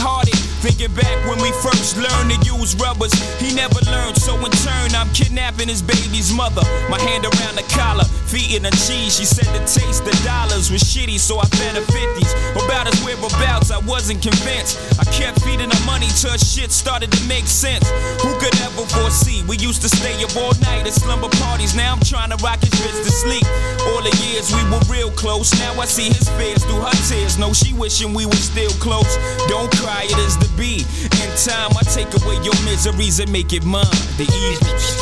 Thinking 0.84 1.02
back 1.02 1.30
when 1.30 1.40
we 1.40 1.52
first 1.64 1.96
learned 1.96 2.32
to 2.32 2.38
use 2.44 2.76
rubbers, 2.76 3.14
he 3.40 3.56
never 3.56 3.80
learned. 3.88 4.18
So 4.18 4.36
in 4.36 4.52
turn, 4.52 4.92
I'm 4.96 5.08
kidnapping 5.14 5.70
his 5.70 5.82
baby's 5.82 6.34
mother. 6.34 6.62
My 6.90 7.00
hand 7.00 7.24
around 7.24 7.56
the 7.56 7.64
collar, 7.72 8.04
feeding 8.28 8.66
her 8.66 8.76
cheese. 8.84 9.16
She 9.16 9.24
said 9.24 9.48
the 9.56 9.64
taste 9.64 10.04
of 10.04 10.16
dollars 10.26 10.72
was 10.72 10.84
shitty, 10.84 11.20
so 11.20 11.40
I 11.40 11.46
fed 11.56 11.76
her 11.76 11.88
50s. 11.88 12.32
About 12.66 12.92
his 12.92 13.00
whereabouts, 13.04 13.72
I 13.72 13.80
wasn't 13.88 14.22
convinced. 14.22 14.76
I 15.00 15.06
kept 15.06 15.40
feeding 15.42 15.72
her 15.72 15.86
money 15.86 16.08
till 16.20 16.36
shit 16.36 16.72
started 16.72 17.12
to 17.14 17.28
make 17.28 17.48
sense. 17.48 17.88
Who 18.20 18.36
could 18.40 18.56
ever 18.68 18.84
foresee? 18.84 19.44
We 19.48 19.58
used 19.58 19.82
to 19.84 19.90
stay 19.90 20.20
up 20.24 20.36
all 20.36 20.52
night 20.68 20.84
at 20.84 20.94
slumber 20.94 21.30
parties. 21.48 21.76
Now 21.76 21.94
I'm 21.94 22.04
trying 22.04 22.32
to 22.36 22.40
rock 22.44 22.60
his 22.60 22.76
bitch 22.84 23.00
to 23.08 23.12
sleep. 23.12 23.48
All 23.88 24.04
the 24.04 24.12
years 24.28 24.52
we 24.52 24.64
were 24.68 24.84
real 24.92 25.12
close. 25.12 25.54
Now 25.60 25.80
I 25.80 25.86
see 25.86 26.12
his 26.12 26.28
fears 26.36 26.66
through 26.66 26.84
her 26.84 26.98
tears. 27.08 27.38
No, 27.38 27.54
she 27.54 27.72
wishing 27.72 28.14
we 28.14 28.26
were 28.26 28.44
still 28.44 28.72
close. 28.84 29.16
Don't 29.48 29.72
cry, 29.80 30.04
it 30.04 30.20
is 30.20 30.36
the 30.38 30.52
be. 30.74 30.86
In 31.22 31.30
time, 31.38 31.72
I 31.78 31.84
take 31.86 32.10
away 32.22 32.38
your 32.41 32.58
miseries 32.66 33.20
and 33.20 33.32
make 33.32 33.54
it 33.54 33.64
mine. 33.66 33.86
The 34.18 34.26
evils. 34.26 34.98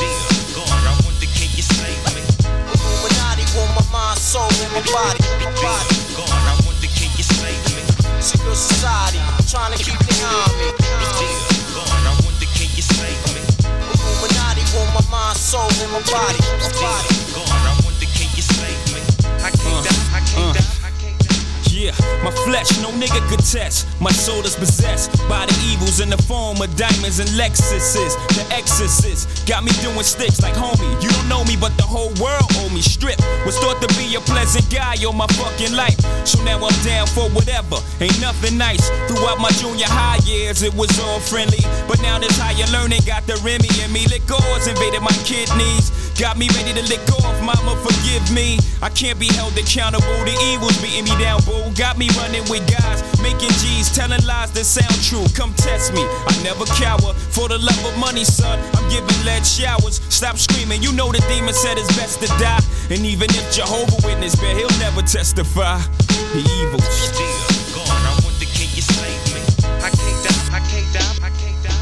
Illuminati 2.71 3.45
want 3.55 3.71
my 3.75 3.83
mind, 3.91 4.19
soul, 4.19 4.49
and 4.63 4.71
my 4.73 4.81
body. 4.91 5.19
My 5.39 5.51
body. 5.61 5.95
Gone. 6.15 6.27
I 6.27 6.55
wonder 6.65 6.87
can 6.87 7.11
you 7.15 7.23
save 7.23 7.63
me? 7.75 7.83
Secret 8.19 8.55
society, 8.55 9.19
trying 9.47 9.71
to 9.73 9.79
keep 9.83 9.99
the 9.99 10.13
on 10.25 10.51
me. 10.59 10.67
Illuminati 13.91 14.63
want 14.75 14.91
my 14.95 15.03
mind, 15.11 15.37
soul, 15.37 15.69
and 15.83 15.91
my 15.91 16.01
body. 16.11 16.39
My 16.59 16.69
body. 16.81 17.21
Uh, 20.33 20.80
yeah, 21.81 21.97
my 22.21 22.29
flesh, 22.45 22.77
no 22.77 22.93
nigga 22.93 23.17
could 23.27 23.41
test. 23.41 23.89
My 23.99 24.11
soul 24.11 24.45
is 24.45 24.55
possessed 24.55 25.17
by 25.27 25.47
the 25.47 25.57
evils 25.73 25.99
in 25.99 26.11
the 26.11 26.21
form 26.29 26.61
of 26.61 26.69
diamonds 26.77 27.17
and 27.17 27.27
Lexuses. 27.33 28.13
The 28.37 28.45
exorcist 28.53 29.47
got 29.47 29.63
me 29.63 29.71
doing 29.81 30.05
sticks 30.05 30.43
like 30.43 30.53
homie. 30.53 30.85
You 31.01 31.09
don't 31.09 31.27
know 31.27 31.43
me, 31.43 31.57
but 31.57 31.73
the 31.81 31.83
whole 31.89 32.13
world 32.21 32.45
owe 32.61 32.69
me. 32.69 32.85
Strip 32.85 33.17
was 33.49 33.57
thought 33.57 33.81
to 33.81 33.89
be 33.97 34.13
a 34.13 34.21
pleasant 34.29 34.69
guy 34.69 34.93
all 35.01 35.17
my 35.17 35.25
fucking 35.33 35.73
life. 35.73 35.97
So 36.21 36.37
now 36.45 36.61
I'm 36.61 36.77
down 36.85 37.07
for 37.07 37.25
whatever. 37.33 37.81
Ain't 37.97 38.21
nothing 38.21 38.59
nice. 38.61 38.85
Throughout 39.09 39.41
my 39.41 39.49
junior 39.57 39.89
high 39.89 40.21
years, 40.21 40.61
it 40.61 40.75
was 40.77 40.93
all 41.01 41.19
friendly. 41.19 41.65
But 41.89 41.99
now 42.05 42.19
this 42.19 42.37
higher 42.37 42.69
learning 42.69 43.01
got 43.09 43.25
the 43.25 43.41
Remy 43.41 43.73
in 43.81 43.89
me. 43.89 44.05
Liquors 44.05 44.69
invaded 44.69 45.01
my 45.01 45.17
kidneys. 45.25 45.89
Got 46.21 46.37
me 46.37 46.47
ready 46.53 46.71
to 46.77 46.85
lick 46.85 47.01
off, 47.25 47.41
mama, 47.41 47.73
forgive 47.81 48.21
me. 48.31 48.59
I 48.79 48.89
can't 48.89 49.17
be 49.17 49.25
held 49.33 49.57
accountable, 49.57 50.05
the 50.21 50.37
evil's 50.53 50.77
beating 50.77 51.05
me 51.05 51.17
down, 51.17 51.41
boo. 51.49 51.65
Got 51.73 51.97
me 51.97 52.09
running 52.21 52.45
with 52.45 52.61
guys, 52.69 53.01
making 53.25 53.49
G's, 53.57 53.89
telling 53.89 54.21
lies 54.23 54.51
that 54.51 54.65
sound 54.65 54.93
true. 55.01 55.25
Come 55.33 55.51
test 55.55 55.95
me, 55.97 56.05
I 56.05 56.37
never 56.43 56.65
cower. 56.77 57.17
For 57.33 57.49
the 57.49 57.57
love 57.57 57.83
of 57.89 57.97
money, 57.97 58.23
son, 58.23 58.61
I'm 58.77 58.87
giving 58.93 59.09
lead 59.25 59.41
showers. 59.41 59.97
Stop 60.13 60.37
screaming, 60.37 60.83
you 60.83 60.93
know 60.93 61.11
the 61.11 61.25
demon 61.25 61.55
said 61.55 61.79
it's 61.79 61.89
best 61.97 62.21
to 62.21 62.27
die. 62.37 62.61
And 62.93 63.01
even 63.01 63.25
if 63.33 63.51
Jehovah 63.51 64.05
Witness, 64.05 64.39
man, 64.43 64.55
he'll 64.55 64.69
never 64.77 65.01
testify. 65.01 65.81
The 66.37 66.45
evil. 66.61 66.85
I 69.81 69.89
can't 69.89 70.21
die, 70.21 70.53
I 70.53 70.61
can't 70.69 70.85
die, 70.93 71.17
I 71.25 71.29
can't 71.33 71.57
die. 71.65 71.81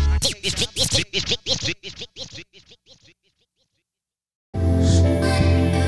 是。 4.81 5.78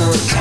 Interest 0.00 0.37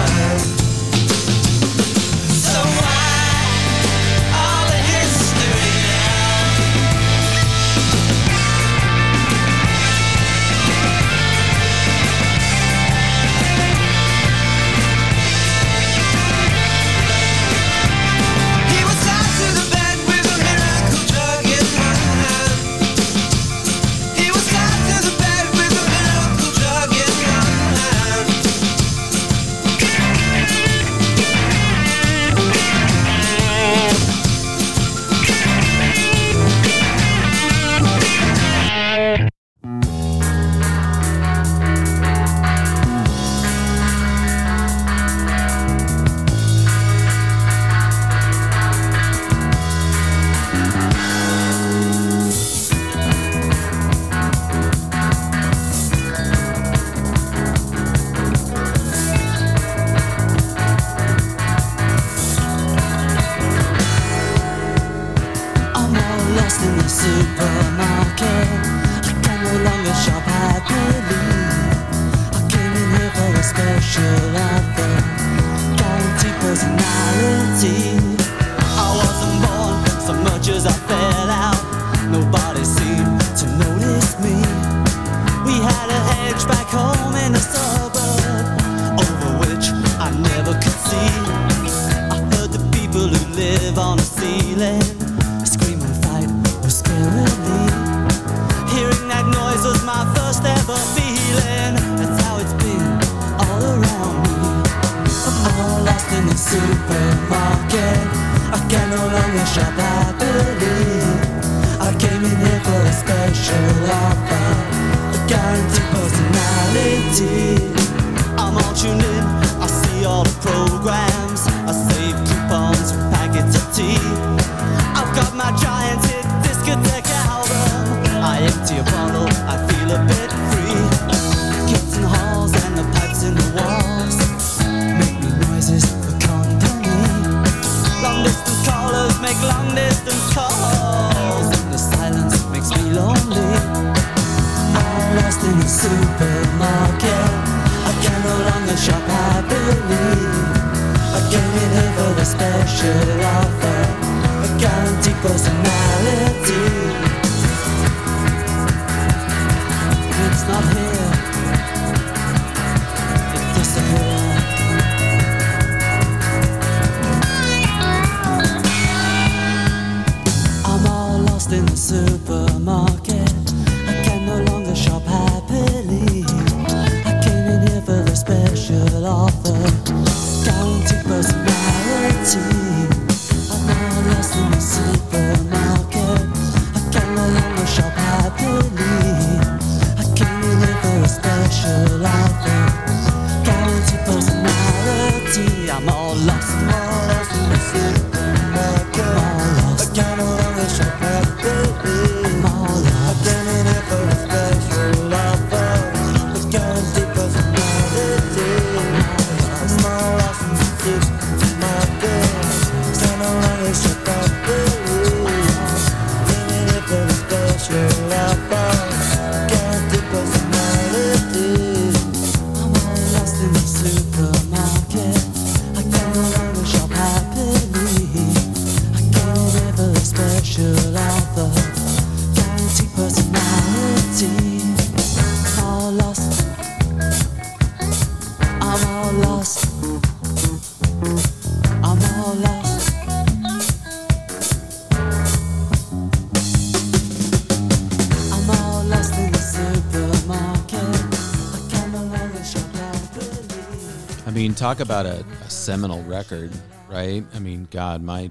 talk 254.68 254.82
about 254.82 255.06
a, 255.06 255.26
a 255.46 255.50
seminal 255.50 256.04
record, 256.04 256.52
right? 256.90 257.24
I 257.34 257.40
mean, 257.40 257.70
God, 257.72 258.04
my 258.04 258.30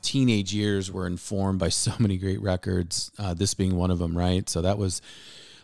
teenage 0.00 0.54
years 0.54 0.88
were 0.92 1.04
informed 1.04 1.58
by 1.58 1.68
so 1.68 1.92
many 1.98 2.16
great 2.16 2.40
records, 2.40 3.10
uh, 3.18 3.34
this 3.34 3.52
being 3.52 3.74
one 3.74 3.90
of 3.90 3.98
them, 3.98 4.16
right? 4.16 4.48
So 4.48 4.62
that 4.62 4.78
was 4.78 5.02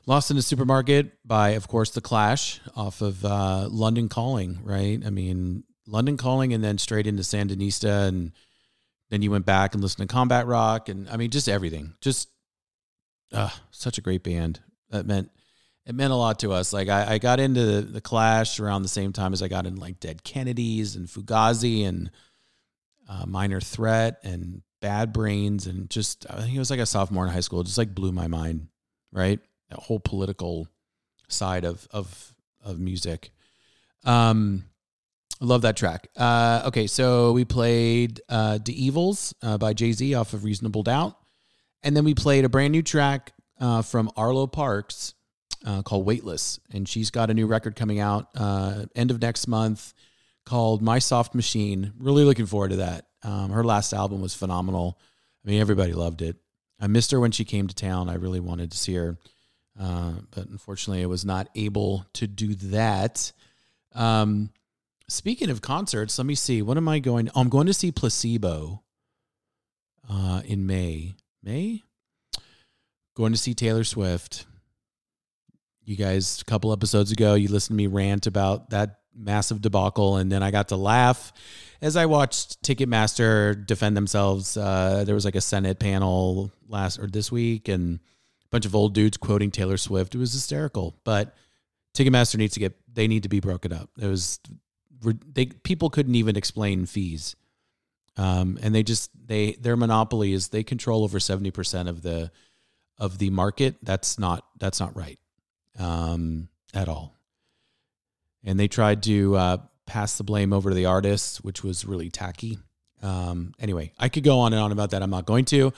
Lost 0.04 0.30
in 0.30 0.36
the 0.36 0.42
Supermarket 0.42 1.12
by, 1.24 1.50
of 1.50 1.68
course, 1.68 1.90
The 1.90 2.00
Clash 2.00 2.60
off 2.74 3.02
of 3.02 3.24
uh, 3.24 3.68
London 3.70 4.08
Calling, 4.08 4.58
right? 4.64 5.00
I 5.06 5.10
mean, 5.10 5.62
London 5.86 6.16
Calling 6.16 6.52
and 6.52 6.64
then 6.64 6.78
straight 6.78 7.06
into 7.06 7.22
Sandinista. 7.22 8.08
And 8.08 8.32
then 9.10 9.22
you 9.22 9.30
went 9.30 9.46
back 9.46 9.74
and 9.74 9.80
listened 9.80 10.08
to 10.08 10.12
Combat 10.12 10.48
Rock. 10.48 10.88
And 10.88 11.08
I 11.08 11.16
mean, 11.16 11.30
just 11.30 11.48
everything. 11.48 11.94
Just 12.00 12.30
uh, 13.32 13.50
such 13.70 13.96
a 13.96 14.00
great 14.00 14.24
band. 14.24 14.58
That 14.90 15.06
meant. 15.06 15.30
It 15.88 15.94
meant 15.94 16.12
a 16.12 16.16
lot 16.16 16.40
to 16.40 16.52
us. 16.52 16.74
Like 16.74 16.90
I, 16.90 17.14
I 17.14 17.18
got 17.18 17.40
into 17.40 17.64
the, 17.64 17.80
the 17.80 18.00
Clash 18.02 18.60
around 18.60 18.82
the 18.82 18.88
same 18.88 19.10
time 19.10 19.32
as 19.32 19.42
I 19.42 19.48
got 19.48 19.66
in 19.66 19.76
like 19.76 20.00
Dead 20.00 20.22
Kennedys 20.22 20.96
and 20.96 21.08
Fugazi 21.08 21.88
and 21.88 22.10
uh, 23.08 23.24
Minor 23.26 23.58
Threat 23.58 24.18
and 24.22 24.60
Bad 24.82 25.14
Brains 25.14 25.66
and 25.66 25.88
just 25.88 26.26
I 26.28 26.42
think 26.42 26.54
it 26.54 26.58
was 26.58 26.70
like 26.70 26.78
a 26.78 26.84
sophomore 26.84 27.24
in 27.24 27.32
high 27.32 27.40
school. 27.40 27.62
It 27.62 27.64
just 27.64 27.78
like 27.78 27.94
blew 27.94 28.12
my 28.12 28.28
mind, 28.28 28.68
right? 29.12 29.40
That 29.70 29.78
whole 29.78 29.98
political 29.98 30.68
side 31.28 31.64
of 31.64 31.88
of 31.90 32.34
of 32.62 32.78
music. 32.78 33.30
Um, 34.04 34.64
love 35.40 35.62
that 35.62 35.78
track. 35.78 36.08
Uh, 36.14 36.64
okay, 36.66 36.86
so 36.86 37.32
we 37.32 37.46
played 37.46 38.20
uh, 38.28 38.58
"D'Evils" 38.58 39.34
uh, 39.42 39.56
by 39.56 39.72
Jay 39.72 39.92
Z 39.92 40.14
off 40.14 40.34
of 40.34 40.44
Reasonable 40.44 40.82
Doubt, 40.82 41.16
and 41.82 41.96
then 41.96 42.04
we 42.04 42.14
played 42.14 42.44
a 42.44 42.50
brand 42.50 42.72
new 42.72 42.82
track 42.82 43.32
uh, 43.58 43.80
from 43.80 44.10
Arlo 44.16 44.46
Parks 44.46 45.14
uh, 45.64 45.82
called 45.82 46.06
"Weightless," 46.06 46.60
and 46.72 46.88
she's 46.88 47.10
got 47.10 47.30
a 47.30 47.34
new 47.34 47.46
record 47.46 47.76
coming 47.76 48.00
out 48.00 48.28
uh, 48.36 48.86
end 48.94 49.10
of 49.10 49.20
next 49.20 49.46
month 49.48 49.94
called 50.44 50.82
"My 50.82 50.98
Soft 50.98 51.34
Machine." 51.34 51.92
Really 51.98 52.24
looking 52.24 52.46
forward 52.46 52.70
to 52.70 52.76
that. 52.76 53.06
Um, 53.22 53.50
her 53.50 53.64
last 53.64 53.92
album 53.92 54.22
was 54.22 54.34
phenomenal. 54.34 54.98
I 55.44 55.50
mean, 55.50 55.60
everybody 55.60 55.92
loved 55.92 56.22
it. 56.22 56.36
I 56.80 56.86
missed 56.86 57.10
her 57.10 57.20
when 57.20 57.32
she 57.32 57.44
came 57.44 57.66
to 57.66 57.74
town. 57.74 58.08
I 58.08 58.14
really 58.14 58.40
wanted 58.40 58.70
to 58.70 58.78
see 58.78 58.94
her, 58.94 59.18
uh, 59.80 60.12
but 60.30 60.48
unfortunately, 60.48 61.02
I 61.02 61.06
was 61.06 61.24
not 61.24 61.48
able 61.54 62.06
to 62.14 62.26
do 62.26 62.54
that. 62.54 63.32
Um, 63.94 64.50
speaking 65.08 65.50
of 65.50 65.60
concerts, 65.60 66.18
let 66.18 66.26
me 66.26 66.34
see. 66.34 66.62
What 66.62 66.76
am 66.76 66.88
I 66.88 67.00
going? 67.00 67.28
Oh, 67.30 67.40
I'm 67.40 67.48
going 67.48 67.66
to 67.66 67.74
see 67.74 67.90
Placebo 67.90 68.82
uh, 70.08 70.42
in 70.44 70.66
May. 70.66 71.16
May. 71.42 71.82
Going 73.14 73.32
to 73.32 73.38
see 73.38 73.54
Taylor 73.54 73.84
Swift. 73.84 74.46
You 75.88 75.96
guys, 75.96 76.42
a 76.42 76.44
couple 76.44 76.70
episodes 76.70 77.12
ago, 77.12 77.32
you 77.32 77.48
listened 77.48 77.78
to 77.78 77.82
me 77.82 77.86
rant 77.86 78.26
about 78.26 78.68
that 78.70 78.98
massive 79.16 79.62
debacle, 79.62 80.18
and 80.18 80.30
then 80.30 80.42
I 80.42 80.50
got 80.50 80.68
to 80.68 80.76
laugh 80.76 81.32
as 81.80 81.96
I 81.96 82.04
watched 82.04 82.62
Ticketmaster 82.62 83.66
defend 83.66 83.96
themselves. 83.96 84.58
Uh, 84.58 85.04
there 85.06 85.14
was 85.14 85.24
like 85.24 85.34
a 85.34 85.40
Senate 85.40 85.78
panel 85.78 86.52
last 86.68 86.98
or 86.98 87.06
this 87.06 87.32
week, 87.32 87.68
and 87.68 88.00
a 88.44 88.48
bunch 88.50 88.66
of 88.66 88.74
old 88.74 88.92
dudes 88.92 89.16
quoting 89.16 89.50
Taylor 89.50 89.78
Swift. 89.78 90.14
It 90.14 90.18
was 90.18 90.34
hysterical, 90.34 90.94
but 91.04 91.34
Ticketmaster 91.94 92.36
needs 92.36 92.52
to 92.52 92.60
get 92.60 92.76
they 92.92 93.08
need 93.08 93.22
to 93.22 93.30
be 93.30 93.40
broken 93.40 93.72
up. 93.72 93.88
It 93.98 94.08
was 94.08 94.40
they 95.32 95.46
people 95.46 95.88
couldn't 95.88 96.16
even 96.16 96.36
explain 96.36 96.84
fees, 96.84 97.34
um, 98.18 98.58
and 98.62 98.74
they 98.74 98.82
just 98.82 99.10
they 99.26 99.52
their 99.52 99.74
monopoly 99.74 100.34
is 100.34 100.48
they 100.48 100.64
control 100.64 101.02
over 101.02 101.18
seventy 101.18 101.50
percent 101.50 101.88
of 101.88 102.02
the 102.02 102.30
of 102.98 103.16
the 103.16 103.30
market. 103.30 103.76
That's 103.82 104.18
not 104.18 104.44
that's 104.58 104.80
not 104.80 104.94
right 104.94 105.18
um, 105.78 106.48
at 106.74 106.88
all. 106.88 107.14
And 108.44 108.58
they 108.58 108.68
tried 108.68 109.02
to 109.04 109.36
uh, 109.36 109.56
pass 109.86 110.16
the 110.16 110.24
blame 110.24 110.52
over 110.52 110.70
to 110.70 110.74
the 110.74 110.86
artists, 110.86 111.40
which 111.40 111.62
was 111.64 111.84
really 111.84 112.10
tacky. 112.10 112.58
Um, 113.02 113.54
anyway, 113.58 113.92
I 113.98 114.08
could 114.08 114.24
go 114.24 114.40
on 114.40 114.52
and 114.52 114.60
on 114.62 114.72
about 114.72 114.90
that. 114.90 115.02
I'm 115.02 115.10
not 115.10 115.26
going 115.26 115.44
to. 115.46 115.72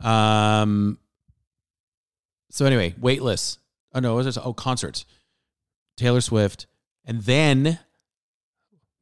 Um, 0.00 0.98
so 2.50 2.66
anyway, 2.66 2.94
weightless. 3.00 3.58
Oh 3.94 4.00
no, 4.00 4.14
was? 4.14 4.38
Oh, 4.38 4.52
concerts. 4.52 5.04
Taylor 5.96 6.20
Swift, 6.20 6.66
and 7.04 7.22
then 7.22 7.78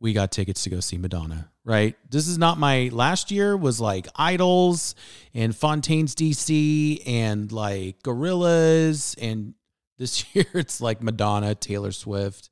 we 0.00 0.12
got 0.12 0.32
tickets 0.32 0.64
to 0.64 0.70
go 0.70 0.80
see 0.80 0.98
Madonna. 0.98 1.50
Right. 1.62 1.96
This 2.08 2.26
is 2.26 2.38
not 2.38 2.58
my 2.58 2.88
last 2.90 3.30
year 3.30 3.56
was 3.56 3.80
like 3.80 4.06
IDLES 4.14 4.94
and 5.34 5.54
Fontaines 5.54 6.14
D.C. 6.14 7.02
and 7.06 7.52
like 7.52 8.02
Gorillaz 8.02 9.14
and 9.20 9.54
this 10.00 10.24
year 10.34 10.46
it's 10.54 10.80
like 10.80 11.02
Madonna, 11.02 11.54
Taylor 11.54 11.92
Swift. 11.92 12.50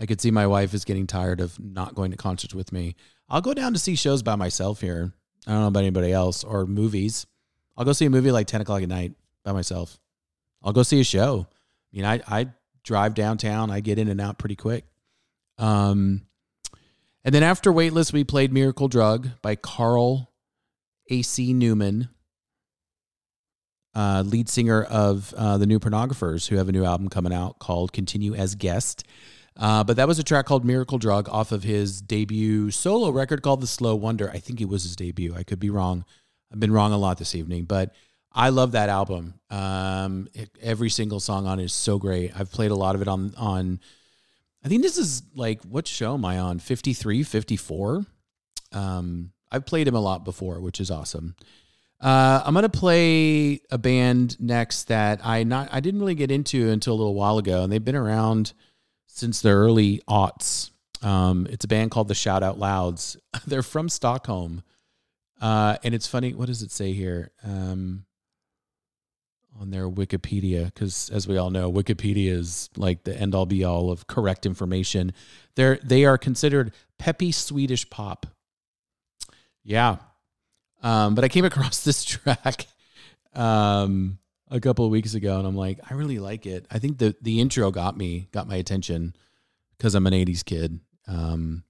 I 0.00 0.06
could 0.06 0.20
see 0.20 0.32
my 0.32 0.48
wife 0.48 0.74
is 0.74 0.84
getting 0.84 1.06
tired 1.06 1.40
of 1.40 1.60
not 1.60 1.94
going 1.94 2.10
to 2.10 2.16
concerts 2.16 2.54
with 2.54 2.72
me. 2.72 2.96
I'll 3.28 3.42
go 3.42 3.54
down 3.54 3.72
to 3.74 3.78
see 3.78 3.94
shows 3.94 4.22
by 4.22 4.34
myself 4.34 4.80
here. 4.80 5.12
I 5.46 5.52
don't 5.52 5.60
know 5.60 5.68
about 5.68 5.80
anybody 5.80 6.12
else 6.12 6.42
or 6.42 6.66
movies. 6.66 7.26
I'll 7.76 7.84
go 7.84 7.92
see 7.92 8.06
a 8.06 8.10
movie 8.10 8.32
like 8.32 8.46
10 8.46 8.62
o'clock 8.62 8.82
at 8.82 8.88
night 8.88 9.12
by 9.44 9.52
myself. 9.52 9.98
I'll 10.62 10.72
go 10.72 10.82
see 10.82 11.00
a 11.00 11.04
show. 11.04 11.46
I 11.48 11.96
mean, 11.96 12.04
I, 12.04 12.20
I 12.26 12.48
drive 12.82 13.14
downtown. 13.14 13.70
I 13.70 13.80
get 13.80 13.98
in 13.98 14.08
and 14.08 14.20
out 14.20 14.38
pretty 14.38 14.56
quick. 14.56 14.84
Um, 15.58 16.22
and 17.24 17.34
then 17.34 17.42
after 17.42 17.70
Weightless, 17.70 18.12
we 18.12 18.24
played 18.24 18.52
Miracle 18.52 18.88
Drug 18.88 19.28
by 19.42 19.56
Carl 19.56 20.32
A.C. 21.10 21.52
Newman, 21.52 22.08
uh, 23.94 24.22
lead 24.26 24.48
singer 24.48 24.82
of 24.84 25.34
uh, 25.36 25.58
the 25.58 25.66
New 25.66 25.78
Pornographers, 25.78 26.48
who 26.48 26.56
have 26.56 26.68
a 26.68 26.72
new 26.72 26.84
album 26.84 27.08
coming 27.08 27.32
out 27.32 27.58
called 27.58 27.92
Continue 27.92 28.34
as 28.34 28.54
Guest. 28.54 29.04
Uh, 29.56 29.84
but 29.84 29.96
that 29.96 30.08
was 30.08 30.18
a 30.18 30.24
track 30.24 30.46
called 30.46 30.64
Miracle 30.64 30.98
Drug 30.98 31.28
off 31.28 31.52
of 31.52 31.62
his 31.62 32.00
debut 32.00 32.70
solo 32.70 33.10
record 33.10 33.42
called 33.42 33.60
The 33.60 33.66
Slow 33.66 33.94
Wonder. 33.94 34.30
I 34.30 34.38
think 34.38 34.60
it 34.60 34.68
was 34.68 34.82
his 34.82 34.96
debut. 34.96 35.34
I 35.34 35.42
could 35.42 35.60
be 35.60 35.70
wrong. 35.70 36.04
I've 36.50 36.60
been 36.60 36.72
wrong 36.72 36.92
a 36.92 36.98
lot 36.98 37.18
this 37.18 37.34
evening, 37.34 37.64
but 37.64 37.94
I 38.32 38.48
love 38.48 38.72
that 38.72 38.88
album. 38.88 39.34
Um, 39.50 40.28
it, 40.32 40.50
every 40.60 40.88
single 40.88 41.20
song 41.20 41.46
on 41.46 41.60
it 41.60 41.64
is 41.64 41.72
so 41.72 41.98
great. 41.98 42.32
I've 42.38 42.50
played 42.50 42.70
a 42.70 42.76
lot 42.76 42.94
of 42.94 43.02
it 43.02 43.08
on 43.08 43.34
on. 43.36 43.80
I 44.64 44.68
think 44.68 44.82
this 44.82 44.96
is 44.96 45.22
like 45.34 45.62
what 45.64 45.86
show 45.86 46.14
am 46.14 46.24
I 46.24 46.38
on? 46.38 46.58
53, 46.58 47.22
54. 47.22 48.06
Um, 48.72 49.32
I've 49.50 49.66
played 49.66 49.86
him 49.86 49.94
a 49.94 50.00
lot 50.00 50.24
before, 50.24 50.60
which 50.60 50.80
is 50.80 50.90
awesome. 50.90 51.36
Uh, 52.02 52.42
I'm 52.44 52.52
gonna 52.52 52.68
play 52.68 53.60
a 53.70 53.78
band 53.78 54.40
next 54.40 54.88
that 54.88 55.24
I 55.24 55.44
not 55.44 55.68
I 55.70 55.78
didn't 55.78 56.00
really 56.00 56.16
get 56.16 56.32
into 56.32 56.68
until 56.70 56.94
a 56.94 56.96
little 56.96 57.14
while 57.14 57.38
ago, 57.38 57.62
and 57.62 57.72
they've 57.72 57.84
been 57.84 57.94
around 57.94 58.54
since 59.06 59.40
the 59.40 59.50
early 59.50 60.02
aughts. 60.08 60.70
Um, 61.00 61.46
it's 61.48 61.64
a 61.64 61.68
band 61.68 61.92
called 61.92 62.08
the 62.08 62.14
Shout 62.14 62.42
Out 62.42 62.58
Louds. 62.58 63.16
They're 63.46 63.62
from 63.62 63.88
Stockholm, 63.88 64.62
uh, 65.40 65.76
and 65.84 65.94
it's 65.94 66.08
funny. 66.08 66.34
What 66.34 66.46
does 66.46 66.62
it 66.62 66.72
say 66.72 66.92
here? 66.92 67.30
Um, 67.44 68.04
on 69.60 69.70
their 69.70 69.88
Wikipedia, 69.88 70.64
because 70.64 71.10
as 71.10 71.28
we 71.28 71.36
all 71.36 71.50
know, 71.50 71.70
Wikipedia 71.70 72.32
is 72.32 72.70
like 72.76 73.04
the 73.04 73.16
end 73.16 73.34
all 73.34 73.46
be 73.46 73.62
all 73.62 73.90
of 73.90 74.08
correct 74.08 74.44
information. 74.44 75.12
They're 75.54 75.78
they 75.84 76.04
are 76.04 76.18
considered 76.18 76.72
peppy 76.98 77.30
Swedish 77.30 77.88
pop. 77.90 78.26
Yeah, 79.62 79.98
um, 80.82 81.14
but 81.14 81.24
I 81.24 81.28
came 81.28 81.44
across 81.52 81.84
this 81.84 82.04
track 82.04 82.66
um, 83.34 84.18
a 84.50 84.60
couple 84.60 84.84
of 84.84 84.90
weeks 84.90 85.14
ago, 85.14 85.38
and 85.38 85.46
I'm 85.46 85.56
like, 85.56 85.78
I 85.88 85.94
really 85.94 86.18
like 86.18 86.46
it. 86.46 86.66
I 86.70 86.78
think 86.78 86.98
the 86.98 87.16
the 87.22 87.40
intro 87.40 87.70
got 87.70 87.96
me, 87.96 88.28
got 88.32 88.48
my 88.48 88.56
attention 88.56 89.14
because 89.76 89.94
I'm 89.94 90.06
an 90.06 90.12
'80s 90.12 90.44
kid. 90.44 90.80
Um, 91.06 91.64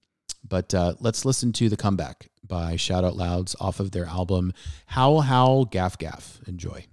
but 0.47 0.73
uh, 0.73 0.95
let's 0.99 1.25
listen 1.25 1.53
to 1.53 1.69
the 1.69 1.77
comeback 1.77 2.27
by 2.45 2.75
Shout 2.75 3.03
Out 3.03 3.15
Louds 3.15 3.55
off 3.59 3.79
of 3.79 3.91
their 3.91 4.05
album 4.05 4.53
Howl 4.87 5.21
Howl 5.21 5.65
Gaff 5.65 5.97
Gaff. 5.97 6.41
Enjoy. 6.47 6.85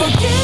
Everything 0.00 0.41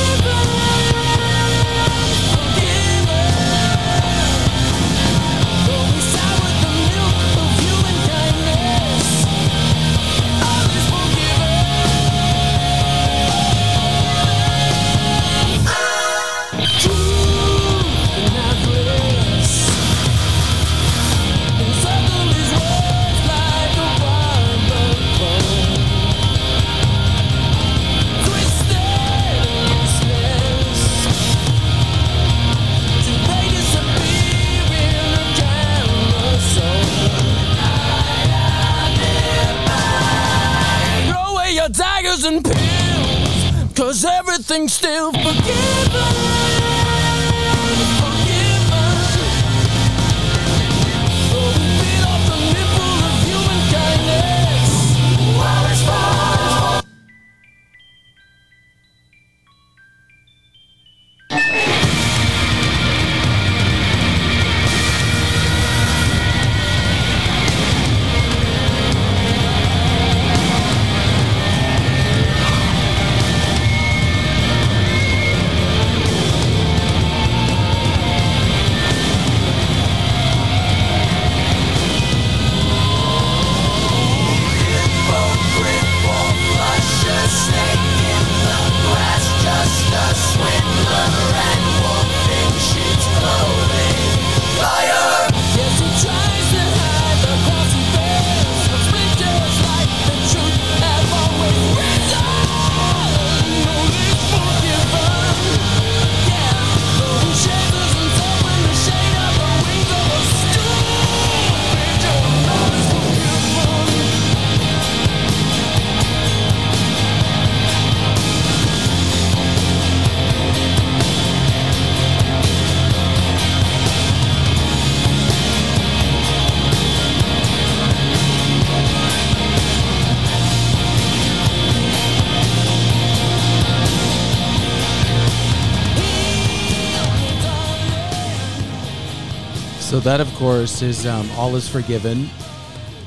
course, 140.48 140.80
is 140.80 141.04
um, 141.04 141.30
"All 141.32 141.54
Is 141.56 141.68
Forgiven" 141.68 142.30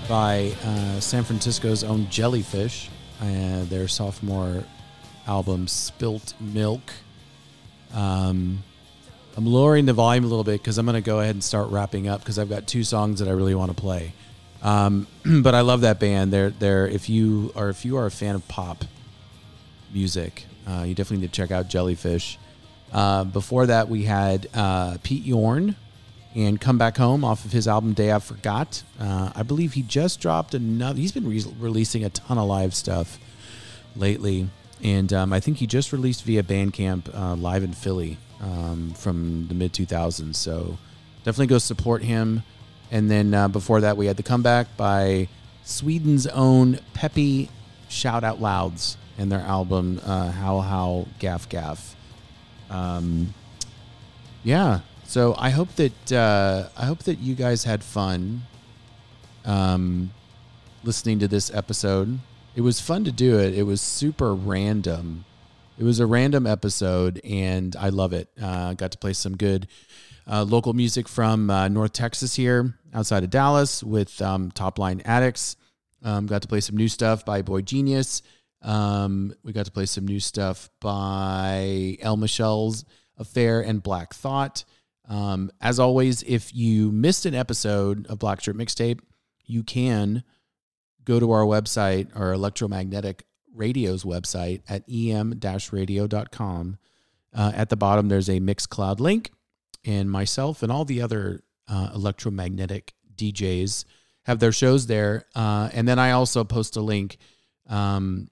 by 0.07 0.51
uh, 0.63 0.99
San 0.99 1.23
Francisco's 1.23 1.83
own 1.83 2.07
Jellyfish, 2.11 2.87
uh, 3.19 3.63
their 3.63 3.87
sophomore 3.87 4.63
album 5.25 5.67
"Spilt 5.67 6.35
Milk." 6.39 6.93
Um, 7.95 8.61
I'm 9.35 9.47
lowering 9.47 9.87
the 9.87 9.93
volume 9.93 10.23
a 10.23 10.27
little 10.27 10.43
bit 10.43 10.61
because 10.61 10.77
I'm 10.77 10.85
going 10.85 10.93
to 10.93 11.01
go 11.01 11.19
ahead 11.19 11.33
and 11.33 11.43
start 11.43 11.71
wrapping 11.71 12.07
up 12.07 12.19
because 12.19 12.37
I've 12.37 12.47
got 12.47 12.67
two 12.67 12.83
songs 12.83 13.17
that 13.21 13.27
I 13.27 13.31
really 13.31 13.55
want 13.55 13.75
to 13.75 13.81
play. 13.81 14.13
Um, 14.61 15.07
but 15.41 15.55
I 15.55 15.61
love 15.61 15.81
that 15.81 15.99
band. 15.99 16.31
They're 16.31 16.51
they're 16.51 16.87
if 16.87 17.09
you 17.09 17.53
are 17.55 17.69
if 17.69 17.85
you 17.85 17.97
are 17.97 18.05
a 18.05 18.11
fan 18.11 18.35
of 18.35 18.47
pop 18.49 18.85
music, 19.91 20.45
uh, 20.67 20.83
you 20.83 20.93
definitely 20.93 21.23
need 21.23 21.33
to 21.33 21.41
check 21.41 21.49
out 21.49 21.69
Jellyfish. 21.69 22.37
Uh, 22.93 23.23
before 23.23 23.65
that, 23.65 23.89
we 23.89 24.03
had 24.03 24.47
uh, 24.53 24.99
Pete 25.01 25.23
Yorn 25.23 25.75
and 26.35 26.59
Come 26.59 26.77
Back 26.77 26.97
Home 26.97 27.23
off 27.23 27.45
of 27.45 27.51
his 27.51 27.67
album 27.67 27.93
Day 27.93 28.11
I 28.11 28.19
Forgot. 28.19 28.83
Uh, 28.99 29.31
I 29.35 29.43
believe 29.43 29.73
he 29.73 29.81
just 29.81 30.19
dropped 30.19 30.53
another. 30.53 30.99
He's 30.99 31.11
been 31.11 31.27
re- 31.27 31.43
releasing 31.59 32.03
a 32.03 32.09
ton 32.09 32.37
of 32.37 32.47
live 32.47 32.73
stuff 32.73 33.19
lately, 33.95 34.49
and 34.83 35.11
um, 35.11 35.33
I 35.33 35.39
think 35.39 35.57
he 35.57 35.67
just 35.67 35.91
released 35.91 36.23
via 36.23 36.43
Bandcamp 36.43 37.13
uh, 37.13 37.35
live 37.35 37.63
in 37.63 37.73
Philly 37.73 38.17
um, 38.41 38.93
from 38.95 39.47
the 39.47 39.53
mid 39.53 39.73
2000s. 39.73 40.35
So 40.35 40.77
definitely 41.23 41.47
go 41.47 41.57
support 41.57 42.03
him. 42.03 42.43
And 42.91 43.09
then 43.09 43.33
uh, 43.33 43.47
before 43.47 43.81
that, 43.81 43.95
we 43.95 44.07
had 44.07 44.17
the 44.17 44.23
comeback 44.23 44.75
by 44.75 45.29
Sweden's 45.63 46.27
own 46.27 46.79
Peppy 46.93 47.49
Shout 47.87 48.23
Out 48.23 48.41
Louds 48.41 48.97
and 49.17 49.31
their 49.31 49.39
album 49.39 50.01
uh, 50.03 50.31
Howl 50.31 50.61
Howl 50.61 51.07
Gaff 51.19 51.47
Gaff. 51.47 51.95
Um, 52.69 53.33
yeah, 54.43 54.79
so 55.11 55.35
I 55.37 55.49
hope 55.49 55.75
that 55.75 56.11
uh, 56.13 56.69
I 56.77 56.85
hope 56.85 56.99
that 56.99 57.19
you 57.19 57.35
guys 57.35 57.65
had 57.65 57.83
fun 57.83 58.43
um, 59.43 60.13
listening 60.85 61.19
to 61.19 61.27
this 61.27 61.53
episode. 61.53 62.17
It 62.55 62.61
was 62.61 62.79
fun 62.79 63.03
to 63.03 63.11
do 63.11 63.37
it. 63.37 63.53
It 63.53 63.63
was 63.63 63.81
super 63.81 64.33
random. 64.33 65.25
It 65.77 65.83
was 65.83 65.99
a 65.99 66.05
random 66.05 66.47
episode, 66.47 67.19
and 67.25 67.75
I 67.75 67.89
love 67.89 68.13
it. 68.13 68.29
Uh, 68.41 68.73
got 68.73 68.93
to 68.93 68.97
play 68.97 69.11
some 69.11 69.35
good 69.35 69.67
uh, 70.31 70.43
local 70.43 70.71
music 70.71 71.09
from 71.09 71.49
uh, 71.49 71.67
North 71.67 71.91
Texas 71.91 72.33
here, 72.33 72.73
outside 72.93 73.25
of 73.25 73.29
Dallas, 73.29 73.83
with 73.83 74.21
um, 74.21 74.49
Top 74.51 74.79
Line 74.79 75.01
Addicts. 75.03 75.57
Um, 76.03 76.25
got 76.25 76.41
to 76.43 76.47
play 76.47 76.61
some 76.61 76.77
new 76.77 76.87
stuff 76.87 77.25
by 77.25 77.41
boygenius. 77.41 78.21
Um, 78.61 79.33
we 79.43 79.51
got 79.51 79.65
to 79.65 79.73
play 79.73 79.87
some 79.87 80.05
new 80.07 80.21
stuff 80.21 80.69
by 80.79 81.97
El 81.99 82.15
Michels 82.15 82.85
Affair 83.17 83.59
and 83.59 83.83
Black 83.83 84.13
Thought. 84.13 84.63
Um, 85.07 85.51
as 85.59 85.79
always, 85.79 86.23
if 86.23 86.53
you 86.55 86.91
missed 86.91 87.25
an 87.25 87.35
episode 87.35 88.07
of 88.07 88.19
Black 88.19 88.41
Shirt 88.41 88.55
Mixtape, 88.55 88.99
you 89.45 89.63
can 89.63 90.23
go 91.03 91.19
to 91.19 91.31
our 91.31 91.43
website, 91.43 92.07
our 92.15 92.31
electromagnetic 92.33 93.25
radio's 93.53 94.03
website 94.03 94.61
at 94.69 94.83
em-radio.com. 94.89 96.77
Uh, 97.33 97.51
at 97.55 97.69
the 97.69 97.77
bottom, 97.77 98.07
there's 98.07 98.29
a 98.29 98.39
Mixcloud 98.39 98.99
link, 98.99 99.31
and 99.85 100.11
myself 100.11 100.63
and 100.63 100.71
all 100.71 100.85
the 100.85 101.01
other 101.01 101.41
uh, 101.67 101.89
electromagnetic 101.93 102.93
DJs 103.15 103.85
have 104.25 104.39
their 104.39 104.51
shows 104.51 104.87
there. 104.87 105.25
Uh, 105.35 105.69
and 105.73 105.87
then 105.87 105.97
I 105.97 106.11
also 106.11 106.43
post 106.43 106.75
a 106.75 106.81
link 106.81 107.17
um, 107.67 108.27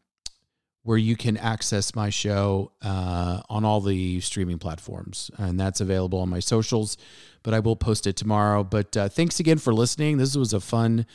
where 0.84 0.97
you 0.97 1.15
can 1.15 1.38
access 1.38 1.93
my 1.93 2.10
show 2.10 2.72
uh, 2.81 3.41
on 3.49 3.65
all 3.65 3.81
the 3.81 4.19
streaming 4.22 4.57
platforms, 4.60 5.30
and 5.38 5.60
that's 5.60 5.81
available 5.81 6.19
on 6.19 6.30
my 6.30 6.39
socials. 6.39 6.97
But 7.43 7.53
I 7.53 7.60
will 7.60 7.76
post 7.76 8.07
it 8.07 8.15
tomorrow. 8.15 8.64
But 8.64 8.95
uh, 8.95 9.10
thanks 9.10 9.39
again 9.39 9.57
for 9.57 9.73
listening. 9.73 10.18
This 10.18 10.35
was 10.35 10.53
a 10.53 10.60
fun, 10.60 11.06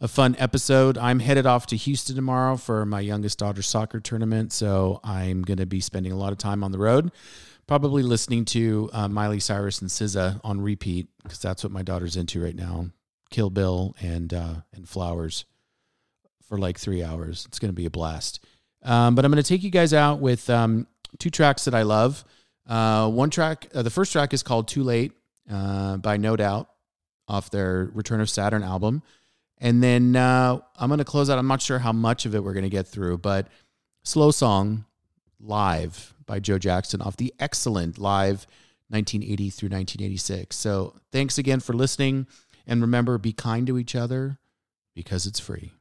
a 0.00 0.08
fun 0.08 0.36
episode. 0.38 0.98
I'm 0.98 1.20
headed 1.20 1.46
off 1.46 1.66
to 1.68 1.76
Houston 1.76 2.16
tomorrow 2.16 2.56
for 2.56 2.84
my 2.86 3.00
youngest 3.00 3.38
daughter's 3.38 3.66
soccer 3.66 4.00
tournament, 4.00 4.52
so 4.52 5.00
I'm 5.04 5.42
going 5.42 5.58
to 5.58 5.66
be 5.66 5.80
spending 5.80 6.12
a 6.12 6.16
lot 6.16 6.32
of 6.32 6.38
time 6.38 6.64
on 6.64 6.72
the 6.72 6.78
road. 6.78 7.12
Probably 7.66 8.02
listening 8.02 8.46
to 8.46 8.88
uh, 8.92 9.08
Miley 9.08 9.40
Cyrus 9.40 9.82
and 9.82 9.90
SZA 9.90 10.40
on 10.42 10.60
repeat 10.60 11.08
because 11.22 11.38
that's 11.40 11.62
what 11.62 11.72
my 11.72 11.82
daughter's 11.82 12.16
into 12.16 12.42
right 12.42 12.56
now. 12.56 12.86
Kill 13.30 13.50
Bill 13.50 13.94
and 14.00 14.32
uh, 14.32 14.54
and 14.72 14.88
Flowers 14.88 15.44
for 16.48 16.56
like 16.56 16.78
three 16.78 17.04
hours. 17.04 17.44
It's 17.46 17.58
going 17.58 17.68
to 17.68 17.76
be 17.76 17.84
a 17.84 17.90
blast. 17.90 18.40
Um, 18.82 19.14
but 19.14 19.24
I'm 19.24 19.30
going 19.30 19.42
to 19.42 19.48
take 19.48 19.62
you 19.62 19.70
guys 19.70 19.92
out 19.92 20.20
with 20.20 20.48
um, 20.50 20.86
two 21.18 21.30
tracks 21.30 21.64
that 21.64 21.74
I 21.74 21.82
love. 21.82 22.24
Uh, 22.66 23.10
one 23.10 23.30
track, 23.30 23.68
uh, 23.74 23.82
the 23.82 23.90
first 23.90 24.12
track 24.12 24.32
is 24.32 24.42
called 24.42 24.68
Too 24.68 24.82
Late 24.82 25.12
uh, 25.50 25.96
by 25.96 26.16
No 26.16 26.36
Doubt 26.36 26.68
off 27.26 27.50
their 27.50 27.90
Return 27.94 28.20
of 28.20 28.30
Saturn 28.30 28.62
album. 28.62 29.02
And 29.58 29.82
then 29.82 30.16
uh, 30.16 30.60
I'm 30.76 30.88
going 30.88 30.98
to 30.98 31.04
close 31.04 31.28
out. 31.30 31.38
I'm 31.38 31.48
not 31.48 31.60
sure 31.60 31.78
how 31.78 31.92
much 31.92 32.26
of 32.26 32.34
it 32.34 32.42
we're 32.42 32.52
going 32.52 32.64
to 32.64 32.70
get 32.70 32.86
through, 32.86 33.18
but 33.18 33.48
Slow 34.04 34.30
Song 34.30 34.84
live 35.40 36.14
by 36.26 36.38
Joe 36.38 36.58
Jackson 36.58 37.00
off 37.00 37.16
the 37.16 37.34
excellent 37.40 37.98
live 37.98 38.46
1980 38.88 39.50
through 39.50 39.68
1986. 39.68 40.56
So 40.56 40.94
thanks 41.12 41.38
again 41.38 41.60
for 41.60 41.72
listening. 41.72 42.26
And 42.66 42.80
remember, 42.80 43.18
be 43.18 43.32
kind 43.32 43.66
to 43.66 43.78
each 43.78 43.94
other 43.94 44.38
because 44.94 45.26
it's 45.26 45.40
free. 45.40 45.72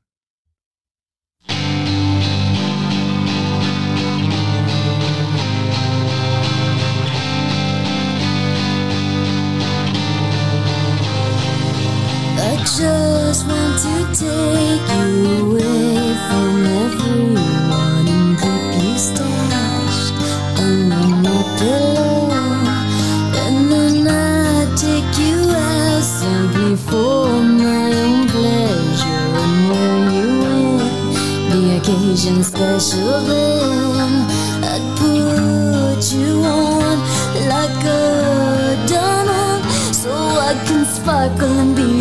Just 12.75 13.47
want 13.47 13.79
to 13.79 13.95
take 14.11 14.87
you 14.91 15.07
away 15.39 15.95
from 16.27 16.65
everyone 16.83 18.07
and 18.07 18.37
keep 18.37 18.83
you 18.83 18.97
stashed 18.97 20.13
under 20.59 21.07
my 21.23 21.39
pillow. 21.57 22.29
And 23.43 23.71
then 23.71 24.07
I 24.07 24.67
take 24.75 25.17
you 25.17 25.37
out 25.49 26.03
simply 26.03 26.75
for 26.75 27.41
my 27.41 27.87
own 28.03 28.27
pleasure. 28.27 29.27
And 29.43 29.57
where 29.69 29.99
you 30.13 30.27
want 30.43 30.91
the 31.51 31.61
occasion 31.77 32.43
special, 32.43 33.21
then 33.31 34.11
I'd 34.71 34.85
put 34.99 36.03
you 36.13 36.43
on 36.43 36.97
like 37.47 37.83
a 37.85 38.85
diamond 38.87 39.63
so 39.95 40.11
I 40.11 40.53
can 40.67 40.85
sparkle 40.85 41.59
and 41.59 41.75
be 41.75 41.96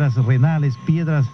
piedras 0.00 0.16
renales, 0.16 0.78
piedras. 0.78 1.26